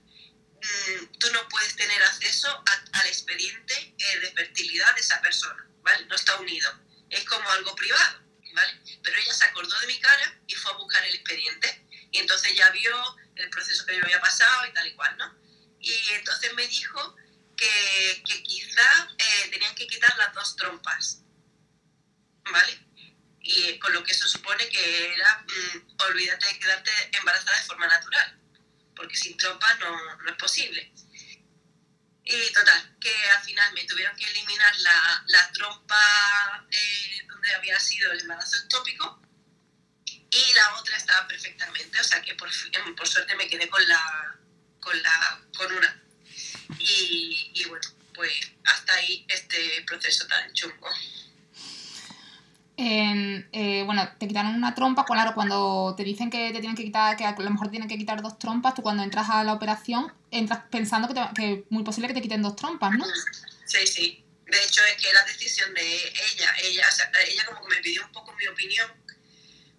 mm, 0.62 1.18
tú 1.18 1.32
no 1.32 1.48
puedes 1.50 1.76
tener 1.76 2.02
acceso 2.04 2.64
al 2.94 3.08
expediente 3.08 3.96
eh, 3.98 4.20
de 4.20 4.32
fertilidad 4.34 4.94
de 4.94 5.02
esa 5.02 5.20
persona, 5.22 5.68
¿vale? 5.82 6.06
No 6.06 6.16
está 6.16 6.36
unido. 6.38 6.72
Es 7.10 7.24
como 7.26 7.50
algo 7.50 7.76
privado, 7.76 8.22
¿vale? 8.54 8.82
Pero 9.02 9.18
ella 9.18 9.34
se 9.34 9.46
acordó 9.46 9.80
de 9.80 9.88
mi 9.88 10.00
cara 10.00 10.40
y 10.46 10.54
fue 10.54 10.72
a 10.72 10.76
buscar 10.76 11.04
el 11.06 11.16
expediente. 11.16 11.88
Y 12.12 12.20
entonces 12.20 12.56
ya 12.56 12.70
vio 12.70 13.18
el 13.36 13.50
proceso 13.50 13.84
que 13.88 13.98
yo 13.98 14.04
había 14.04 14.22
pasado 14.22 14.68
y 14.68 14.74
tal 14.74 14.88
y 14.88 14.94
cual, 14.94 15.18
¿no? 15.18 15.36
Y 15.80 16.14
entonces 16.14 16.54
me 16.54 16.68
dijo 16.68 17.16
que, 17.64 18.24
que 18.24 18.44
quizá 18.44 19.08
eh, 19.18 19.50
tenían 19.50 19.76
que 19.76 19.88
quitar 19.88 20.16
las 20.18 20.34
dos 20.34 20.56
trompas, 20.56 21.22
¿vale? 22.52 22.80
Y 23.42 23.64
eh, 23.64 23.80
con 23.80 23.94
lo 23.94 24.04
que 24.04 24.12
eso 24.12 24.28
supone 24.28 24.68
que 24.70 25.14
era, 25.14 25.46
mm, 25.48 26.02
olvídate 26.10 26.46
de 26.48 26.60
quedarte 26.60 26.92
embarazada 27.14 27.58
de 27.58 27.66
forma 27.66 27.88
natural, 27.88 28.40
porque 28.96 29.16
sin 29.16 29.38
trompas 29.38 29.80
no, 29.80 30.16
no 30.18 30.32
es 30.32 30.38
posible. 30.38 30.92
Y 32.26 32.54
total, 32.54 32.98
que 33.00 33.14
al 33.32 33.44
final 33.44 33.74
me 33.74 33.84
tuvieron 33.84 34.16
que 34.16 34.26
eliminar 34.30 34.76
la, 34.80 35.24
la 35.28 35.52
trompa 35.52 36.66
eh, 36.72 37.28
donde 37.28 37.54
había 37.54 37.80
sido 37.80 38.12
el 38.14 38.22
embarazo 38.22 38.58
ectópico 38.58 39.22
y 40.06 40.54
la 40.54 40.76
otra 40.76 40.98
estaba 40.98 41.28
perfectamente, 41.28 42.00
o 42.00 42.04
sea 42.04 42.22
que 42.22 42.34
por, 42.36 42.50
por 42.96 43.08
suerte 43.08 43.36
me 43.36 43.48
quedé 43.48 43.70
con 43.70 43.88
la 43.88 44.40
con 44.80 45.02
la 45.02 45.42
con 45.56 45.72
una. 45.74 46.03
Y, 46.80 47.52
y 47.54 47.66
bueno, 47.66 47.88
pues 48.14 48.32
hasta 48.66 48.94
ahí 48.94 49.26
este 49.28 49.84
proceso 49.86 50.28
tan 50.28 50.52
chungo. 50.54 50.90
En, 52.76 53.48
eh, 53.52 53.84
bueno, 53.86 54.10
te 54.18 54.28
quitaron 54.28 54.56
una 54.56 54.74
trompa, 54.74 55.06
claro, 55.06 55.34
cuando 55.36 55.94
te 55.96 56.04
dicen 56.04 56.32
que 56.32 56.52
te 56.52 56.60
tienen 56.60 56.76
que 56.76 56.84
quitar, 56.84 57.16
que 57.16 57.24
a 57.24 57.36
lo 57.38 57.50
mejor 57.52 57.70
tienen 57.70 57.88
que 57.88 57.98
quitar 57.98 58.22
dos 58.22 58.40
trompas, 58.40 58.74
tú 58.74 58.82
cuando 58.82 59.04
entras 59.04 59.30
a 59.30 59.44
la 59.44 59.54
operación 59.54 60.12
entras 60.32 60.62
pensando 60.72 61.08
que, 61.08 61.14
te, 61.14 61.22
que 61.36 61.54
es 61.54 61.60
muy 61.70 61.84
posible 61.84 62.08
que 62.08 62.16
te 62.16 62.22
quiten 62.22 62.42
dos 62.42 62.56
trompas, 62.56 62.92
¿no? 62.92 63.06
Sí, 63.66 63.86
sí. 63.86 64.24
De 64.48 64.64
hecho, 64.64 64.82
es 64.86 65.02
que 65.02 65.10
era 65.10 65.24
decisión 65.24 65.74
de 65.74 65.82
ella. 65.82 66.50
Ella, 66.64 66.86
o 66.88 66.92
sea, 66.92 67.12
ella 67.28 67.46
como 67.46 67.62
que 67.62 67.76
me 67.76 67.82
pidió 67.82 68.06
un 68.06 68.12
poco 68.12 68.34
mi 68.34 68.48
opinión, 68.48 68.92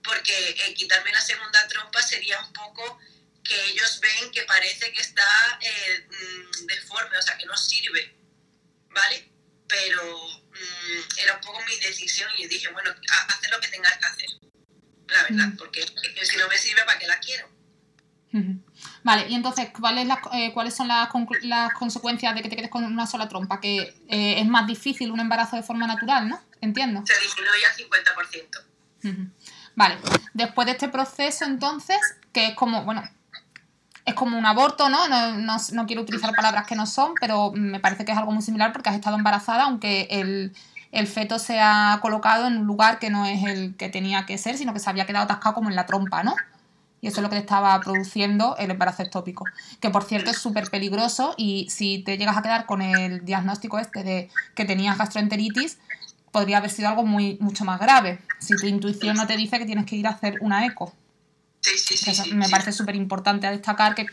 porque 0.03 0.51
eh, 0.51 0.75
quitarme 0.75 1.11
la 1.11 1.21
segunda 1.21 1.67
trompa 1.69 2.01
sería 2.01 2.41
un 2.41 2.53
poco 2.53 2.99
que 3.45 3.55
ellos 3.71 4.01
ven 4.01 4.31
que 4.33 4.43
parece 4.43 4.91
que 4.93 5.01
está 5.01 5.23
eh, 5.61 6.09
mm, 6.09 6.67
deforme, 6.67 7.17
o 7.19 7.23
sea, 7.23 7.37
que 7.37 7.47
no 7.47 7.57
sirve, 7.57 8.17
¿vale? 8.91 9.31
Pero 9.69 10.03
mm, 10.27 11.19
era 11.19 11.35
un 11.35 11.41
poco 11.41 11.61
mi 11.67 11.77
decisión 11.81 12.31
y 12.39 12.47
dije, 12.47 12.69
bueno, 12.73 12.91
ha- 12.91 13.33
hacer 13.33 13.51
lo 13.51 13.61
que 13.61 13.69
tengas 13.69 13.97
que 13.99 14.07
hacer, 14.07 14.29
la 15.09 15.23
verdad, 15.25 15.47
Mm. 15.49 15.57
porque 15.57 15.83
si 15.83 16.37
no 16.37 16.49
me 16.49 16.57
sirve, 16.59 16.85
¿para 16.85 16.99
qué 16.99 17.07
la 17.07 17.19
quiero? 17.21 17.53
Vale, 19.05 19.29
y 19.29 19.35
entonces, 19.37 19.69
¿cuáles, 19.79 20.09
las, 20.09 20.19
eh, 20.33 20.51
¿cuáles 20.53 20.75
son 20.75 20.89
las, 20.89 21.09
consecuencias 21.79 22.35
de 22.35 22.43
que 22.43 22.49
te 22.49 22.57
quedes 22.57 22.71
con 22.71 22.83
una 22.85 23.07
sola 23.07 23.29
trompa? 23.29 23.61
Que 23.61 23.79
eh, 24.09 24.41
es 24.41 24.47
más 24.47 24.67
difícil 24.67 25.13
un 25.13 25.21
embarazo 25.21 25.55
de 25.55 25.63
forma 25.63 25.87
natural, 25.87 26.29
¿no? 26.29 26.43
Entiendo. 26.61 27.05
Se 27.07 27.17
disminuye 27.21 27.65
al 27.65 27.77
50%. 27.77 28.65
Ujú. 29.05 29.31
Vale, 29.77 29.99
después 30.33 30.67
de 30.67 30.73
este 30.73 30.89
proceso, 30.89 31.45
entonces, 31.45 31.99
que 32.33 32.49
es 32.49 32.55
como, 32.57 32.85
bueno, 32.85 33.09
es 34.05 34.15
como 34.15 34.39
un 34.39 34.47
aborto, 34.47 34.89
¿no? 34.89 35.09
No, 35.09 35.57
no, 35.73 35.87
quiero 35.87 36.03
utilizar 36.03 36.35
palabras 36.35 36.67
que 36.67 36.75
no 36.75 36.87
son, 36.87 37.15
pero 37.21 37.53
me 37.53 37.81
parece 37.81 38.05
que 38.05 38.13
es 38.13 38.19
algo 38.19 38.33
muy 38.33 38.43
similar 38.43 38.73
porque 38.73 38.91
has 38.91 38.97
estado 38.97 39.17
embarazada, 39.17 39.65
aunque 39.65 40.09
el, 40.11 40.55
el 40.93 41.07
feto 41.07 41.39
se 41.39 41.59
ha 41.61 41.99
colocado 42.03 42.47
en 42.47 42.59
un 42.59 42.67
lugar 42.67 42.99
que 42.99 43.11
no 43.11 43.25
es 43.25 43.43
el 43.45 43.77
que 43.77 43.89
tenía 43.89 44.27
que 44.27 44.37
ser, 44.37 44.59
sino 44.59 44.75
que 44.75 44.81
se 44.81 44.91
había 44.91 45.07
quedado 45.07 45.25
atascado 45.25 45.55
como 45.55 45.71
en 45.71 45.77
la 45.77 45.87
trompa, 45.87 46.23
¿no? 46.23 46.35
Y 47.01 47.09
eso 47.09 47.21
es 47.21 47.23
lo 47.23 47.29
que 47.29 47.37
te 47.37 47.43
estaba 47.43 47.79
produciendo 47.81 48.57
el 48.59 48.71
embarazo 48.71 49.03
ectópico. 49.03 49.45
Que 49.81 49.91
por 49.91 50.05
cierto 50.05 50.31
es 50.31 50.39
súper 50.39 50.71
peligroso 50.71 51.35
y 51.37 51.69
si 51.69 51.99
te 51.99 52.17
llegas 52.17 52.37
a 52.37 52.43
quedar 52.43 52.65
con 52.65 52.81
el 52.81 53.25
diagnóstico 53.27 53.79
este 53.79 54.03
de 54.03 54.31
que 54.55 54.65
tenías 54.65 54.97
gastroenteritis, 54.97 55.79
podría 56.33 56.59
haber 56.59 56.71
sido 56.71 56.89
algo 56.89 57.05
muy, 57.05 57.37
mucho 57.41 57.65
más 57.67 57.79
grave. 57.79 58.21
Si 58.39 58.57
tu 58.57 58.67
intuición 58.67 59.17
no 59.17 59.27
te 59.27 59.37
dice 59.37 59.59
que 59.59 59.67
tienes 59.67 59.85
que 59.85 59.97
ir 59.97 60.07
a 60.07 60.11
hacer 60.11 60.39
una 60.41 60.65
eco. 60.65 60.95
Sí, 61.65 61.79
sí, 61.79 61.97
sí. 61.97 62.11
Eso 62.11 62.25
me 62.35 62.47
parece 62.51 62.73
súper 62.73 62.95
importante 62.95 63.47
a 63.47 63.51
destacar 63.51 63.95
que 63.95 64.05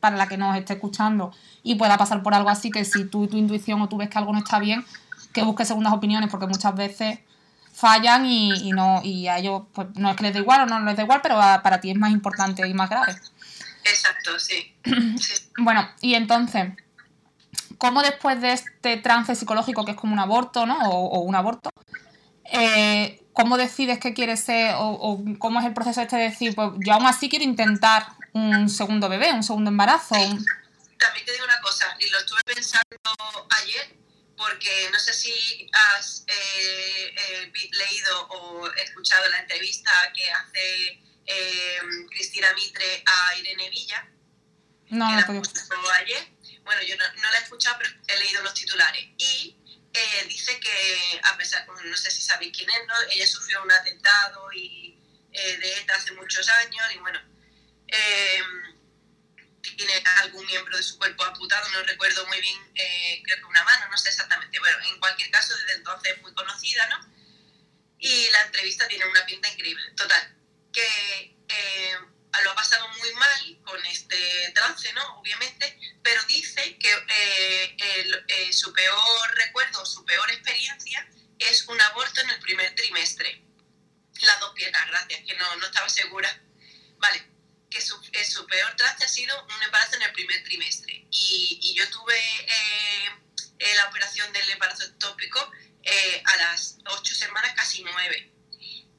para 0.00 0.16
la 0.16 0.26
que 0.26 0.38
nos 0.38 0.56
esté 0.56 0.72
escuchando 0.72 1.32
y 1.62 1.74
pueda 1.74 1.98
pasar 1.98 2.22
por 2.22 2.32
algo 2.32 2.48
así, 2.48 2.70
que 2.70 2.84
si 2.86 3.04
tú 3.04 3.26
tu 3.26 3.36
intuición 3.36 3.82
o 3.82 3.88
tú 3.90 3.98
ves 3.98 4.08
que 4.08 4.16
algo 4.16 4.32
no 4.32 4.38
está 4.38 4.58
bien, 4.58 4.84
que 5.34 5.42
busques 5.42 5.68
segundas 5.68 5.92
opiniones, 5.92 6.30
porque 6.30 6.46
muchas 6.46 6.74
veces 6.74 7.18
fallan 7.74 8.24
y, 8.24 8.68
y 8.68 8.72
no 8.72 9.02
y 9.04 9.28
a 9.28 9.38
ellos 9.38 9.64
pues 9.74 9.88
no 9.96 10.08
es 10.10 10.16
que 10.16 10.22
les 10.22 10.32
dé 10.32 10.40
igual 10.40 10.62
o 10.62 10.66
no 10.66 10.80
les 10.80 10.96
da 10.96 11.02
igual, 11.02 11.20
pero 11.22 11.40
a- 11.40 11.62
para 11.62 11.78
ti 11.80 11.90
es 11.90 11.96
más 11.98 12.10
importante 12.10 12.66
y 12.66 12.72
más 12.72 12.88
grave. 12.88 13.14
Exacto, 13.84 14.38
sí. 14.38 14.74
sí. 15.20 15.34
Bueno, 15.58 15.86
y 16.00 16.14
entonces, 16.14 16.72
¿cómo 17.76 18.00
después 18.00 18.40
de 18.40 18.54
este 18.54 18.96
trance 18.96 19.34
psicológico 19.34 19.84
que 19.84 19.90
es 19.90 19.96
como 19.98 20.14
un 20.14 20.18
aborto, 20.20 20.64
¿no? 20.64 20.78
O, 20.88 21.18
o 21.18 21.20
un 21.20 21.34
aborto, 21.34 21.68
eh, 22.50 23.22
¿cómo 23.38 23.56
decides 23.56 24.00
que 24.00 24.14
quieres 24.14 24.40
ser 24.40 24.74
o, 24.74 24.88
o 24.90 25.22
cómo 25.38 25.60
es 25.60 25.66
el 25.66 25.72
proceso 25.72 26.00
este 26.02 26.16
de 26.16 26.24
decir, 26.24 26.54
pues 26.56 26.70
yo 26.84 26.92
aún 26.94 27.06
así 27.06 27.28
quiero 27.28 27.44
intentar 27.44 28.04
un 28.32 28.68
segundo 28.68 29.08
bebé, 29.08 29.32
un 29.32 29.44
segundo 29.44 29.70
embarazo? 29.70 30.16
un- 30.16 30.44
También 30.98 31.24
te 31.24 31.32
digo 31.32 31.44
una 31.44 31.60
cosa, 31.60 31.86
y 32.00 32.10
lo 32.10 32.18
estuve 32.18 32.40
pensando 32.44 32.82
ayer, 33.62 33.96
porque 34.36 34.88
no 34.92 34.98
sé 34.98 35.12
si 35.12 35.32
has 35.72 36.24
eh, 36.26 37.14
eh, 37.16 37.52
leído 37.70 38.26
o 38.28 38.66
escuchado 38.72 39.28
la 39.30 39.38
entrevista 39.38 39.92
que 40.16 40.28
hace 40.32 41.00
eh, 41.26 41.78
Cristina 42.10 42.48
Mitre 42.54 43.04
a 43.06 43.36
Irene 43.38 43.70
Villa, 43.70 44.04
No, 44.90 45.06
que 45.06 45.12
no 45.14 45.20
la 45.20 45.96
ayer. 45.96 46.28
Bueno, 46.64 46.82
yo 46.82 46.96
no, 46.96 47.04
no 47.22 47.30
la 47.30 47.38
he 47.38 47.42
escuchado, 47.44 47.76
pero 47.78 47.90
he 48.08 48.18
leído 48.18 48.42
los 48.42 48.52
titulares. 48.54 49.04
Y 49.16 49.56
eh, 49.92 50.24
dice 50.28 50.58
que, 50.60 51.20
a 51.22 51.36
pesar, 51.36 51.66
no 51.66 51.96
sé 51.96 52.10
si 52.10 52.22
sabéis 52.22 52.56
quién 52.56 52.68
es, 52.70 52.86
¿no? 52.86 52.94
ella 53.10 53.26
sufrió 53.26 53.62
un 53.62 53.72
atentado 53.72 54.52
y, 54.52 54.98
eh, 55.32 55.56
de 55.58 55.78
ETA 55.78 55.94
hace 55.94 56.12
muchos 56.12 56.48
años 56.48 56.84
y 56.94 56.98
bueno, 56.98 57.20
eh, 57.88 58.42
tiene 59.76 59.92
algún 60.22 60.44
miembro 60.46 60.76
de 60.76 60.82
su 60.82 60.98
cuerpo 60.98 61.24
amputado, 61.24 61.68
no 61.70 61.82
recuerdo 61.82 62.26
muy 62.26 62.40
bien, 62.40 62.56
eh, 62.74 63.22
creo 63.24 63.38
que 63.38 63.44
una 63.44 63.64
mano, 63.64 63.88
no 63.90 63.96
sé 63.96 64.08
exactamente. 64.08 64.58
Bueno, 64.58 64.76
en 64.88 64.98
cualquier 64.98 65.30
caso, 65.30 65.56
desde 65.56 65.74
entonces 65.74 66.14
es 66.16 66.22
muy 66.22 66.32
conocida, 66.34 66.86
¿no? 66.88 67.14
Y 67.98 68.30
la 68.30 68.42
entrevista 68.42 68.88
tiene 68.88 69.06
una 69.06 69.24
pinta 69.26 69.48
increíble. 69.48 69.82
Total, 69.96 70.36
que 70.72 71.36
eh, 71.48 71.96
lo 72.44 72.50
ha 72.50 72.54
pasado 72.54 72.88
muy 72.98 73.12
mal 73.14 73.58
con 73.64 73.84
este 73.86 74.52
trance, 74.54 74.92
¿no? 74.92 75.18
Obviamente, 75.18 75.78
pero 76.02 76.22
dice 76.24 76.78
que 76.78 76.92
eh, 76.92 77.76
el- 77.96 78.24
eh, 78.28 78.52
su 78.52 78.72
peor 78.72 79.34
recuerdo, 79.36 79.84
su 79.84 80.04
peor 80.04 80.30
experiencia 80.30 81.08
es 81.38 81.66
un 81.68 81.80
aborto 81.80 82.20
en 82.20 82.30
el 82.30 82.40
primer 82.40 82.74
trimestre. 82.74 83.42
Las 84.22 84.40
dos 84.40 84.52
piernas, 84.54 84.86
gracias, 84.88 85.22
que 85.26 85.34
no, 85.36 85.56
no 85.56 85.66
estaba 85.66 85.88
segura. 85.88 86.28
Vale, 86.98 87.24
que 87.70 87.80
su, 87.80 87.94
eh, 88.12 88.24
su 88.24 88.46
peor 88.46 88.74
trance 88.76 89.04
ha 89.04 89.08
sido 89.08 89.44
un 89.44 89.62
embarazo 89.62 89.96
en 89.96 90.02
el 90.02 90.12
primer 90.12 90.42
trimestre. 90.44 91.06
Y, 91.10 91.58
y 91.62 91.74
yo 91.74 91.88
tuve 91.90 92.18
eh, 92.18 93.10
eh, 93.60 93.74
la 93.76 93.88
operación 93.88 94.32
del 94.32 94.50
embarazo 94.50 94.84
ectópico 94.84 95.50
eh, 95.82 96.22
a 96.24 96.36
las 96.36 96.78
ocho 96.86 97.14
semanas, 97.14 97.52
casi 97.54 97.82
nueve. 97.82 98.32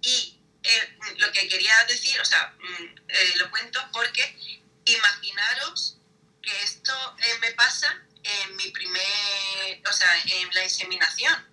Y 0.02 0.39
eh, 0.64 0.98
lo 1.18 1.32
que 1.32 1.48
quería 1.48 1.74
decir, 1.88 2.20
o 2.20 2.26
sea, 2.26 2.56
mm, 2.60 2.96
eh, 3.08 3.34
lo 3.38 3.50
cuento 3.50 3.80
porque 3.94 4.38
imaginaros 4.86 5.98
que 6.42 6.64
esto 6.64 6.94
eh, 7.20 7.38
me 7.42 7.52
pasa 7.52 7.88
en 8.24 8.56
mi 8.56 8.70
primer, 8.72 9.82
o 9.88 9.94
sea, 9.94 10.12
en 10.26 10.54
la 10.54 10.64
inseminación, 10.64 11.48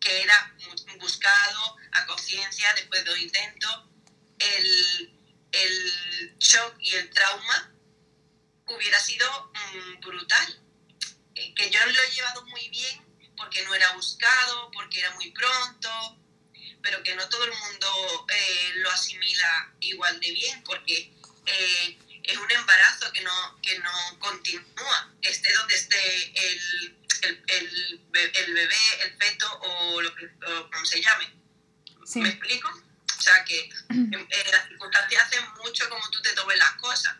que 0.00 0.22
era 0.22 0.54
bu- 0.58 0.98
buscado 0.98 1.76
a 1.92 2.06
conciencia 2.06 2.72
después 2.74 3.04
de 3.04 3.12
un 3.12 3.18
intento, 3.18 3.90
el, 4.38 5.18
el 5.52 6.36
shock 6.38 6.74
y 6.80 6.94
el 6.94 7.10
trauma 7.10 7.72
hubiera 8.66 8.98
sido 9.00 9.52
mm, 9.52 10.00
brutal. 10.00 10.60
Eh, 11.34 11.54
que 11.54 11.70
yo 11.70 11.84
lo 11.86 12.02
he 12.02 12.10
llevado 12.10 12.44
muy 12.46 12.68
bien 12.70 13.06
porque 13.36 13.62
no 13.64 13.74
era 13.74 13.92
buscado, 13.92 14.70
porque 14.72 15.00
era 15.00 15.10
muy 15.12 15.30
pronto, 15.32 16.18
pero 16.82 17.02
que 17.02 17.14
no 17.14 17.28
todo 17.28 17.44
el 17.44 17.52
mundo 17.52 18.26
eh, 18.28 18.72
lo 18.76 18.90
asimila 18.90 19.72
igual 19.80 20.18
de 20.20 20.30
bien, 20.30 20.62
porque 20.64 21.12
eh, 21.46 21.98
es 22.22 22.36
un 22.36 22.50
embarazo 22.50 23.12
que 23.12 23.22
no, 23.22 23.60
que 23.62 23.78
no 23.78 24.18
continúa, 24.18 25.14
esté 25.22 25.52
donde 25.54 25.74
esté 25.74 26.46
el, 26.46 26.96
el, 27.22 27.44
el, 27.48 28.32
el 28.34 28.54
bebé, 28.54 29.02
el 29.02 29.16
feto 29.16 29.60
o, 29.60 30.00
lo, 30.00 30.10
o 30.10 30.70
como 30.70 30.86
se 30.86 31.02
llame. 31.02 31.32
Sí. 32.04 32.20
¿Me 32.20 32.30
explico? 32.30 32.68
O 33.18 33.22
sea 33.22 33.44
que 33.44 33.68
en, 33.90 34.14
en 34.14 34.20
eh, 34.20 34.44
las 34.52 34.66
circunstancias 34.68 35.22
hacen 35.24 35.44
mucho 35.62 35.88
como 35.88 36.08
tú 36.10 36.20
te 36.22 36.32
tomes 36.32 36.58
las 36.58 36.72
cosas 36.72 37.16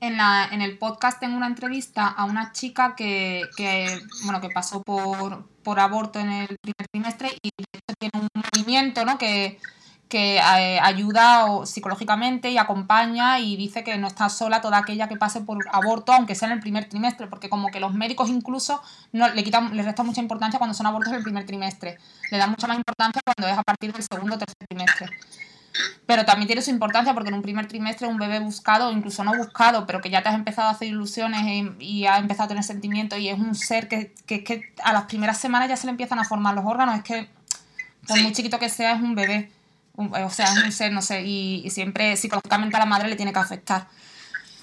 la, 0.00 0.48
en 0.50 0.62
el 0.62 0.78
podcast 0.78 1.20
tengo 1.20 1.36
una 1.36 1.46
entrevista 1.46 2.06
a 2.06 2.24
una 2.24 2.52
chica 2.52 2.94
que, 2.96 3.42
que, 3.56 4.00
bueno, 4.24 4.40
que 4.40 4.48
pasó 4.50 4.82
por, 4.82 5.48
por 5.62 5.80
aborto 5.80 6.18
en 6.20 6.30
el 6.30 6.56
primer 6.60 6.88
trimestre 6.90 7.30
y 7.42 7.50
de 7.56 7.64
hecho 7.72 7.94
tiene 7.98 8.12
un 8.20 8.28
movimiento 8.34 9.04
¿no? 9.04 9.18
que, 9.18 9.58
que 10.08 10.36
eh, 10.36 10.80
ayuda 10.80 11.46
o, 11.46 11.66
psicológicamente 11.66 12.50
y 12.50 12.58
acompaña 12.58 13.40
y 13.40 13.56
dice 13.56 13.84
que 13.84 13.96
no 13.98 14.06
está 14.06 14.28
sola 14.28 14.60
toda 14.60 14.78
aquella 14.78 15.08
que 15.08 15.16
pase 15.16 15.42
por 15.42 15.64
aborto, 15.72 16.12
aunque 16.12 16.34
sea 16.34 16.48
en 16.48 16.54
el 16.54 16.60
primer 16.60 16.88
trimestre, 16.88 17.26
porque 17.26 17.48
como 17.48 17.68
que 17.68 17.80
los 17.80 17.94
médicos 17.94 18.30
incluso 18.30 18.80
no, 19.12 19.28
le 19.28 19.44
quitan, 19.44 19.76
le 19.76 19.82
restan 19.82 20.06
mucha 20.06 20.20
importancia 20.20 20.58
cuando 20.58 20.74
son 20.74 20.86
abortos 20.86 21.12
en 21.12 21.18
el 21.18 21.22
primer 21.22 21.44
trimestre, 21.44 21.98
le 22.30 22.38
dan 22.38 22.50
mucha 22.50 22.66
más 22.66 22.78
importancia 22.78 23.20
cuando 23.24 23.52
es 23.52 23.58
a 23.58 23.62
partir 23.62 23.92
del 23.92 24.02
segundo 24.02 24.36
o 24.36 24.38
tercer 24.38 24.56
trimestre. 24.68 25.08
Pero 26.06 26.24
también 26.24 26.46
tiene 26.46 26.62
su 26.62 26.70
importancia 26.70 27.14
porque 27.14 27.28
en 27.28 27.34
un 27.34 27.42
primer 27.42 27.66
trimestre 27.68 28.06
un 28.08 28.16
bebé 28.18 28.40
buscado, 28.40 28.90
incluso 28.90 29.22
no 29.24 29.36
buscado, 29.36 29.86
pero 29.86 30.00
que 30.00 30.10
ya 30.10 30.22
te 30.22 30.28
has 30.28 30.34
empezado 30.34 30.68
a 30.68 30.72
hacer 30.72 30.88
ilusiones 30.88 31.42
y, 31.46 31.84
y 31.84 32.06
has 32.06 32.18
empezado 32.20 32.46
a 32.46 32.48
tener 32.48 32.64
sentimientos 32.64 33.18
y 33.18 33.28
es 33.28 33.38
un 33.38 33.54
ser 33.54 33.86
que, 33.88 34.12
que, 34.26 34.42
que, 34.42 34.72
a 34.82 34.92
las 34.92 35.04
primeras 35.04 35.38
semanas 35.38 35.68
ya 35.68 35.76
se 35.76 35.86
le 35.86 35.90
empiezan 35.90 36.18
a 36.18 36.24
formar 36.24 36.54
los 36.54 36.64
órganos. 36.64 36.96
Es 36.96 37.02
que, 37.04 37.28
por 38.06 38.16
Sí. 38.16 38.22
muy 38.22 38.32
chiquito 38.32 38.58
que 38.58 38.70
sea, 38.70 38.94
es 38.94 39.02
un 39.02 39.14
bebé. 39.14 39.50
Un- 39.96 40.14
o 40.14 40.30
sea, 40.30 40.46
es 40.46 40.64
un 40.64 40.72
ser, 40.72 40.92
no 40.92 41.02
sé, 41.02 41.22
y, 41.24 41.62
y 41.64 41.70
siempre 41.70 42.16
psicológicamente 42.16 42.76
a 42.76 42.80
la 42.80 42.86
madre 42.86 43.08
le 43.08 43.16
tiene 43.16 43.32
que 43.32 43.38
afectar. 43.40 43.86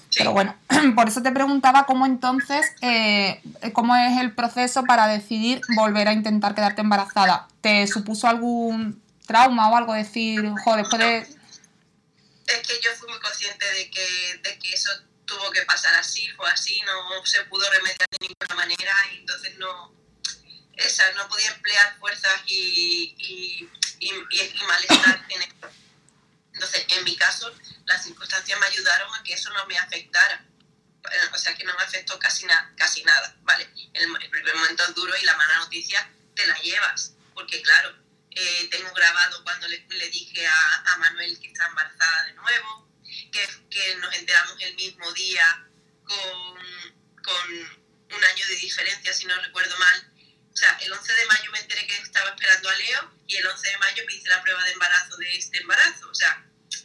Sí. 0.08 0.18
Pero 0.18 0.32
bueno, 0.32 0.54
por 0.96 1.08
eso 1.08 1.22
te 1.22 1.30
preguntaba 1.30 1.84
cómo 1.84 2.06
entonces, 2.06 2.66
eh, 2.80 3.40
cómo 3.72 3.94
es 3.96 4.18
el 4.18 4.32
proceso 4.32 4.84
para 4.84 5.06
decidir 5.06 5.60
volver 5.76 6.08
a 6.08 6.12
intentar 6.12 6.54
quedarte 6.54 6.80
embarazada. 6.80 7.46
¿Te 7.60 7.86
supuso 7.86 8.26
algún 8.28 9.00
trauma 9.26 9.68
o 9.70 9.76
algo 9.76 9.92
decir, 9.94 10.40
jo, 10.64 10.76
después 10.76 10.98
de... 11.00 11.18
Es 12.46 12.66
que 12.66 12.80
yo 12.80 12.90
fui 12.96 13.08
muy 13.10 13.18
consciente 13.20 13.64
de 13.72 13.90
que, 13.90 14.40
de 14.42 14.58
que 14.58 14.72
eso 14.72 14.90
tuvo 15.24 15.50
que 15.50 15.62
pasar 15.62 15.94
así, 15.96 16.28
fue 16.36 16.48
así, 16.50 16.80
no 16.82 17.26
se 17.26 17.42
pudo 17.46 17.68
remediar 17.70 18.08
de 18.10 18.18
ninguna 18.28 18.54
manera 18.54 18.92
y 19.12 19.16
entonces 19.18 19.56
no, 19.58 19.92
esa, 20.74 21.10
no 21.14 21.28
podía 21.28 21.48
emplear 21.48 21.98
fuerzas 21.98 22.40
y, 22.46 23.14
y, 23.18 23.70
y, 23.98 24.10
y- 24.10 24.62
malestar 24.68 25.26
en 25.28 25.42
esto. 25.42 25.68
Entonces, 26.52 26.86
en 26.88 27.04
mi 27.04 27.16
caso, 27.16 27.52
las 27.84 28.04
circunstancias 28.04 28.58
me 28.60 28.66
ayudaron 28.66 29.12
a 29.14 29.22
que 29.24 29.34
eso 29.34 29.50
no 29.52 29.66
me 29.66 29.76
afectara. 29.76 30.44
O 31.32 31.38
sea, 31.38 31.54
que 31.54 31.64
no 31.64 31.74
me 31.76 31.82
afectó 31.84 32.18
casi, 32.18 32.46
na- 32.46 32.72
casi 32.76 33.02
nada, 33.04 33.36
¿vale? 33.42 33.68
El, 33.92 34.04
el 34.22 34.30
primer 34.30 34.54
momento 34.56 34.84
es 34.84 34.94
duro 34.94 35.12
y 35.20 35.24
la 35.24 35.36
mala 35.36 35.56
noticia 35.58 36.08
te 36.34 36.46
la 36.46 36.56
llevas, 36.60 37.12
porque 37.34 37.60
claro, 37.62 37.94
eh, 38.36 38.68
tengo 38.70 38.92
grabado 38.92 39.42
cuando 39.42 39.66
le, 39.68 39.84
le 39.88 40.08
dije 40.10 40.46
a, 40.46 40.92
a 40.92 40.96
Manuel 40.98 41.38
que 41.40 41.48
está 41.48 41.66
embarazada 41.66 42.24
de 42.26 42.34
nuevo, 42.34 42.88
que, 43.32 43.48
que 43.70 43.94
nos 43.96 44.14
enteramos 44.14 44.56
el 44.60 44.74
mismo 44.76 45.10
día 45.12 45.66
con, 46.04 46.58
con 47.22 47.50
un 48.16 48.24
año 48.24 48.46
de 48.46 48.56
diferencia, 48.56 49.12
si 49.12 49.24
no 49.26 49.34
recuerdo 49.42 49.76
mal. 49.78 50.12
O 50.52 50.56
sea, 50.56 50.78
el 50.80 50.92
11 50.92 51.12
de 51.12 51.26
mayo 51.26 51.50
me 51.52 51.58
enteré 51.60 51.86
que 51.86 51.96
estaba 51.98 52.30
esperando 52.30 52.68
a 52.68 52.74
Leo 52.76 53.12
y 53.26 53.36
el 53.36 53.46
11 53.46 53.68
de 53.68 53.78
mayo 53.78 54.04
me 54.06 54.14
hice 54.14 54.28
la 54.28 54.42
prueba 54.42 54.62
de 54.64 54.72
embarazo 54.72 55.16
de 55.16 55.36
este 55.36 55.58
embarazo. 55.58 56.08
O 56.08 56.14
sea, 56.14 56.44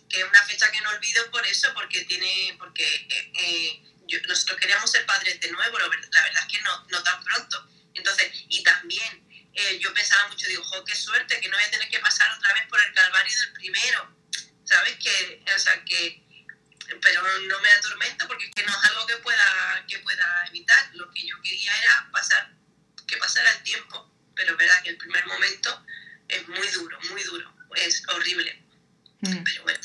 que 0.09 0.19
es 0.19 0.25
una 0.27 0.43
fecha 0.45 0.69
que 0.71 0.81
no 0.81 0.89
olvido 0.89 1.29
por 1.31 1.45
eso, 1.47 1.73
porque 1.73 2.01
tiene, 2.05 2.55
porque 2.59 2.83
eh, 2.83 3.31
eh, 3.39 3.83
yo- 4.07 4.19
nosotros 4.27 4.59
queríamos 4.59 4.91
ser 4.91 5.05
padres 5.05 5.39
de 5.39 5.51
nuevo, 5.51 5.79
la 5.79 5.87
ver- 5.87 6.09
la 6.11 6.21
verdad 6.23 6.43
es 6.47 6.53
que 6.57 6.61
no, 6.63 6.85
no 6.89 7.03
tan 7.03 7.23
pronto. 7.23 7.67
Entonces, 7.93 8.29
y 8.49 8.61
también 8.63 9.27
eh, 9.53 9.79
yo 9.79 9.93
pensaba 9.93 10.27
mucho, 10.29 10.47
digo, 10.47 10.63
jo, 10.63 10.83
qué 10.85 10.95
suerte, 10.95 11.39
que 11.41 11.49
no 11.49 11.57
voy 11.57 11.65
a 11.65 11.71
tener 11.71 11.89
que 11.89 11.99
pasar 11.99 12.31
otra 12.37 12.53
vez 12.53 12.67
por 12.67 12.79
el 12.81 12.93
calvario 12.93 13.39
del 13.39 13.53
primero, 13.53 14.17
¿sabes? 14.63 14.95
Que, 14.97 15.43
o 15.53 15.59
sea, 15.59 15.83
que, 15.83 16.23
pero 17.01 17.21
no 17.49 17.59
me 17.59 17.71
atormenta 17.71 18.27
porque 18.27 18.45
es 18.45 18.51
que 18.55 18.63
no 18.63 18.71
es 18.71 18.83
algo 18.89 19.05
que 19.07 19.17
pueda, 19.17 19.85
que 19.87 19.99
pueda 19.99 20.45
evitar. 20.47 20.89
Lo 20.93 21.09
que 21.11 21.25
yo 21.25 21.35
quería 21.41 21.71
era 21.81 22.09
pasar, 22.11 22.51
que 23.07 23.17
pasara 23.17 23.51
el 23.51 23.63
tiempo, 23.63 24.11
pero 24.35 24.51
es 24.53 24.57
verdad 24.57 24.81
que 24.83 24.89
el 24.89 24.97
primer 24.97 25.25
momento 25.27 25.85
es 26.27 26.47
muy 26.47 26.67
duro, 26.69 26.97
muy 27.09 27.23
duro, 27.23 27.53
es 27.75 28.03
horrible, 28.07 28.61
Mm. 29.21 29.43
pero 29.43 29.63
bueno. 29.63 29.79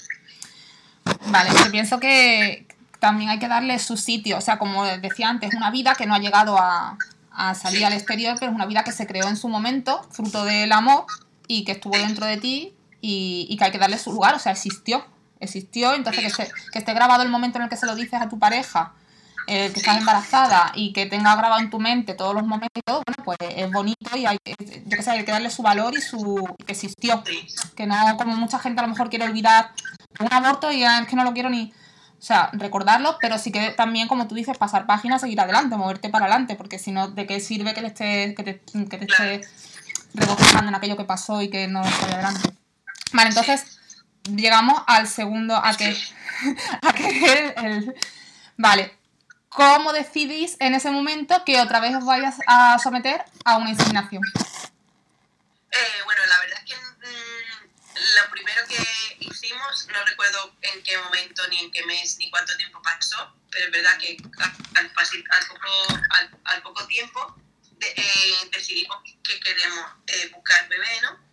Vale, 1.26 1.50
yo 1.62 1.70
pienso 1.70 2.00
que 2.00 2.66
también 3.00 3.30
hay 3.30 3.38
que 3.38 3.48
darle 3.48 3.78
su 3.78 3.96
sitio. 3.96 4.38
O 4.38 4.40
sea, 4.40 4.58
como 4.58 4.84
decía 4.98 5.28
antes, 5.28 5.54
una 5.54 5.70
vida 5.70 5.94
que 5.94 6.06
no 6.06 6.14
ha 6.14 6.18
llegado 6.18 6.58
a, 6.58 6.96
a 7.36 7.54
salir 7.54 7.84
al 7.84 7.92
exterior, 7.92 8.36
pero 8.40 8.50
es 8.50 8.54
una 8.56 8.66
vida 8.66 8.82
que 8.82 8.92
se 8.92 9.06
creó 9.06 9.28
en 9.28 9.36
su 9.36 9.48
momento, 9.48 10.02
fruto 10.10 10.44
del 10.44 10.72
amor, 10.72 11.04
y 11.48 11.64
que 11.64 11.72
estuvo 11.72 11.96
dentro 11.98 12.26
de 12.26 12.38
ti 12.38 12.74
y, 13.00 13.46
y 13.50 13.56
que 13.56 13.64
hay 13.64 13.70
que 13.70 13.78
darle 13.78 13.98
su 13.98 14.12
lugar. 14.12 14.34
O 14.34 14.38
sea, 14.38 14.52
existió. 14.52 15.04
Existió, 15.38 15.94
entonces 15.94 16.22
que, 16.24 16.30
se- 16.30 16.50
que 16.72 16.78
esté 16.78 16.94
grabado 16.94 17.22
el 17.22 17.28
momento 17.28 17.58
en 17.58 17.64
el 17.64 17.68
que 17.70 17.76
se 17.76 17.84
lo 17.86 17.94
dices 17.94 18.20
a 18.22 18.28
tu 18.30 18.38
pareja, 18.38 18.94
eh, 19.48 19.70
que 19.72 19.80
estás 19.80 19.98
embarazada 19.98 20.72
y 20.74 20.92
que 20.94 21.06
tenga 21.06 21.36
grabado 21.36 21.60
en 21.60 21.70
tu 21.70 21.78
mente 21.78 22.14
todos 22.14 22.34
los 22.34 22.44
momentos 22.44 22.82
bueno, 22.86 23.22
pues 23.24 23.36
es 23.40 23.70
bonito 23.70 24.16
y 24.16 24.24
hay, 24.26 24.38
que- 24.42 24.56
yo 24.86 24.96
qué 24.96 25.02
sé, 25.02 25.10
hay 25.10 25.24
que 25.24 25.30
darle 25.30 25.50
su 25.50 25.62
valor 25.62 25.94
y 25.94 26.00
su 26.00 26.42
que 26.66 26.72
existió 26.72 27.22
que 27.76 27.86
no 27.86 27.94
como 28.16 28.34
mucha 28.34 28.58
gente 28.58 28.80
a 28.80 28.84
lo 28.84 28.88
mejor 28.88 29.08
quiere 29.10 29.24
olvidar 29.26 29.70
un 30.18 30.32
aborto 30.32 30.72
y 30.72 30.82
ah, 30.82 31.00
es 31.02 31.06
que 31.06 31.14
no 31.16 31.22
lo 31.22 31.32
quiero 31.34 31.48
ni 31.50 31.72
o 32.18 32.22
sea 32.22 32.50
recordarlo 32.54 33.18
pero 33.20 33.38
sí 33.38 33.52
que 33.52 33.70
también 33.70 34.08
como 34.08 34.26
tú 34.26 34.34
dices 34.34 34.56
pasar 34.58 34.86
páginas 34.86 35.20
seguir 35.20 35.40
adelante 35.40 35.76
moverte 35.76 36.08
para 36.08 36.24
adelante 36.26 36.56
porque 36.56 36.78
si 36.78 36.90
no 36.92 37.08
de 37.08 37.26
qué 37.26 37.40
sirve 37.40 37.74
que 37.74 37.80
te 37.82 37.86
estés 37.88 38.34
que 38.36 38.42
te, 38.42 38.60
que 38.88 38.96
te 38.98 39.06
Claro. 39.06 39.24
estés 39.32 39.50
regocijando 40.14 40.68
en 40.68 40.74
aquello 40.74 40.96
que 40.96 41.04
pasó 41.04 41.42
y 41.42 41.50
que 41.50 41.68
no 41.68 41.84
sale 41.84 42.14
adelante 42.14 42.50
vale 43.12 43.28
entonces 43.28 43.78
llegamos 44.24 44.82
al 44.86 45.06
segundo 45.08 45.54
a 45.56 45.74
que 45.76 45.96
a 46.82 46.92
que 46.92 47.08
el, 47.54 47.64
el- 47.66 47.94
vale. 48.56 48.92
Cómo 49.48 49.92
decidís 49.94 50.56
en 50.60 50.74
ese 50.74 50.90
momento 50.90 51.42
que 51.46 51.60
otra 51.60 51.80
vez 51.80 51.94
os 51.94 52.04
vayas 52.04 52.36
a 52.46 52.78
someter 52.78 53.24
a 53.44 53.56
una 53.56 53.70
inseminación 53.70 54.22
Eh, 55.70 55.78
bueno, 56.04 56.20
la 56.28 56.38
verdad 56.40 56.58
es 56.64 56.74
que 56.74 56.76
mm, 56.76 58.24
lo 58.24 58.30
primero 58.32 58.60
que 58.68 58.76
hicimos, 59.20 59.86
no 59.88 60.04
recuerdo 60.04 60.56
en 60.62 60.82
qué 60.82 60.96
momento, 60.98 61.46
ni 61.48 61.58
en 61.58 61.70
qué 61.70 61.84
mes, 61.86 62.16
ni 62.18 62.30
cuánto 62.30 62.56
tiempo 62.56 62.80
pasó, 62.82 63.34
pero 63.50 63.66
es 63.66 63.72
verdad 63.72 63.98
que 63.98 64.16
al, 64.38 64.50
al 64.74 65.46
poco, 65.48 65.68
al, 66.10 66.40
al 66.44 66.62
poco 66.62 66.86
tiempo 66.86 67.36
de- 67.78 67.92
eh, 67.96 68.48
decidimos 68.52 68.98
que 69.22 69.40
queremos 69.40 69.86
eh, 70.06 70.28
buscar 70.34 70.68
bebé, 70.68 71.00
¿no? 71.02 71.24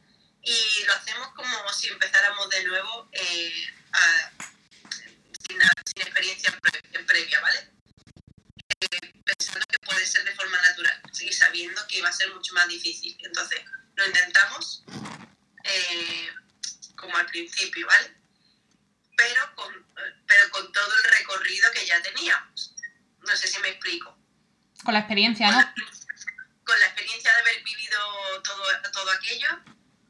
Y 0.41 0.83
lo 0.85 0.93
hacemos 0.93 1.29
como 1.35 1.71
si 1.73 1.87
empezáramos 1.87 2.49
de 2.49 2.63
nuevo 2.65 3.09
eh, 3.13 3.67
a- 3.93 4.31
sin, 5.47 5.59
sin 5.59 6.01
experiencia 6.01 6.51
pre- 6.59 7.03
previa, 7.05 7.39
¿vale? 7.41 7.69
Eh, 8.81 9.13
pensando 9.25 9.65
que 9.67 9.79
puede 9.79 10.05
ser 10.05 10.23
de 10.25 10.35
forma 10.35 10.59
natural 10.61 11.01
y 11.21 11.31
sabiendo 11.31 11.85
que 11.87 11.97
iba 11.99 12.09
a 12.09 12.13
ser 12.13 12.33
mucho 12.33 12.53
más 12.53 12.67
difícil. 12.67 13.15
Entonces, 13.23 13.61
lo 13.95 14.05
intentamos 14.05 14.83
eh, 15.63 16.29
como 17.03 17.15
al 17.17 17.25
principio, 17.27 17.85
¿vale? 17.87 18.15
Pero 19.15 19.55
con, 19.55 19.85
pero 20.25 20.49
con 20.49 20.71
todo 20.71 20.95
el 20.97 21.03
recorrido 21.19 21.71
que 21.71 21.85
ya 21.85 22.01
teníamos. 22.01 22.73
No 23.19 23.35
sé 23.37 23.47
si 23.47 23.59
me 23.59 23.69
explico. 23.69 24.17
con 24.83 24.93
la 24.93 24.99
experiencia 25.01 25.47
Con 25.47 25.55
no 25.55 25.61
la, 25.61 25.73
con 26.65 26.79
la 26.79 26.85
experiencia 26.87 27.31
de 27.33 27.39
haber 27.41 27.63
vivido 27.63 27.99
todo, 28.43 28.63
todo 28.91 29.11
aquello, 29.11 29.47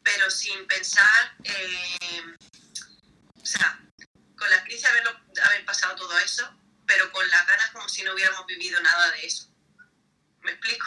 pero 0.03 0.29
sin 0.31 0.65
pensar, 0.67 1.35
eh, 1.43 2.35
o 3.41 3.45
sea, 3.45 3.79
con 4.37 4.49
la 4.49 4.55
experiencia 4.55 4.91
de 4.91 4.99
haberlo- 5.01 5.21
de 5.33 5.41
haber 5.41 5.65
pasado 5.65 5.95
todo 5.95 6.17
eso, 6.19 6.49
pero 6.87 7.11
con 7.11 7.27
las 7.29 7.45
ganas 7.47 7.69
como 7.71 7.87
si 7.89 8.03
no 8.03 8.13
hubiéramos 8.13 8.45
vivido 8.47 8.79
nada 8.81 9.11
de 9.11 9.25
eso. 9.25 9.52
¿Me 10.43 10.51
explico? 10.51 10.85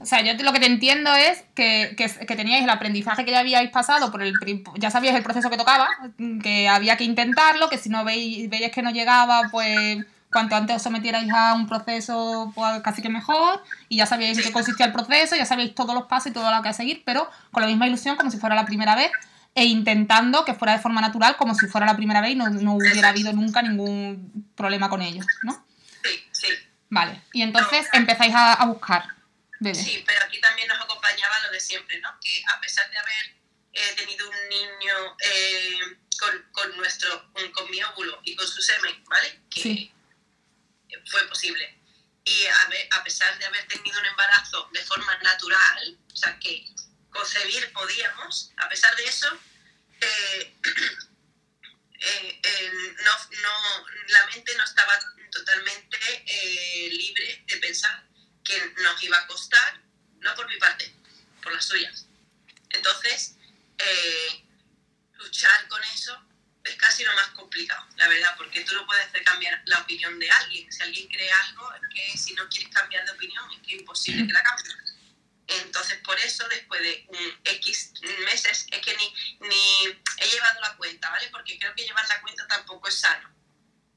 O 0.00 0.06
sea, 0.06 0.22
yo 0.22 0.32
lo 0.42 0.52
que 0.52 0.60
te 0.60 0.66
entiendo 0.66 1.12
es 1.14 1.44
que, 1.54 1.94
que, 1.96 2.36
teníais 2.36 2.64
el 2.64 2.70
aprendizaje 2.70 3.24
que 3.24 3.30
ya 3.30 3.40
habíais 3.40 3.70
pasado, 3.70 4.10
por 4.10 4.22
el, 4.22 4.34
ya 4.76 4.90
sabíais 4.90 5.16
el 5.16 5.22
proceso 5.22 5.50
que 5.50 5.56
tocaba, 5.56 5.88
que 6.42 6.68
había 6.68 6.96
que 6.96 7.04
intentarlo, 7.04 7.68
que 7.68 7.78
si 7.78 7.88
no 7.88 8.04
veis, 8.04 8.48
veíais 8.48 8.72
que 8.72 8.82
no 8.82 8.90
llegaba, 8.90 9.42
pues 9.50 10.04
cuanto 10.32 10.56
antes 10.56 10.76
os 10.76 10.82
sometierais 10.82 11.30
a 11.32 11.54
un 11.54 11.68
proceso, 11.68 12.52
pues 12.54 12.82
casi 12.82 13.02
que 13.02 13.08
mejor, 13.08 13.62
y 13.88 13.98
ya 13.98 14.06
sabíais 14.06 14.36
en 14.38 14.44
qué 14.44 14.52
consistía 14.52 14.86
el 14.86 14.92
proceso, 14.92 15.36
ya 15.36 15.46
sabíais 15.46 15.74
todos 15.74 15.94
los 15.94 16.04
pasos 16.04 16.30
y 16.30 16.34
todo 16.34 16.50
lo 16.50 16.62
que 16.62 16.68
hay 16.68 16.74
seguir, 16.74 17.02
pero 17.04 17.30
con 17.52 17.62
la 17.62 17.68
misma 17.68 17.86
ilusión, 17.86 18.16
como 18.16 18.30
si 18.30 18.38
fuera 18.38 18.56
la 18.56 18.64
primera 18.64 18.96
vez, 18.96 19.12
e 19.54 19.64
intentando 19.64 20.44
que 20.44 20.54
fuera 20.54 20.72
de 20.72 20.80
forma 20.80 21.00
natural, 21.00 21.36
como 21.36 21.54
si 21.54 21.66
fuera 21.66 21.86
la 21.86 21.96
primera 21.96 22.20
vez 22.20 22.32
y 22.32 22.34
no, 22.34 22.50
no 22.50 22.74
hubiera 22.74 23.10
habido 23.10 23.32
nunca 23.32 23.62
ningún 23.62 24.50
problema 24.56 24.88
con 24.88 25.02
ello, 25.02 25.22
¿no? 25.42 25.64
Vale, 26.94 27.20
y 27.32 27.42
entonces 27.42 27.88
empezáis 27.92 28.32
a, 28.34 28.52
a 28.54 28.66
buscar. 28.66 29.02
Sí, 29.72 30.04
pero 30.06 30.24
aquí 30.24 30.40
también 30.40 30.68
nos 30.68 30.80
acompañaba 30.80 31.40
lo 31.40 31.50
de 31.50 31.58
siempre, 31.58 31.98
¿no? 32.00 32.10
Que 32.20 32.42
a 32.54 32.60
pesar 32.60 32.88
de 32.90 32.98
haber 32.98 33.36
eh, 33.72 33.94
tenido 33.96 34.30
un 34.30 34.48
niño 34.48 35.16
eh, 35.20 35.78
con, 36.20 36.42
con 36.52 36.76
nuestro, 36.76 37.32
con, 37.32 37.50
con 37.50 37.68
mi 37.70 37.82
óvulo 37.82 38.20
y 38.24 38.36
con 38.36 38.46
su 38.46 38.60
semen, 38.62 39.02
¿vale? 39.06 39.40
Que 39.50 39.60
Sí. 39.62 39.92
fue 41.06 41.26
posible. 41.28 41.80
Y 42.24 42.46
a, 42.46 42.68
ver- 42.68 42.88
a 42.92 43.02
pesar 43.02 43.36
de 43.38 43.44
haber 43.46 43.66
tenido 43.66 43.98
un 43.98 44.06
embarazo 44.06 44.68
de 44.72 44.80
forma 44.84 45.16
natural, 45.18 45.98
o 46.12 46.16
sea, 46.16 46.38
que 46.38 46.64
concebir 47.10 47.72
podíamos, 47.72 48.52
a 48.58 48.68
pesar 48.68 48.94
de 48.96 49.04
eso, 49.04 49.28
eh, 50.00 50.56
eh, 52.00 52.40
eh, 52.42 52.72
no, 53.04 53.12
no, 53.42 53.86
la 54.08 54.26
mente 54.26 54.54
no 54.56 54.64
estaba 54.64 54.92
totalmente 55.34 55.98
eh, 56.26 56.88
libre 56.90 57.44
de 57.46 57.56
pensar 57.58 58.04
que 58.42 58.72
nos 58.82 59.02
iba 59.02 59.18
a 59.18 59.26
costar, 59.26 59.80
no 60.20 60.34
por 60.34 60.48
mi 60.48 60.56
parte, 60.58 60.94
por 61.42 61.52
las 61.52 61.64
suyas. 61.64 62.06
Entonces, 62.70 63.36
eh, 63.78 64.44
luchar 65.14 65.68
con 65.68 65.82
eso 65.94 66.24
es 66.62 66.76
casi 66.76 67.04
lo 67.04 67.12
más 67.14 67.28
complicado, 67.28 67.86
la 67.96 68.08
verdad, 68.08 68.34
porque 68.36 68.64
tú 68.64 68.74
no 68.74 68.86
puedes 68.86 69.06
hacer 69.06 69.22
cambiar 69.24 69.60
la 69.66 69.80
opinión 69.80 70.18
de 70.18 70.30
alguien. 70.30 70.72
Si 70.72 70.82
alguien 70.82 71.08
cree 71.08 71.30
algo, 71.30 71.70
es 71.74 71.82
que 71.92 72.18
si 72.18 72.34
no 72.34 72.48
quieres 72.48 72.72
cambiar 72.72 73.04
de 73.04 73.12
opinión, 73.12 73.44
es 73.52 73.60
que 73.60 73.74
es 73.74 73.80
imposible 73.80 74.26
que 74.26 74.32
la 74.32 74.42
cambie. 74.42 74.72
Entonces, 75.46 75.98
por 75.98 76.18
eso, 76.20 76.48
después 76.48 76.80
de 76.80 77.04
un 77.08 77.40
X 77.44 77.92
meses, 78.24 78.66
es 78.70 78.80
que 78.80 78.96
ni, 78.96 79.14
ni 79.40 79.98
he 80.18 80.28
llevado 80.30 80.60
la 80.60 80.74
cuenta, 80.76 81.10
¿vale? 81.10 81.28
Porque 81.28 81.58
creo 81.58 81.74
que 81.74 81.84
llevar 81.84 82.08
la 82.08 82.20
cuenta 82.22 82.46
tampoco 82.46 82.88
es 82.88 82.94
sano. 82.94 83.33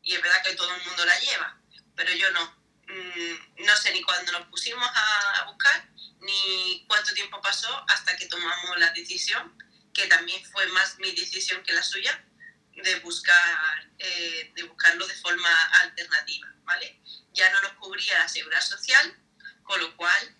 Y 0.08 0.16
es 0.16 0.22
verdad 0.22 0.42
que 0.42 0.56
todo 0.56 0.74
el 0.74 0.86
mundo 0.86 1.06
la 1.06 1.20
lleva, 1.20 1.62
pero 1.96 2.14
yo 2.14 2.32
no. 2.32 2.58
Mm, 2.88 3.66
no 3.66 3.76
sé 3.76 3.92
ni 3.92 4.02
cuándo 4.02 4.32
nos 4.32 4.48
pusimos 4.48 4.88
a, 4.88 5.42
a 5.42 5.44
buscar, 5.52 5.90
ni 6.22 6.86
cuánto 6.88 7.14
tiempo 7.14 7.42
pasó 7.42 7.86
hasta 7.90 8.16
que 8.16 8.28
tomamos 8.28 8.78
la 8.78 8.92
decisión, 8.92 9.58
que 9.94 10.08
también 10.08 10.42
fue 10.46 10.66
más 10.68 10.98
mi 11.00 11.12
decisión 11.12 11.62
que 11.64 11.74
la 11.74 11.84
suya, 11.84 12.24
de 12.72 13.00
buscar 13.00 13.88
eh, 14.00 14.52
de 14.56 14.64
buscarlo 14.64 15.08
de 15.08 15.16
forma 15.16 15.50
alternativa, 15.82 16.48
¿vale? 16.64 17.02
Ya 17.34 17.52
no 17.52 17.62
nos 17.64 17.74
cubría 17.74 18.20
la 18.20 18.30
seguridad 18.30 18.62
social, 18.62 19.18
con 19.64 19.82
lo 19.82 19.98
cual 19.98 20.38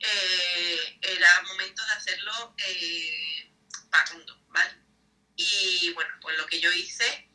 eh, 0.00 0.98
era 1.00 1.42
momento 1.42 1.82
de 1.86 1.92
hacerlo 1.92 2.54
eh, 2.58 3.52
pagando, 3.90 4.44
¿vale? 4.48 4.74
Y 5.36 5.92
bueno, 5.94 6.10
pues 6.20 6.36
lo 6.36 6.46
que 6.46 6.60
yo 6.60 6.72
hice, 6.72 7.25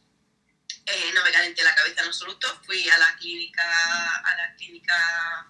eh, 0.93 1.11
no 1.13 1.23
me 1.23 1.31
calenté 1.31 1.63
la 1.63 1.75
cabeza 1.75 2.01
en 2.01 2.07
absoluto, 2.07 2.61
fui 2.65 2.87
a 2.89 2.97
la 2.97 3.15
clínica, 3.17 4.17
a 4.17 4.35
la 4.35 4.55
clínica 4.55 5.47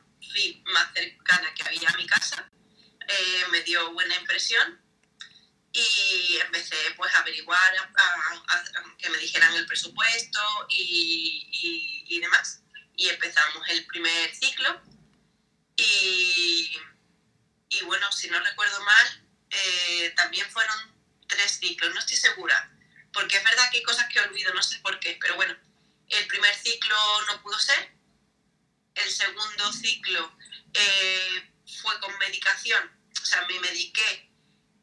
más 0.66 0.94
cercana 0.94 1.54
que 1.54 1.64
había 1.64 1.90
a 1.90 1.98
mi 1.98 2.08
casa, 2.08 2.50
eh, 3.08 3.46
me 3.52 3.62
dio 3.62 3.92
buena 3.94 4.16
impresión 4.16 4.80
y 5.74 6.38
empecé 6.46 6.76
pues 6.98 7.14
a 7.14 7.20
averiguar, 7.20 7.74
a, 7.96 8.64
que 8.98 9.10
me 9.10 9.18
dijeran 9.18 9.54
el 9.56 9.66
presupuesto 9.66 10.40
y, 10.70 11.48
y- 11.52 12.16
y 12.16 12.20
demás. 12.20 12.62
Y 12.96 13.10
empezamos 13.10 13.68
el 13.70 13.86
primer 13.88 14.36
ciclo. 14.36 14.82
Y, 15.78 16.78
y 17.70 17.82
bueno, 17.84 18.12
si 18.12 18.30
no 18.30 18.40
recuerdo 18.40 18.80
mal, 18.84 19.26
eh, 19.50 20.14
también 20.16 20.50
fueron 20.52 20.76
tres 21.28 21.58
ciclos, 21.60 21.94
no 21.94 22.00
estoy 22.00 22.18
segura, 22.18 22.71
porque 23.14 23.38
es 23.38 23.44
verdad 23.44 23.70
que 23.72 23.78
hay 23.78 23.84
cosas 23.84 24.08
que 24.12 24.20
olvido, 24.20 24.54
no 24.54 24.64
sé 24.64 24.80
por 24.80 25.00
qué, 25.00 25.18
pero 25.20 25.36
bueno, 25.36 25.56
el 26.08 26.28
primer 26.28 26.54
ciclo 26.56 26.96
no 27.28 27.42
pudo 27.42 27.58
ser, 27.60 27.94
el 28.96 29.10
segundo 29.10 29.72
ciclo 29.74 30.38
eh, 30.74 31.52
fue 31.82 32.00
con 32.00 32.18
medicación, 32.20 32.84
o 33.22 33.26
sea, 33.26 33.46
me 33.46 33.60
mediqué 33.60 34.32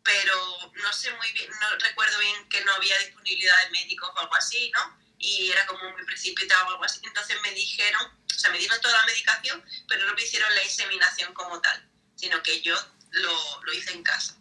pero 0.09 0.73
no 0.73 0.93
sé 0.95 1.13
muy 1.13 1.31
bien, 1.33 1.51
no 1.51 1.79
recuerdo 1.79 2.19
bien 2.19 2.49
que 2.49 2.65
no 2.65 2.73
había 2.73 2.97
disponibilidad 2.99 3.63
de 3.65 3.71
médicos 3.73 4.09
o 4.15 4.19
algo 4.19 4.35
así, 4.37 4.71
¿no? 4.75 4.99
Y 5.19 5.51
era 5.51 5.67
como 5.67 5.91
muy 5.91 6.03
precipitado 6.07 6.65
o 6.65 6.71
algo 6.71 6.85
así. 6.85 6.99
Entonces 7.03 7.37
me 7.43 7.53
dijeron, 7.53 8.01
o 8.07 8.39
sea, 8.39 8.49
me 8.49 8.59
dieron 8.59 8.81
toda 8.81 8.97
la 8.97 9.05
medicación, 9.05 9.63
pero 9.87 10.07
no 10.07 10.15
me 10.15 10.23
hicieron 10.23 10.55
la 10.55 10.65
inseminación 10.65 11.35
como 11.35 11.61
tal, 11.61 11.91
sino 12.17 12.43
que 12.43 12.63
yo 12.63 12.75
lo, 13.11 13.63
lo 13.65 13.73
hice 13.75 13.93
en 13.93 14.03
casa, 14.03 14.35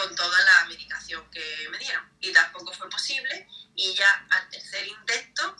con 0.00 0.16
toda 0.16 0.44
la 0.44 0.64
medicación 0.66 1.28
que 1.30 1.68
me 1.70 1.78
dieron. 1.78 2.08
Y 2.20 2.32
tampoco 2.32 2.72
fue 2.72 2.88
posible. 2.88 3.46
Y 3.76 3.94
ya 3.94 4.26
al 4.30 4.48
tercer 4.48 4.86
intento, 4.86 5.56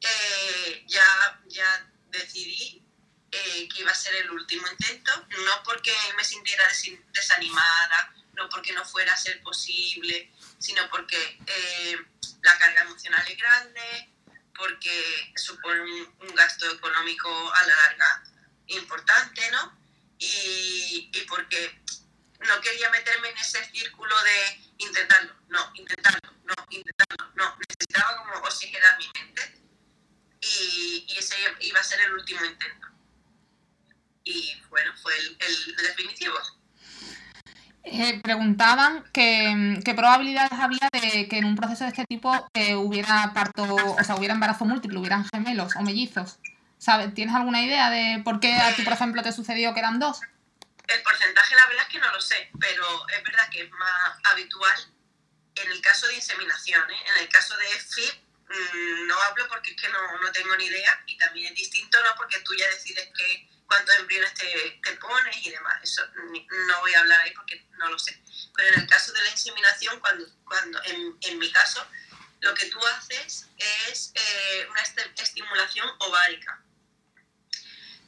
eh, 0.00 0.84
ya, 0.86 1.40
ya 1.46 1.90
decidí 2.10 2.82
eh, 3.30 3.68
que 3.68 3.80
iba 3.80 3.90
a 3.90 3.94
ser 3.94 4.14
el 4.16 4.30
último 4.30 4.66
intento, 4.68 5.26
no 5.44 5.62
porque 5.64 5.94
me 6.16 6.24
sintiera 6.24 6.64
desanimada, 7.12 8.14
no 8.34 8.48
porque 8.48 8.72
no 8.72 8.84
fuera 8.84 9.12
a 9.12 9.16
ser 9.16 9.42
posible, 9.42 10.32
sino 10.58 10.88
porque 10.90 11.38
eh, 11.46 11.96
la 12.42 12.58
carga 12.58 12.82
emocional 12.82 13.26
es 13.28 13.36
grande, 13.36 14.08
porque 14.56 15.32
supone 15.36 15.80
un, 15.82 16.16
un 16.20 16.34
gasto 16.34 16.70
económico 16.70 17.52
a 17.54 17.66
la 17.66 17.76
larga 17.76 18.24
importante, 18.68 19.50
¿no? 19.50 19.78
Y, 20.18 21.10
y 21.12 21.20
porque 21.28 21.80
no 22.40 22.60
quería 22.60 22.90
meterme 22.90 23.30
en 23.30 23.38
ese 23.38 23.64
círculo 23.66 24.14
de 24.22 24.60
intentarlo, 24.78 25.34
no, 25.48 25.70
intentarlo, 25.74 26.32
no, 26.44 26.54
intentarlo, 26.70 27.32
no. 27.34 27.56
Necesitaba 27.56 28.16
como 28.18 28.46
oxigenar 28.46 28.98
mi 28.98 29.06
mente 29.14 29.60
y, 30.40 31.06
y 31.08 31.18
ese 31.18 31.36
iba 31.60 31.80
a 31.80 31.84
ser 31.84 32.00
el 32.00 32.12
último 32.12 32.44
intento 32.44 32.88
y 34.28 34.62
bueno, 34.68 34.92
fue 35.02 35.12
el, 35.18 35.36
el 35.40 35.76
definitivo. 35.76 36.34
Eh, 37.84 38.20
preguntaban 38.22 39.04
que, 39.12 39.80
qué 39.84 39.94
probabilidades 39.94 40.52
había 40.52 40.88
de 40.92 41.26
que 41.28 41.38
en 41.38 41.46
un 41.46 41.56
proceso 41.56 41.84
de 41.84 41.90
este 41.90 42.04
tipo 42.04 42.48
eh, 42.52 42.74
hubiera 42.74 43.32
parto, 43.32 43.64
o 43.64 44.04
sea, 44.04 44.16
hubiera 44.16 44.34
embarazo 44.34 44.66
múltiple, 44.66 44.98
hubieran 44.98 45.24
gemelos 45.24 45.74
o 45.76 45.82
mellizos. 45.82 46.38
¿Sabes? 46.76 47.12
¿Tienes 47.14 47.34
alguna 47.34 47.62
idea 47.62 47.90
de 47.90 48.22
por 48.22 48.38
qué 48.40 48.54
a 48.54 48.74
ti, 48.74 48.82
por 48.82 48.92
ejemplo, 48.92 49.22
te 49.22 49.32
sucedió 49.32 49.72
que 49.72 49.80
eran 49.80 49.98
dos? 49.98 50.20
El 50.88 51.02
porcentaje, 51.02 51.54
la 51.54 51.66
verdad 51.66 51.84
es 51.84 51.92
que 51.92 51.98
no 51.98 52.10
lo 52.12 52.20
sé, 52.20 52.50
pero 52.58 53.08
es 53.08 53.22
verdad 53.22 53.48
que 53.50 53.62
es 53.62 53.70
más 53.70 54.18
habitual 54.24 54.94
en 55.54 55.70
el 55.70 55.80
caso 55.82 56.06
de 56.06 56.14
inseminación. 56.14 56.90
¿eh? 56.90 57.02
En 57.08 57.22
el 57.22 57.28
caso 57.28 57.56
de 57.56 57.66
FIP 57.66 58.14
mmm, 58.48 59.06
no 59.06 59.22
hablo 59.22 59.48
porque 59.48 59.72
es 59.72 59.76
que 59.80 59.88
no, 59.88 60.18
no, 60.18 60.32
tengo 60.32 60.56
ni 60.56 60.64
idea 60.64 61.02
y 61.06 61.18
también 61.18 61.48
es 61.48 61.54
distinto, 61.54 62.02
¿no? 62.02 62.14
Porque 62.16 62.40
tú 62.40 62.54
ya 62.54 62.68
decides 62.70 63.08
que 63.14 63.48
cuántos 63.66 63.94
embriones 63.96 64.32
te, 64.34 64.80
te, 64.82 64.92
pones 64.94 65.36
y 65.46 65.50
demás. 65.50 65.78
Eso 65.82 66.02
no 66.68 66.80
voy 66.80 66.94
a 66.94 67.00
hablar 67.00 67.20
ahí 67.20 67.32
porque 67.32 67.66
no 67.76 67.88
lo 67.90 67.98
sé. 67.98 68.18
Pero 68.56 68.74
en 68.74 68.80
el 68.80 68.88
caso 68.88 69.12
de 69.12 69.22
la 69.22 69.30
inseminación, 69.30 70.00
cuando, 70.00 70.26
cuando 70.44 70.82
en, 70.84 71.18
en 71.20 71.38
mi 71.38 71.52
caso, 71.52 71.86
lo 72.40 72.54
que 72.54 72.66
tú 72.66 72.78
haces 72.86 73.46
es 73.90 74.12
eh, 74.14 74.66
una 74.70 74.80
est 74.80 74.98
estimulación 75.20 75.88
ovárica. 75.98 76.62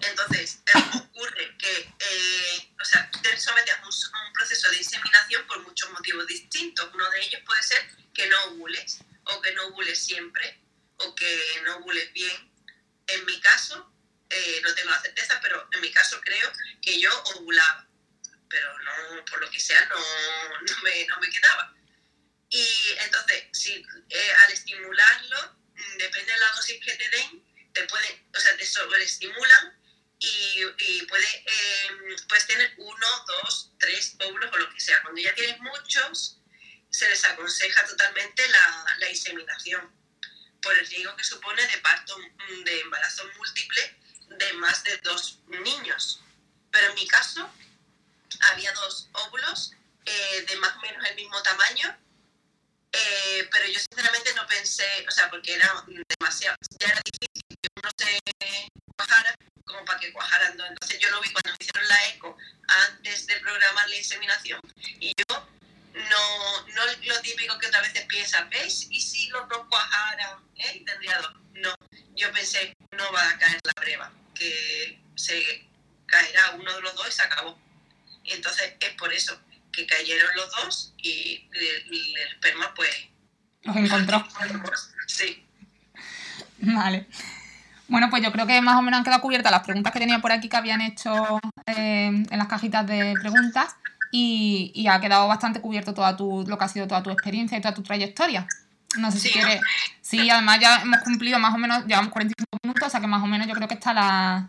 Entonces, 0.03 0.61
eh, 0.67 0.99
ocurre 0.99 1.57
que, 1.59 1.95
eh, 1.99 2.75
o 2.81 2.85
sea, 2.85 3.11
te 3.23 3.39
sometes 3.39 3.75
a 3.75 3.83
un, 3.83 4.27
un, 4.27 4.33
proceso 4.33 4.71
de 4.71 4.79
inseminación 4.79 5.47
por 5.47 5.61
muchos 5.63 5.91
motivos 5.91 6.27
distintos. 6.27 6.91
Uno 6.93 7.11
de 7.11 7.21
ellos 7.21 7.43
puede 7.45 7.63
ser 7.63 7.91
que 8.15 8.27
no 8.29 8.45
ovules, 8.47 8.99
o 9.25 9.41
que 9.41 9.53
no 9.53 9.67
ovules 9.67 10.03
siempre, 10.03 10.61
o 10.97 11.15
que 11.15 11.63
no 11.65 11.77
ovules 11.77 12.13
bien. 12.13 12.51
En 13.07 13.25
mi 13.27 13.41
caso, 13.41 13.93
eh, 14.31 14.61
no 14.63 14.75
tengo 14.75 14.91
la 14.91 15.01
certeza, 15.01 15.39
pero 15.43 15.69
en 15.73 15.81
mi 15.81 15.91
caso 15.93 16.21
creo 16.21 16.53
que 16.81 17.01
yo 17.01 17.11
ovulaba, 17.35 17.87
pero 18.49 18.79
no, 18.79 19.25
por 19.25 19.41
lo 19.41 19.51
que 19.51 19.61
sea, 19.61 19.85
no, 19.87 19.97
no, 19.97 20.83
me, 20.83 21.07
no 21.07 21.19
me 21.19 21.31
quedaba. 21.31 21.75
Y 22.49 22.67
entonces, 23.01 23.45
si 23.53 23.85
eh, 24.09 24.33
al 24.45 24.53
estimularlo, 24.53 25.57
depende 25.99 26.33
de 26.33 26.39
la 26.39 26.51
dosis 26.53 26.81
que 26.85 26.95
te 26.95 27.09
den, 27.11 27.73
te 27.73 27.85
pueden, 27.85 28.29
o 28.35 28.41
sea, 28.41 28.57
te 28.57 28.67
sobreestimulan 28.67 29.80
y, 30.21 30.63
y 30.79 31.03
puede, 31.07 31.27
eh, 31.27 32.17
puedes 32.29 32.47
tener 32.47 32.75
uno, 32.77 33.07
dos, 33.27 33.73
tres 33.79 34.17
óvulos 34.21 34.53
o 34.53 34.59
lo 34.59 34.71
que 34.71 34.81
sea. 34.81 35.03
Cuando 35.03 35.21
ya 35.21 35.35
tienes 35.35 35.59
muchos, 35.61 36.37
se 36.91 37.09
les 37.09 37.25
aconseja 37.25 37.87
totalmente 37.87 38.47
la, 38.49 38.87
la 38.99 39.09
inseminación 39.09 39.91
por 40.61 40.77
el 40.77 40.87
riesgo 40.87 41.17
que 41.17 41.25
supone 41.25 41.67
de 41.67 41.79
parto, 41.79 42.17
de 42.65 42.81
embarazo 42.81 43.25
múltiple 43.39 43.97
de 44.29 44.53
más 44.55 44.85
de 44.85 44.97
dos 44.99 45.39
niños. 45.47 46.21
Pero 46.71 46.89
en 46.89 46.95
mi 46.95 47.07
caso, 47.09 47.51
había 48.53 48.73
dos 48.73 49.09
óvulos 49.13 49.73
eh, 50.05 50.45
de 50.47 50.57
más 50.57 50.77
o 50.77 50.81
menos 50.81 51.05
el 51.07 51.17
mismo 51.17 51.43
tamaño, 51.43 51.97
eh, 52.93 53.49
pero 53.51 53.67
yo 53.67 53.79
sinceramente 53.79 54.35
no 54.35 54.47
pensé, 54.47 55.07
o 55.09 55.11
sea, 55.11 55.31
porque 55.31 55.55
era 55.55 55.85
demasiado, 56.19 56.57
ya 56.79 56.89
era 56.89 57.01
difícil 57.05 57.59
que 57.63 57.69
uno 57.77 57.91
se 57.97 58.21
cuajara 58.97 59.35
como 59.65 59.85
para 59.85 60.01
que 60.01 60.13
cuajaran 60.13 60.57
dos. 60.57 60.69
Entonces 60.69 60.99
yo 60.99 61.11
lo 61.11 61.21
vi 61.21 61.33
cuando 61.33 61.51
me 61.51 61.57
hicieron 61.61 61.89
la 61.89 62.09
eco 62.09 62.37
antes 62.67 63.27
de 63.27 63.37
programar 63.37 63.89
la 63.89 63.97
inseminación 64.11 64.61
y 64.99 65.13
yo 65.17 65.37
no, 65.95 66.67
no 66.75 66.83
lo 67.07 67.21
típico 67.21 67.59
que 67.59 67.67
otras 67.67 67.83
veces 67.83 68.07
piensas, 68.07 68.49
¿ves? 68.51 68.87
¿Y 68.91 69.01
si 69.01 69.29
los 69.29 69.49
dos 69.49 69.67
cuajaran? 69.69 70.39
¿Eh? 70.57 70.83
Tendría 70.87 71.19
dos. 71.19 71.35
No, 71.55 71.75
yo 72.17 72.33
pensé, 72.33 72.75
no 72.97 73.13
va 73.13 73.29
a 73.29 73.39
caer 73.39 73.61
la 73.65 73.81
breva, 73.81 74.13
que 74.35 75.01
se 75.17 75.69
caerá 76.07 76.53
uno 76.59 76.73
de 76.75 76.81
los 76.81 76.95
dos 76.95 77.09
y 77.09 77.13
se 77.13 77.23
acabó. 77.23 77.59
Y 78.25 78.33
entonces 78.33 78.75
es 78.81 78.91
por 78.95 79.13
eso 79.13 79.39
que 79.73 79.87
cayeron 79.87 80.35
los 80.37 80.51
dos 80.53 80.95
y 80.99 81.49
el, 81.53 81.95
el 81.95 82.17
esperma 82.33 82.73
pues... 82.75 82.91
Los 83.63 83.77
encontró. 83.77 84.27
Sí. 85.07 85.47
Vale. 86.59 87.07
Bueno, 87.89 88.09
pues 88.09 88.23
yo 88.23 88.33
creo 88.33 88.47
que 88.47 88.61
más 88.63 88.77
o 88.77 88.83
menos 88.83 88.99
han 88.99 89.05
quedado 89.05 89.21
cubiertas 89.21 89.51
las 89.51 89.65
preguntas 89.65 89.93
que 89.93 89.99
tenía 89.99 90.21
por 90.21 90.33
aquí 90.33 90.49
que 90.49 90.57
habían 90.57 90.81
hecho 90.81 91.41
eh, 91.67 92.07
en 92.07 92.39
las 92.39 92.49
cajitas 92.49 92.87
de 92.87 93.15
preguntas 93.21 93.77
y, 94.11 94.73
y, 94.75 94.89
ha 94.89 95.01
quedado 95.01 95.29
bastante 95.29 95.61
cubierto 95.61 95.95
toda 95.95 96.17
tu, 96.17 96.45
lo 96.47 96.59
que 96.59 96.65
ha 96.65 96.69
sido 96.69 96.89
toda 96.89 97.03
tu 97.03 97.11
experiencia 97.11 97.57
y 97.57 97.61
toda 97.61 97.75
tu 97.75 97.83
trayectoria. 97.83 98.47
No 98.99 99.11
sé 99.11 99.21
si 99.21 99.31
quieres. 99.31 99.61
Sí, 100.01 100.29
además 100.31 100.59
ya 100.61 100.81
hemos 100.83 101.01
cumplido 101.01 101.39
más 101.39 101.55
o 101.55 101.59
menos, 101.59 101.87
llevamos 101.87 102.11
45 102.13 102.59
minutos, 102.63 102.89
o 102.89 102.91
sea 102.91 103.01
que 103.01 103.07
más 103.07 103.23
o 103.23 103.27
menos 103.27 103.47
yo 103.47 103.55
creo 103.55 103.69
que 103.69 103.75
está 103.75 103.95
la. 103.95 104.49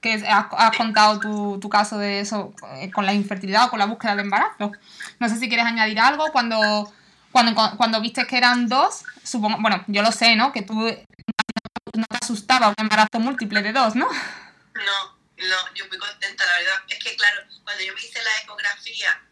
que 0.00 0.14
has, 0.14 0.46
has 0.52 0.76
contado 0.76 1.18
tu, 1.18 1.58
tu 1.58 1.68
caso 1.68 1.98
de 1.98 2.20
eso 2.20 2.54
eh, 2.76 2.90
con 2.92 3.06
la 3.06 3.12
infertilidad 3.12 3.66
o 3.66 3.70
con 3.70 3.80
la 3.80 3.86
búsqueda 3.86 4.14
de 4.14 4.22
embarazo. 4.22 4.72
No 5.18 5.28
sé 5.28 5.36
si 5.36 5.48
quieres 5.48 5.66
añadir 5.66 5.98
algo. 5.98 6.26
Cuando, 6.30 6.92
cuando, 7.32 7.54
cuando 7.76 8.00
viste 8.00 8.26
que 8.26 8.36
eran 8.36 8.68
dos, 8.68 9.02
supongo. 9.24 9.58
Bueno, 9.60 9.82
yo 9.88 10.02
lo 10.02 10.12
sé, 10.12 10.36
¿no? 10.36 10.52
Que 10.52 10.62
tú 10.62 10.74
no 10.74 12.04
te 12.08 12.18
asustaba 12.22 12.68
un 12.68 12.74
embarazo 12.78 13.18
múltiple 13.18 13.62
de 13.62 13.72
dos, 13.72 13.96
¿no? 13.96 14.06
No, 14.06 15.19
no, 15.48 15.74
yo 15.74 15.86
muy 15.88 15.98
contenta, 15.98 16.44
la 16.46 16.58
verdad. 16.58 16.82
Es 16.88 16.98
que, 16.98 17.16
claro, 17.16 17.42
cuando 17.64 17.82
yo 17.84 17.94
me 17.94 18.00
hice 18.02 18.22
la 18.22 18.38
ecografía 18.42 19.22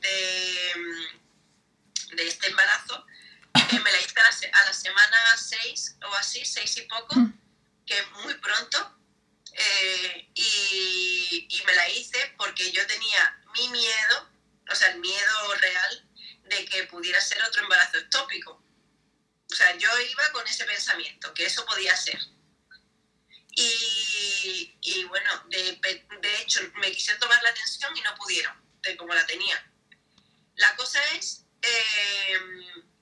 de, 0.00 0.72
mm, 0.76 2.16
de 2.16 2.28
este 2.28 2.46
embarazo, 2.48 3.06
eh, 3.54 3.80
me 3.80 3.92
la 3.92 3.98
hice 4.00 4.18
a 4.20 4.22
la, 4.24 4.32
se- 4.32 4.50
a 4.52 4.64
la 4.64 4.72
semana 4.72 5.36
6 5.36 5.96
o 6.02 6.14
así, 6.14 6.44
6 6.44 6.76
y 6.78 6.82
poco, 6.82 7.14
que 7.86 7.98
es 7.98 8.10
muy 8.24 8.34
pronto. 8.34 8.94
eh, 9.60 10.30
y, 10.34 11.46
y 11.50 11.62
me 11.64 11.74
la 11.74 11.88
hice 11.88 12.32
porque 12.36 12.70
yo 12.70 12.86
tenía 12.86 13.42
mi 13.54 13.68
miedo, 13.70 14.28
o 14.70 14.74
sea, 14.74 14.88
el 14.92 15.00
miedo 15.00 15.54
real 15.56 16.08
de 16.44 16.64
que 16.66 16.84
pudiera 16.84 17.20
ser 17.20 17.42
otro 17.42 17.62
embarazo 17.62 17.98
ectópico. 17.98 18.62
O 19.50 19.54
sea, 19.54 19.74
yo 19.76 19.88
iba 20.00 20.30
con 20.32 20.46
ese 20.46 20.64
pensamiento, 20.64 21.34
que 21.34 21.46
eso 21.46 21.64
podía 21.66 21.96
ser. 21.96 22.20
Y, 23.58 24.78
y 24.82 25.04
bueno, 25.04 25.30
de, 25.48 25.80
de 26.20 26.40
hecho, 26.40 26.60
me 26.76 26.92
quisieron 26.92 27.20
tomar 27.20 27.42
la 27.42 27.50
atención 27.50 27.96
y 27.96 28.00
no 28.02 28.14
pudieron, 28.14 28.54
de 28.82 28.96
como 28.96 29.12
la 29.14 29.26
tenía. 29.26 29.56
La 30.54 30.76
cosa 30.76 31.00
es 31.16 31.44
eh, 31.62 32.38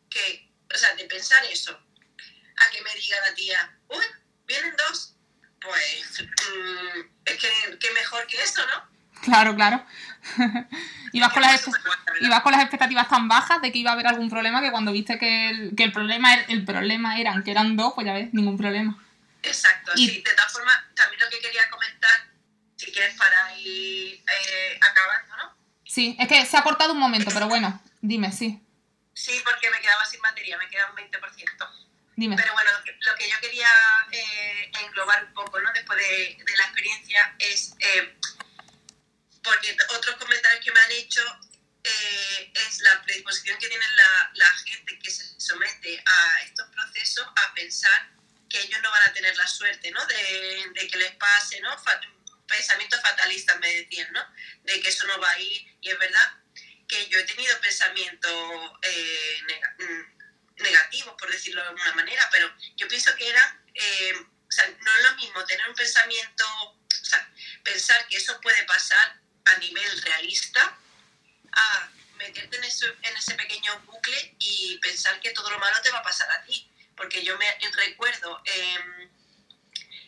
que, 0.09 0.50
o 0.74 0.78
sea, 0.78 0.94
de 0.94 1.04
pensar 1.04 1.44
eso, 1.44 1.72
a 1.72 2.70
que 2.70 2.80
me 2.80 2.94
diga 2.94 3.18
la 3.28 3.34
tía, 3.34 3.78
uy, 3.88 4.04
vienen 4.46 4.74
dos, 4.88 5.16
pues 5.61 6.22
mm, 6.22 7.00
es 7.26 7.36
que, 7.36 7.78
que 7.78 7.90
mejor 7.90 8.26
que 8.26 8.42
eso, 8.42 8.62
¿no? 8.66 8.96
Claro, 9.20 9.54
claro. 9.54 9.84
ibas, 11.12 11.32
con 11.34 11.42
las, 11.42 11.66
ibas 12.20 12.40
con 12.42 12.52
las 12.52 12.62
expectativas 12.62 13.09
tan 13.09 13.28
bajas 13.28 13.61
de 13.61 13.72
que 13.72 13.78
iba 13.78 13.90
a 13.90 13.94
haber 13.94 14.07
algún 14.07 14.30
problema 14.30 14.62
que 14.62 14.70
cuando 14.70 14.92
viste 14.92 15.18
que 15.18 15.50
el, 15.50 15.76
que 15.76 15.84
el 15.84 15.92
problema 15.92 16.32
era, 16.32 16.42
el 16.44 16.64
problema 16.64 17.20
eran 17.20 17.42
que 17.42 17.50
eran 17.50 17.76
dos, 17.76 17.92
pues 17.94 18.07
ya 18.07 18.14
ves, 18.14 18.32
ningún 18.32 18.57
problema. 18.57 19.05
Exacto, 19.49 19.92
Y- 19.97 20.09
sí. 20.09 20.22
De 20.22 20.34
todas 20.34 20.53
formas, 20.53 20.76
también 20.94 21.20
lo 21.20 21.28
que 21.30 21.40
quería 21.40 21.68
comentar, 21.70 22.28
si 22.76 22.92
quieres 22.92 23.16
para 23.16 23.57
ir 23.59 24.22
eh, 24.28 24.78
acabando, 24.80 25.36
¿no? 25.36 25.57
Sí, 25.84 26.16
es 26.18 26.28
que 26.28 26.44
se 26.47 26.57
ha 26.57 26.62
cortado 26.62 26.92
un 26.92 26.99
momento, 26.99 27.30
pero 27.32 27.49
bueno, 27.49 27.82
dime, 28.01 28.32
sí, 28.32 28.62
Sí, 29.14 29.40
porque 29.44 29.70
me 29.70 29.80
quedaba 29.80 30.05
sin 30.05 30.20
batería, 30.20 30.59
me 30.59 30.68
queda 30.68 30.90
un 30.90 30.97
20%. 30.97 31.70
dime. 32.16 32.36
Pero 32.36 32.53
bueno, 32.53 32.70
lo 32.72 32.84
que, 32.84 32.94
lo 33.01 33.14
que 33.14 33.30
yo 33.30 33.36
quería 33.40 33.68
eh, 34.12 34.70
englobar 34.84 35.24
un 35.24 35.32
poco, 35.32 35.59
¿no? 35.61 35.72
Después 35.72 35.99
de, 35.99 36.36
de 36.44 36.57
la 36.59 36.64
experiencia, 36.64 37.34
es 37.38 37.72
eh, 37.78 38.14
porque 39.42 39.74
otros 39.97 40.16
comentarios 40.16 40.62
que 40.64 40.72
me 40.72 40.80
han 40.80 40.90
hecho 40.92 41.22
eh, 41.84 42.53
es 42.55 42.80
la 42.80 43.01
predisposición 43.03 43.59
que 43.59 43.68
tiene 43.68 43.86
la, 43.94 44.30
la 44.34 44.51
gente 44.64 44.99
que 44.99 45.11
se 45.11 45.38
somete 45.40 46.03
a 46.05 46.42
estos 46.42 46.66
procesos 46.68 47.26
a 47.36 47.55
pensar 47.55 48.11
que 48.49 48.61
ellos 48.61 48.80
no 48.82 48.90
van 48.90 49.03
a 49.09 49.12
tener 49.12 49.36
la 49.36 49.47
suerte, 49.47 49.90
¿no? 49.90 50.05
De, 50.07 50.64
de 50.74 50.88
que 50.88 50.97
les 50.97 51.12
pase, 51.16 51.61
¿no? 51.61 51.76
Fa- 51.82 52.01
pensamientos 52.47 53.01
fatalistas 53.01 53.59
me 53.59 53.72
decían, 53.74 54.12
¿no? 54.12 54.24
De 54.62 54.80
que 54.80 54.88
eso 54.88 55.07
no 55.07 55.18
va 55.18 55.30
a 55.30 55.38
ir. 55.40 55.66
Y 55.80 55.90
es 55.90 55.99
verdad 55.99 56.32
que 56.88 57.09
yo 57.09 57.18
he 57.18 57.24
tenido 57.24 57.59
pensamientos 57.61 58.70
eh, 58.82 59.38
nega- 59.49 59.74
mm, 59.78 60.62
negativos, 60.62 61.14
por 61.18 61.30
decirlo 61.30 61.61
de 61.62 61.68
alguna 61.68 61.92
manera, 61.94 62.28
pero 62.30 62.53
yo 62.76 62.86
pienso 62.88 63.14
que 63.16 63.28
era, 63.28 63.61
eh, 63.74 64.14
o 64.14 64.51
sea, 64.53 64.66
no 64.68 64.94
es 64.97 65.11
lo 65.11 65.16
mismo 65.16 65.44
tener 65.44 65.68
un 65.68 65.74
pensamiento, 65.74 66.47
o 66.62 67.05
sea, 67.05 67.28
pensar 67.64 68.07
que 68.09 68.16
eso 68.16 68.40
puede 68.40 68.62
pasar 68.64 69.20
a 69.44 69.57
nivel 69.59 70.03
realista, 70.03 70.78
a 71.53 71.90
meterte 72.16 72.57
en 72.57 72.64
ese, 72.64 72.86
en 73.03 73.16
ese 73.16 73.34
pequeño 73.34 73.78
bucle 73.80 74.34
y 74.38 74.78
pensar 74.78 75.20
que 75.20 75.30
todo 75.30 75.51
lo 75.51 75.59
malo 75.59 75.80
te 75.82 75.90
va 75.90 75.99
a 75.99 76.03
pasar 76.03 76.30
a 76.30 76.42
ti. 76.44 76.70
Porque 76.97 77.22
yo 77.22 77.36
me 77.38 77.47
recuerdo 77.74 78.40
em, 78.44 79.11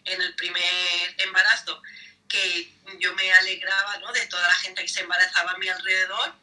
en 0.05 0.23
el 0.23 0.35
primer 0.37 1.15
embarazo 1.19 1.83
que 2.29 2.73
yo 2.99 3.15
me 3.15 3.33
alegraba 3.35 3.99
¿no? 3.99 4.13
de 4.13 4.27
toda 4.27 4.47
la 4.49 4.55
gente 4.55 4.83
que 4.83 4.89
se 4.89 5.01
embarazaba 5.01 5.53
a 5.53 5.59
mi 5.59 5.69
alrededor, 5.69 6.35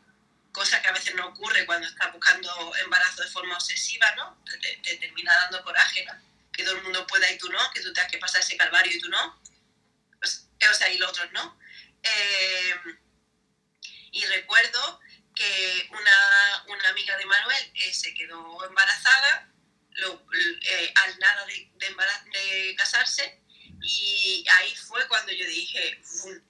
cosa 0.52 0.82
que 0.82 0.88
a 0.88 0.94
veces 0.94 1.16
no 1.16 1.28
ocurre 1.28 1.66
cuando 1.66 1.88
estás 1.88 2.12
buscando 2.14 2.76
embarazo 2.78 3.22
de 3.24 3.30
forma 3.30 3.56
obsesiva, 3.56 4.10
¿no? 4.16 4.42
Te, 4.46 4.58
te- 4.60 4.78
te 4.78 4.96
termina 4.98 5.34
dando 5.36 5.64
coraje, 5.64 6.06
¿no? 6.06 6.14
Que 6.52 6.64
todo 6.64 6.76
el 6.78 6.84
mundo 6.84 7.06
pueda 7.08 7.30
y 7.30 7.38
tú 7.38 7.50
no, 7.52 7.72
que 7.72 7.82
tú 7.82 7.92
tengas 7.94 8.10
que 8.12 8.18
pasar 8.18 8.42
ese 8.42 8.56
calvario 8.58 8.96
y 8.96 9.00
tú 9.00 9.10
no. 9.10 9.40
O 10.24 10.74
sea, 10.74 10.90
y 10.90 10.98
los 10.98 11.10
otros 11.10 11.32
no. 11.34 11.60
Eh, 12.02 12.76
y 14.12 14.26
recuerdo 14.26 15.00
que 15.36 15.88
una, 15.92 16.64
una 16.68 16.90
amiga 16.90 17.18
de 17.18 17.26
Manuel 17.26 17.72
eh, 17.76 17.94
se 17.94 18.14
quedó 18.14 18.66
embarazada 18.66 19.50
lo- 19.96 20.26
eh, 20.34 20.94
al 20.96 21.20
nada 21.20 21.46
de, 21.46 21.70
de 21.76 21.96
de 22.32 22.76
casarse 22.76 23.42
y 23.82 24.44
ahí 24.58 24.76
fue 24.76 25.08
cuando 25.08 25.32
yo 25.32 25.46
dije, 25.46 26.02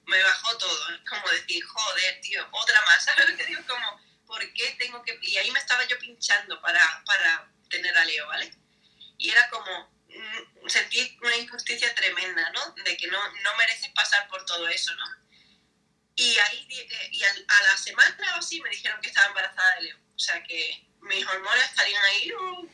me 0.06 0.22
bajó 0.22 0.56
todo, 0.58 1.00
como 1.08 1.28
decir, 1.30 1.62
joder, 1.64 2.20
tío, 2.22 2.46
otra 2.50 2.80
más, 2.86 3.04
¿sabes 3.04 3.28
lo 3.30 3.36
que 3.36 3.44
digo? 3.46 3.62
Como, 3.66 4.00
¿por 4.26 4.40
qué 4.54 4.74
tengo 4.78 5.02
que...? 5.02 5.18
Y 5.22 5.36
ahí 5.36 5.50
me 5.50 5.58
estaba 5.58 5.84
yo 5.86 5.98
pinchando 5.98 6.60
para, 6.62 7.02
para 7.04 7.50
tener 7.68 7.96
a 7.96 8.04
Leo, 8.04 8.26
¿vale? 8.28 8.52
Y 9.18 9.30
era 9.30 9.48
como, 9.50 9.90
mm, 10.08 10.68
sentí 10.68 11.18
una 11.22 11.36
injusticia 11.36 11.94
tremenda, 11.94 12.50
¿no? 12.50 12.72
De 12.84 12.96
que 12.96 13.06
no, 13.08 13.32
no 13.42 13.56
mereces 13.56 13.90
pasar 13.90 14.28
por 14.28 14.44
todo 14.46 14.66
eso, 14.68 14.94
¿no? 14.94 15.04
Y 16.16 16.38
ahí, 16.38 16.66
eh, 16.70 17.08
y 17.12 17.22
a 17.22 17.62
la 17.64 17.76
semana 17.76 18.36
o 18.36 18.38
así 18.38 18.60
me 18.62 18.70
dijeron 18.70 19.00
que 19.02 19.08
estaba 19.08 19.26
embarazada 19.26 19.74
de 19.76 19.82
Leo. 19.82 19.98
O 20.14 20.18
sea 20.18 20.42
que 20.42 20.86
mis 21.02 21.26
hormonas 21.26 21.68
estarían 21.70 22.02
ahí. 22.04 22.32
uh. 22.32 22.70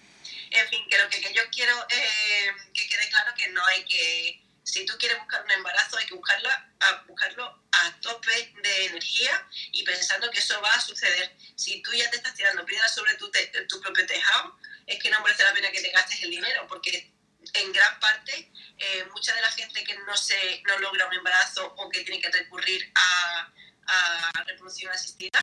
En 0.55 0.69
fin, 0.69 0.87
que 0.89 0.99
lo 0.99 1.09
que, 1.09 1.21
que 1.21 1.33
yo 1.33 1.43
quiero 1.51 1.75
eh, 1.91 2.51
que 2.75 2.87
quede 2.89 3.09
claro 3.09 3.33
que 3.37 3.49
no 3.49 3.65
hay 3.67 3.85
que... 3.85 4.43
Si 4.65 4.85
tú 4.87 4.97
quieres 4.99 5.19
buscar 5.19 5.43
un 5.45 5.51
embarazo, 5.51 5.97
hay 5.97 6.07
que 6.07 6.15
buscarla, 6.15 6.71
a, 6.81 7.03
buscarlo 7.09 7.65
a 7.73 8.01
tope 8.01 8.53
de 8.63 8.87
energía 8.87 9.49
y 9.73 9.83
pensando 9.83 10.31
que 10.31 10.39
eso 10.39 10.61
va 10.61 10.73
a 10.73 10.81
suceder. 10.81 11.37
Si 11.57 11.83
tú 11.83 11.93
ya 11.93 12.09
te 12.11 12.17
estás 12.19 12.35
tirando 12.35 12.65
piedras 12.65 12.95
sobre 12.95 13.15
tu, 13.17 13.29
te- 13.31 13.47
tu 13.69 13.81
propio 13.81 14.07
tejado, 14.07 14.57
es 14.87 15.03
que 15.03 15.11
no 15.11 15.21
merece 15.23 15.43
la 15.43 15.53
pena 15.53 15.71
que 15.73 15.81
te 15.83 15.91
gastes 15.91 16.23
el 16.23 16.31
dinero, 16.31 16.67
porque 16.69 17.11
en 17.55 17.73
gran 17.73 17.99
parte 17.99 18.53
eh, 18.79 19.05
mucha 19.13 19.35
de 19.35 19.41
la 19.41 19.51
gente 19.51 19.83
que 19.83 19.97
no 19.99 20.17
se 20.17 20.63
no 20.65 20.79
logra 20.79 21.07
un 21.07 21.15
embarazo 21.15 21.67
o 21.77 21.89
que 21.91 22.05
tiene 22.05 22.21
que 22.21 22.31
recurrir 22.31 22.93
a, 22.95 23.53
a 23.87 24.31
reproducción 24.47 24.93
asistida 24.93 25.41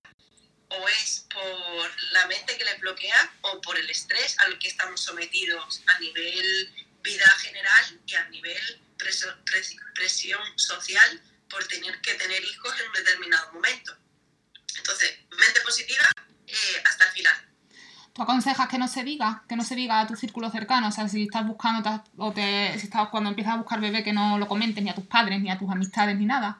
o 0.70 0.88
es 0.88 1.26
por 1.34 1.92
la 2.12 2.28
mente 2.28 2.58
que 2.58 2.64
les 2.66 2.80
bloquea 2.80 3.32
o 3.42 3.62
por 3.62 3.78
el 3.78 3.90
estrés 3.90 4.38
al 4.40 4.58
que 4.60 4.68
estamos 4.68 5.02
sometidos 5.02 5.82
a 5.88 6.00
nivel 6.00 6.74
vida 7.02 7.28
general 7.40 8.00
y 8.06 8.16
a 8.16 8.30
nivel 8.30 8.82
presión 9.96 10.42
social 10.58 11.22
por 11.50 11.66
tener 11.68 12.00
que 12.02 12.14
tener 12.16 12.44
hijos 12.44 12.74
en 12.80 12.88
un 12.88 12.94
determinado 12.94 13.52
momento. 13.54 13.96
Entonces, 14.78 15.18
mente 15.38 15.62
positiva 15.62 16.04
eh, 16.48 16.84
hasta 16.86 17.06
el 17.06 17.12
final. 17.12 17.46
¿Tú 18.14 18.24
aconsejas 18.24 18.68
que 18.68 18.78
no 18.78 18.88
se 18.88 19.04
diga? 19.04 19.44
Que 19.48 19.56
no 19.56 19.64
se 19.64 19.76
diga 19.76 20.02
a 20.02 20.08
tu 20.08 20.16
círculo 20.16 20.50
cercano. 20.52 20.90
O 20.90 20.92
sea, 20.92 21.08
si 21.08 21.24
estás 21.24 21.46
buscando, 21.48 21.82
te- 21.84 22.10
o 22.18 22.32
te, 22.34 22.78
si 22.78 22.86
estás, 22.86 23.10
cuando 23.10 23.30
empiezas 23.30 23.54
a 23.54 23.58
buscar 23.58 23.80
bebé, 23.80 24.04
que 24.04 24.14
no 24.14 24.38
lo 24.38 24.48
comentes 24.48 24.84
ni 24.84 24.90
a 24.90 24.96
tus 24.96 25.06
padres, 25.06 25.40
ni 25.40 25.50
a 25.50 25.58
tus 25.58 25.70
amistades, 25.72 26.16
ni 26.18 26.26
nada. 26.26 26.58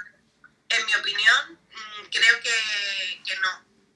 En 0.70 0.86
mi 0.86 0.94
opinión, 0.96 1.54
mm, 1.54 2.06
creo 2.12 2.40
que, 2.42 3.22
que 3.26 3.36
no, 3.42 3.50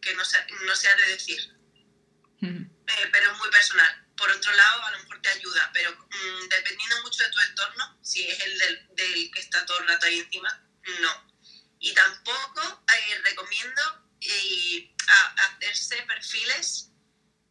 que 0.04 0.14
no 0.16 0.24
se, 0.26 0.38
no 0.66 0.76
se 0.76 0.88
ha 0.90 0.96
de 0.96 1.08
decir. 1.08 1.40
Eh, 2.88 3.10
pero 3.12 3.32
es 3.32 3.38
muy 3.38 3.50
personal. 3.50 4.06
Por 4.18 4.30
otro 4.30 4.52
lado, 4.54 4.84
a 4.86 4.92
lo 4.92 5.00
mejor 5.00 5.22
te 5.22 5.30
ayuda, 5.30 5.72
pero 5.74 5.92
mm, 5.96 6.48
dependiendo 6.50 7.02
mucho 7.02 7.24
de 7.24 7.30
tu 7.32 7.40
entorno, 7.40 7.98
si 8.04 8.28
es 8.28 8.40
el 8.44 8.58
del, 8.60 8.88
del 8.96 9.32
que 9.32 9.40
está 9.40 9.66
todo 9.66 9.80
el 9.80 9.88
rato 9.88 10.06
ahí 10.06 10.20
encima, 10.20 10.64
no. 11.02 11.32
Y 11.80 11.94
tampoco 11.94 12.84
eh, 12.94 13.22
recomiendo 13.24 13.82
eh, 14.22 14.94
a- 15.08 15.36
hacerse 15.46 16.02
perfiles 16.04 16.90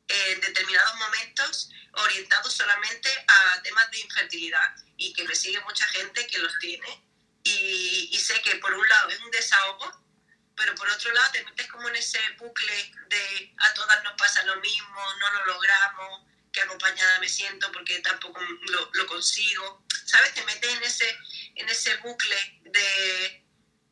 en 0.09 0.40
determinados 0.40 0.94
momentos 0.96 1.70
orientados 1.94 2.53
solamente 2.55 3.09
a 3.28 3.62
temas 3.62 3.90
de 3.90 4.00
infertilidad 4.00 4.74
y 4.96 5.12
que 5.14 5.24
me 5.24 5.34
sigue 5.34 5.61
mucha 5.61 5.86
gente 5.88 6.26
que 6.26 6.38
los 6.38 6.59
tiene 6.59 7.05
y, 7.44 8.09
y 8.12 8.18
sé 8.18 8.40
que 8.42 8.57
por 8.57 8.72
un 8.74 8.88
lado 8.88 9.09
es 9.11 9.20
un 9.20 9.30
desahogo 9.30 10.05
pero 10.57 10.74
por 10.74 10.88
otro 10.88 11.12
lado 11.12 11.32
te 11.32 11.44
metes 11.44 11.66
como 11.68 11.88
en 11.88 11.96
ese 11.96 12.18
bucle 12.38 12.92
de 13.09 13.55
a 13.59 13.74
todas 13.74 14.03
nos 14.05 14.14
pasa 14.14 14.42
lo 14.44 14.57
mismo, 14.57 15.00
no 15.20 15.32
lo 15.32 15.46
logramos, 15.46 16.22
que 16.53 16.61
acompañada 16.61 17.18
me 17.18 17.28
siento 17.28 17.72
porque 17.72 17.98
tampoco 18.00 18.40
lo, 18.40 18.90
lo 18.92 19.07
consigo, 19.07 19.84
¿sabes? 20.05 20.34
Te 20.34 20.44
metes 20.44 20.70
en 20.70 20.82
ese, 20.82 21.18
en 21.57 21.68
ese 21.68 21.96
bucle 21.96 22.61
de, 22.64 23.44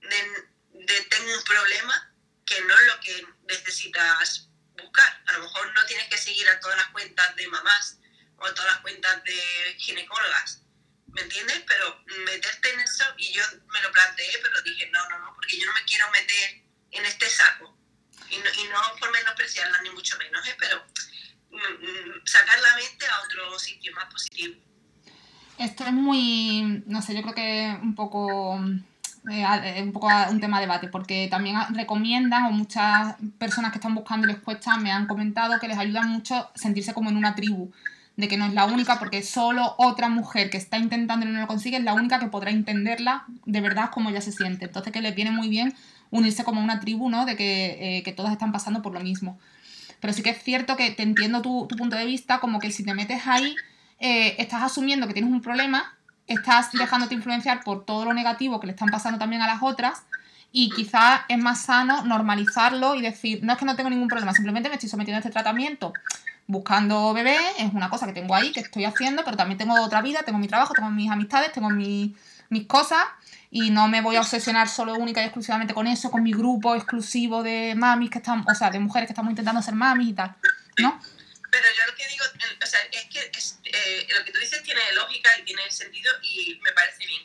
de, 0.03 0.49
de 0.85 1.01
tengo 1.05 1.33
un 1.33 1.45
problema 1.45 2.15
que 2.45 2.61
no 2.63 2.79
es 2.79 2.87
lo 2.87 3.01
que 3.01 3.27
necesitas 3.49 4.49
buscar. 4.77 5.23
A 5.27 5.33
lo 5.33 5.41
mejor 5.41 5.73
no 5.73 5.87
tienes 5.87 6.09
que 6.09 6.19
seguir 6.19 6.49
a 6.49 6.61
todas 6.61 6.77
las 6.77 6.89
cuentas 6.89 7.35
de 7.37 7.47
mamás 7.49 7.99
o 8.37 8.47
a 8.47 8.55
todas 8.55 8.73
las 8.73 8.81
cuentas 8.81 9.25
de 9.25 9.77
ginecólogas, 9.79 10.63
¿me 11.13 11.23
entiendes? 11.23 11.63
Pero 11.67 12.03
meterte 12.25 12.73
en 12.73 12.81
eso, 12.81 13.05
y 13.19 13.33
yo 13.33 13.43
me 13.73 13.81
lo 13.83 13.91
planteé, 13.93 14.31
pero 14.43 14.63
dije, 14.63 14.91
no, 14.93 15.09
no, 15.11 15.19
no, 15.19 15.35
porque 15.35 15.59
yo 15.59 15.67
no 15.67 15.73
me 15.73 15.85
quiero 15.85 16.11
meter 16.11 16.63
en 16.93 17.05
este 17.07 17.29
saco. 17.29 17.77
Y 18.31 18.37
no, 18.37 18.45
y 18.45 18.69
no 18.69 18.79
por 18.99 19.11
menospreciarla, 19.13 19.83
ni 19.83 19.91
mucho 19.91 20.17
menos, 20.19 20.47
¿eh? 20.47 20.57
pero 20.59 20.85
mm, 21.51 21.57
mm, 21.57 22.27
sacar 22.27 22.61
la 22.61 22.77
mente 22.77 23.07
a 23.07 23.21
otro 23.25 23.59
sitio 23.59 23.93
más 23.95 24.07
positivo. 24.07 24.55
Esto 25.59 25.85
es 25.85 25.93
muy, 25.93 26.83
no 26.87 27.03
sé, 27.03 27.15
yo 27.15 27.23
creo 27.23 27.35
que 27.35 27.79
un 27.83 27.95
poco, 27.95 28.59
eh, 29.31 29.45
eh, 29.65 29.83
un 29.83 29.93
poco 29.93 30.09
un 30.31 30.41
tema 30.41 30.59
de 30.59 30.67
debate, 30.67 30.89
porque 30.89 31.29
también 31.31 31.57
recomiendan, 31.75 32.47
o 32.47 32.51
muchas 32.53 33.17
personas 33.39 33.71
que 33.71 33.79
están 33.79 33.95
buscando 33.95 34.27
y 34.27 34.33
les 34.33 34.41
cuesta, 34.41 34.77
me 34.79 34.91
han 34.91 35.07
comentado 35.07 35.61
que 35.61 35.69
les 35.69 35.77
ayuda 35.77 36.03
mucho 36.03 36.51
sentirse 36.55 36.95
como 36.95 37.11
en 37.11 37.19
una 37.19 37.35
tribu, 37.35 37.71
de 38.21 38.29
que 38.29 38.37
no 38.37 38.47
es 38.47 38.53
la 38.53 38.67
única, 38.67 38.99
porque 38.99 39.23
solo 39.23 39.75
otra 39.79 40.09
mujer 40.09 40.51
que 40.51 40.59
está 40.59 40.79
intentando 40.79 41.27
y 41.27 41.31
no 41.31 41.41
lo 41.41 41.47
consigue 41.47 41.79
es 41.79 41.85
la 41.85 41.95
única 41.95 42.19
que 42.19 42.27
podrá 42.27 42.51
entenderla 42.51 43.25
de 43.47 43.61
verdad 43.61 43.91
como 43.91 44.11
ella 44.11 44.21
se 44.21 44.33
siente. 44.33 44.67
Entonces 44.67 44.93
que 44.93 45.01
les 45.01 45.15
viene 45.15 45.31
muy 45.31 45.49
bien 45.49 45.75
unirse 46.11 46.45
como 46.45 46.61
una 46.61 46.81
tribu, 46.81 47.09
¿no? 47.09 47.25
De 47.25 47.37
que, 47.37 47.99
eh, 47.99 48.03
que 48.03 48.13
todas 48.13 48.33
están 48.33 48.53
pasando 48.53 48.83
por 48.83 48.93
lo 48.93 49.01
mismo. 49.01 49.39
Pero 50.01 50.13
sí 50.13 50.23
que 50.23 50.31
es 50.31 50.43
cierto 50.43 50.77
que 50.77 50.91
te 50.91 51.03
entiendo 51.03 51.43
tu, 51.43 51.69
punto 51.69 51.97
de 51.97 52.05
vista, 52.05 52.41
como 52.41 52.59
que 52.59 52.71
si 52.71 52.85
te 52.85 52.95
metes 52.95 53.27
ahí, 53.27 53.55
eh, 53.99 54.37
estás 54.39 54.63
asumiendo 54.63 55.07
que 55.07 55.13
tienes 55.13 55.31
un 55.31 55.43
problema, 55.43 55.95
estás 56.27 56.73
dejándote 56.73 57.15
influenciar 57.15 57.63
por 57.65 57.85
todo 57.85 58.05
lo 58.05 58.15
negativo 58.15 58.61
que 58.61 58.67
le 58.67 58.73
están 58.73 58.89
pasando 58.89 59.19
también 59.19 59.43
a 59.43 59.47
las 59.47 59.63
otras, 59.63 60.05
y 60.53 60.71
quizás 60.71 61.21
es 61.29 61.39
más 61.39 61.63
sano 61.63 62.03
normalizarlo 62.05 62.95
y 62.95 63.03
decir, 63.03 63.41
no 63.43 63.53
es 63.53 63.59
que 63.59 63.65
no 63.65 63.77
tengo 63.77 63.91
ningún 63.91 64.09
problema, 64.09 64.33
simplemente 64.33 64.69
me 64.69 64.77
estoy 64.77 64.89
sometiendo 64.89 65.17
a 65.17 65.21
este 65.21 65.31
tratamiento 65.31 65.93
buscando 66.51 67.13
bebé, 67.15 67.39
es 67.59 67.73
una 67.73 67.89
cosa 67.89 68.07
que 68.07 68.13
tengo 68.13 68.35
ahí, 68.35 68.53
que 68.53 68.61
estoy 68.61 68.85
haciendo, 68.85 69.25
pero 69.25 69.37
también 69.37 69.57
tengo 69.59 69.81
otra 69.83 70.03
vida, 70.03 70.23
tengo 70.25 70.39
mi 70.39 70.49
trabajo, 70.49 70.75
tengo 70.75 70.91
mis 70.91 71.11
amistades, 71.11 71.53
tengo 71.53 71.71
mi- 71.71 72.15
mis 72.49 72.67
cosas, 72.67 73.05
y 73.53 73.71
no 73.71 73.87
me 73.89 74.01
voy 74.01 74.17
a 74.17 74.21
obsesionar 74.21 74.69
solo 74.69 74.95
única 74.95 75.21
y 75.23 75.25
exclusivamente 75.27 75.73
con 75.75 75.87
eso, 75.87 76.11
con 76.11 76.23
mi 76.23 76.33
grupo 76.33 76.75
exclusivo 76.75 77.43
de 77.43 77.75
mamis 77.77 78.11
que 78.11 78.19
están, 78.19 78.45
o 78.51 78.55
sea, 78.55 78.71
de 78.71 78.79
mujeres 78.81 79.07
que 79.07 79.13
estamos 79.13 79.31
intentando 79.31 79.63
ser 79.63 79.75
mamis 79.75 80.09
y 80.09 80.13
tal, 80.13 80.35
¿no? 80.79 81.01
Pero 81.51 81.67
yo 81.77 81.91
lo 81.91 81.97
que 81.97 82.07
digo, 82.09 82.25
o 82.63 82.67
sea, 82.67 82.81
es 82.93 83.05
que 83.07 83.21
eh, 83.65 84.07
lo 84.17 84.25
que 84.25 84.33
tú 84.33 84.39
dices 84.39 84.63
tiene 84.63 84.81
lógica 84.95 85.31
y 85.41 85.45
tiene 85.45 85.63
sentido 85.71 86.11
y 86.23 86.61
me 86.63 86.73
parece 86.73 87.07
bien. 87.07 87.23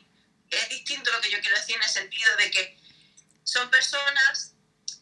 Es 0.49 0.69
distinto 0.69 1.11
lo 1.11 1.21
que 1.21 1.29
yo 1.31 1.39
quiero 1.41 1.55
decir 1.57 1.75
en 1.75 1.83
el 1.83 1.89
sentido 1.89 2.29
de 2.37 2.49
que 2.51 2.77
son 3.43 3.69
personas 3.69 4.54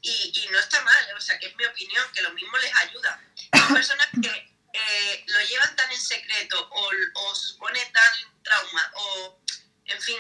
y, 0.04 0.32
y 0.36 0.47
no 0.51 0.60
está 0.60 0.82
mal, 0.82 1.14
o 1.16 1.22
sea, 1.22 1.39
que 1.39 1.47
es 1.47 1.56
mi 1.56 1.66
opinión, 1.66 2.06
que 2.14 2.22
lo 2.22 2.32
mismo 2.34 2.58
les 2.58 2.76
ayuda. 2.76 3.24
Son 3.58 3.74
personas 3.74 4.08
que 4.22 4.54
eh, 4.74 5.24
lo 5.28 5.39
llevan 5.45 5.76
tan 5.78 5.89
en 5.91 6.01
secreto 6.01 6.70
o, 6.70 6.91
o 7.16 7.36
supone 7.36 7.84
tan 7.86 8.43
trauma 8.43 8.91
o, 8.95 9.41
en 9.86 10.01
fin, 10.01 10.20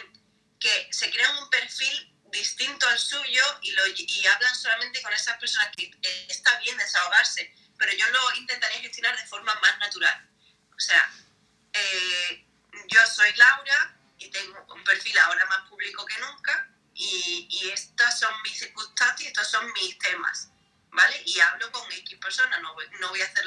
que 0.57 0.87
se 0.91 1.11
crean 1.11 1.37
un 1.37 1.49
perfil 1.49 2.09
distinto 2.31 2.87
al 2.87 2.97
suyo 2.97 3.43
y, 3.61 3.71
lo, 3.71 3.83
y 3.87 4.25
hablan 4.25 4.55
solamente 4.55 5.01
con 5.01 5.11
esas 5.13 5.37
personas 5.37 5.69
que 5.75 5.83
eh, 6.01 6.27
está 6.29 6.57
bien 6.59 6.77
desahogarse, 6.77 7.53
pero 7.77 7.91
yo 7.91 8.09
lo 8.09 8.35
intentaría 8.35 8.79
gestionar 8.79 9.17
de 9.17 9.27
forma 9.27 9.53
más 9.55 9.77
natural. 9.79 10.29
O 10.75 10.79
sea, 10.79 11.11
eh, 11.73 12.45
yo 12.87 13.05
soy 13.07 13.33
Laura 13.35 13.97
y 14.17 14.29
tengo 14.29 14.65
un 14.73 14.83
perfil 14.85 15.17
ahora 15.19 15.45
más 15.47 15.67
público 15.69 16.05
que 16.05 16.17
nunca 16.19 16.72
y, 16.95 17.47
y 17.49 17.69
estas 17.69 18.19
son 18.19 18.33
mis 18.43 18.57
circunstancias, 18.59 19.27
estos 19.27 19.49
son 19.49 19.71
mis 19.73 19.97
temas, 19.99 20.49
¿vale? 20.91 21.21
Y 21.25 21.39
hablo 21.39 21.71
con 21.71 21.91
X 21.91 22.17
personas, 22.19 22.61
no 22.61 22.73
voy, 22.73 22.85
no 22.99 23.09
voy 23.09 23.21
a 23.21 23.25
hacer, 23.25 23.45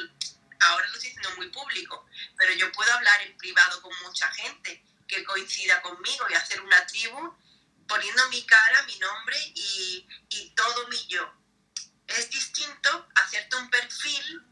ahora 0.61 0.87
lo 0.89 0.95
estoy 0.95 1.11
haciendo 1.11 1.37
muy 1.37 1.49
público, 1.51 2.07
pero 2.37 2.53
yo 2.55 2.71
puedo 2.73 2.93
hablar 2.93 3.23
en 3.23 3.37
privado 3.39 3.81
con 3.83 3.93
mucha 4.03 4.31
gente 4.33 4.83
que 5.07 5.25
coincida 5.25 5.81
conmigo 5.83 6.27
y 6.29 6.35
hacer 6.35 6.61
una 6.61 6.87
tribu 6.87 7.37
poniendo 7.87 8.29
mi 8.31 8.45
cara, 8.45 8.83
mi 8.83 8.99
nombre 8.99 9.39
y, 9.55 10.07
y 10.31 10.51
todo 10.51 10.89
mi 10.89 11.07
yo. 11.07 11.33
Es 12.09 12.31
distinto 12.31 13.09
hacerte 13.15 13.57
un 13.57 13.71
perfil 13.71 14.43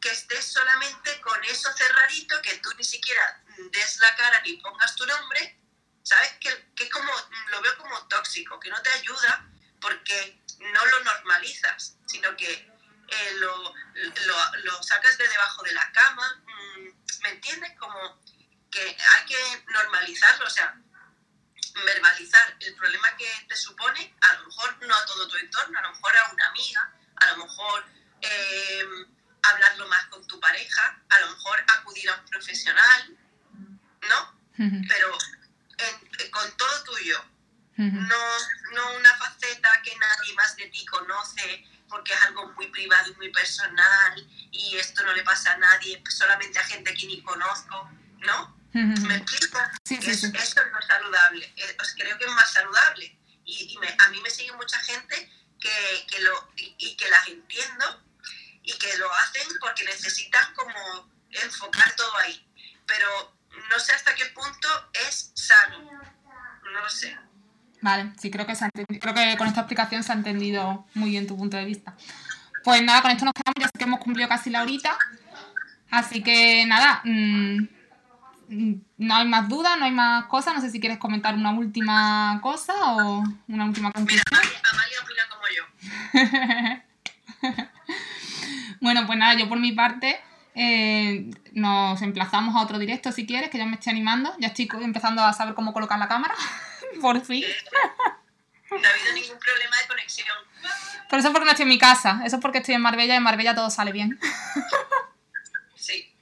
que 0.00 0.10
estés 0.10 0.44
solamente 0.52 1.20
con 1.20 1.42
eso 1.44 1.72
cerradito, 1.76 2.40
que 2.42 2.58
tú 2.58 2.70
ni 2.76 2.84
siquiera 2.84 3.42
des 3.72 3.98
la 3.98 4.14
cara 4.16 4.40
ni 4.42 4.56
pongas 4.58 4.94
tu 4.96 5.06
nombre, 5.06 5.58
¿sabes? 6.06 6.34
Que, 6.40 6.70
que 6.76 6.84
es 6.84 6.90
como, 6.90 7.12
lo 7.50 7.60
veo 7.62 7.76
como 7.78 8.06
tóxico, 8.06 8.60
que 8.60 8.70
no 8.70 8.80
te 8.80 8.90
ayuda 8.90 9.44
porque 9.80 10.40
no 10.60 10.86
lo 10.86 11.02
normalizas, 11.02 11.96
sino 12.06 12.36
que 12.36 12.52
eh, 12.52 13.32
lo, 13.38 13.74
lo, 13.74 14.36
lo 14.62 14.82
sacas 14.84 15.18
de 15.18 15.26
debajo 15.26 15.64
de 15.64 15.72
la 15.72 15.90
cama, 15.90 16.42
mm, 16.46 17.22
¿me 17.22 17.28
entiendes? 17.30 17.72
Como 17.76 18.22
que 18.70 18.82
hay 18.82 19.26
que 19.26 19.64
normalizarlo, 19.72 20.46
o 20.46 20.50
sea, 20.50 20.80
verbalizar 21.84 22.56
el 22.60 22.76
problema 22.76 23.16
que 23.16 23.28
te 23.48 23.56
supone, 23.56 24.14
a 24.20 24.34
lo 24.34 24.46
mejor 24.46 24.86
no 24.86 24.94
a 24.94 25.06
todo 25.06 25.26
tu 25.26 25.36
entorno, 25.38 25.76
a 25.76 25.82
lo 25.82 25.90
mejor 25.90 26.16
a 26.16 26.30
una 26.32 26.46
amiga, 26.46 26.92
a 27.16 27.26
lo 27.32 27.36
mejor 27.38 27.84
eh, 28.20 28.84
hablarlo 29.42 29.88
más 29.88 30.06
con 30.06 30.24
tu 30.28 30.38
pareja, 30.38 31.02
a 31.08 31.18
lo 31.18 31.30
mejor 31.30 31.64
acudir 31.66 32.08
a 32.10 32.14
un 32.14 32.26
profesional, 32.26 33.18
¿no? 34.08 34.36
Pero 34.88 35.18
no, 38.08 38.38
no 38.74 38.92
una 38.96 39.14
faceta 39.16 39.70
que 39.84 39.94
nadie 39.96 40.34
más 40.34 40.56
de 40.56 40.66
ti 40.68 40.84
conoce 40.86 41.64
porque 41.88 42.12
es 42.14 42.22
algo 42.22 42.50
muy 42.52 42.68
privado 42.68 43.10
y 43.10 43.14
muy 43.16 43.30
personal 43.30 44.26
y 44.50 44.76
esto 44.76 45.04
no 45.04 45.12
le 45.12 45.22
pasa 45.22 45.52
a 45.52 45.56
nadie, 45.58 46.02
solamente 46.08 46.58
a 46.58 46.64
gente 46.64 46.94
que 46.94 47.06
ni 47.06 47.22
conozco, 47.22 47.90
¿no? 48.18 48.56
¿Me 48.72 49.16
explico? 49.16 49.58
Sí, 49.84 49.96
sí, 50.02 50.10
Es- 50.10 50.20
sí. 50.20 50.32
Esto 50.34 50.60
es 50.62 50.72
más 50.72 50.86
saludable, 50.86 51.54
pues 51.76 51.94
creo 51.96 52.18
que 52.18 52.24
es 52.24 52.30
más 52.32 52.52
saludable. 52.52 53.16
Y, 53.44 53.72
y 53.72 53.78
me- 53.78 53.96
a 53.98 54.08
mí 54.08 54.20
me 54.20 54.30
sigue 54.30 54.52
mucha 54.52 54.78
gente 54.80 55.30
que, 55.60 56.06
que 56.10 56.20
lo, 56.20 56.50
y, 56.56 56.74
y 56.78 56.96
que 56.96 57.08
las 57.08 57.28
entiendo 57.28 58.02
y 58.62 58.72
que 58.78 58.96
lo 58.98 59.12
hacen 59.14 59.46
porque 59.60 59.84
necesitan 59.84 60.52
como 60.54 61.10
enfocar 61.30 61.94
todo 61.94 62.16
ahí. 62.18 62.42
Pero 62.86 63.38
no 63.70 63.78
sé 63.78 63.92
hasta 63.92 64.14
qué 64.14 64.26
punto 64.26 64.90
es 65.08 65.30
sano. 65.34 66.05
No 66.72 66.80
lo 66.80 66.88
sé. 66.88 67.16
Vale, 67.80 68.12
sí, 68.18 68.30
creo 68.30 68.46
que, 68.46 68.54
se 68.54 68.64
ha 68.64 68.70
creo 68.70 69.14
que 69.14 69.36
con 69.36 69.46
esta 69.46 69.60
explicación 69.60 70.02
se 70.02 70.12
ha 70.12 70.14
entendido 70.14 70.86
muy 70.94 71.10
bien 71.10 71.26
tu 71.26 71.36
punto 71.36 71.56
de 71.56 71.64
vista. 71.64 71.94
Pues 72.64 72.82
nada, 72.82 73.02
con 73.02 73.10
esto 73.10 73.24
nos 73.24 73.34
quedamos, 73.34 73.54
ya 73.60 73.66
sé 73.66 73.72
que 73.78 73.84
hemos 73.84 74.00
cumplido 74.00 74.28
casi 74.28 74.50
la 74.50 74.62
horita. 74.62 74.96
Así 75.90 76.22
que 76.22 76.64
nada, 76.66 77.00
mm, 77.04 77.68
mm, 78.48 78.74
no 78.98 79.16
hay 79.16 79.28
más 79.28 79.48
dudas, 79.48 79.78
no 79.78 79.84
hay 79.84 79.92
más 79.92 80.24
cosas. 80.26 80.54
No 80.54 80.60
sé 80.60 80.70
si 80.70 80.80
quieres 80.80 80.98
comentar 80.98 81.34
una 81.34 81.52
última 81.52 82.40
cosa 82.42 82.74
o 82.94 83.22
una 83.48 83.66
última 83.66 83.88
Mira, 83.88 83.92
conclusión. 83.92 84.24
Amalia, 84.32 84.60
Amalia 84.72 84.98
opina 85.02 85.22
como 85.30 85.44
yo. 85.56 85.62
Bueno, 88.80 89.06
pues 89.06 89.18
nada, 89.18 89.34
yo 89.34 89.48
por 89.48 89.58
mi 89.58 89.72
parte 89.72 90.20
eh, 90.56 91.30
nos 91.52 92.00
emplazamos 92.02 92.56
a 92.56 92.60
otro 92.62 92.78
directo 92.78 93.12
si 93.12 93.26
quieres, 93.26 93.50
que 93.50 93.58
ya 93.58 93.66
me 93.66 93.74
estoy 93.74 93.92
animando. 93.92 94.34
Ya 94.38 94.48
estoy 94.48 94.68
empezando 94.80 95.22
a 95.22 95.32
saber 95.32 95.54
cómo 95.54 95.72
colocar 95.72 95.98
la 95.98 96.08
cámara, 96.08 96.34
por 97.00 97.24
fin. 97.24 97.44
No 98.70 98.76
ha 98.76 98.90
habido 98.90 99.12
ningún 99.14 99.38
problema 99.38 99.76
de 99.82 99.86
conexión. 99.86 100.26
Pero 101.08 101.20
eso 101.20 101.28
es 101.28 101.32
porque 101.32 101.44
no 101.44 101.50
estoy 101.52 101.62
en 101.64 101.68
mi 101.68 101.78
casa, 101.78 102.20
eso 102.24 102.36
es 102.36 102.42
porque 102.42 102.58
estoy 102.58 102.74
en 102.74 102.80
Marbella 102.82 103.14
y 103.14 103.16
en 103.18 103.22
Marbella 103.22 103.54
todo 103.54 103.70
sale 103.70 103.92
bien. 103.92 104.18
Sí. 105.76 106.12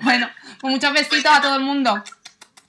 Bueno, 0.00 0.30
pues 0.60 0.72
muchos 0.72 0.92
besitos 0.94 1.30
a 1.30 1.40
todo 1.42 1.56
el 1.56 1.62
mundo. 1.62 2.02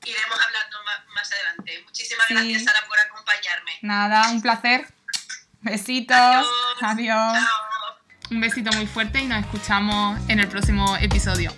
Iremos 0.04 0.40
hablando 0.46 0.84
más, 0.84 1.08
más 1.16 1.32
adelante. 1.32 1.82
Muchísimas 1.86 2.28
Sí. 2.28 2.34
gracias, 2.34 2.64
Sara, 2.66 2.80
por 2.88 3.00
acompañarme. 3.00 3.72
Nada, 3.84 4.30
un 4.32 4.42
placer. 4.42 4.86
Besitos. 5.62 6.18
Adiós. 6.18 6.48
Adiós. 6.82 7.34
Chao. 7.34 7.73
Un 8.34 8.40
besito 8.40 8.72
muy 8.74 8.88
fuerte 8.88 9.22
y 9.22 9.28
nos 9.28 9.42
escuchamos 9.42 10.20
en 10.28 10.40
el 10.40 10.48
próximo 10.48 10.98
episodio. 10.98 11.52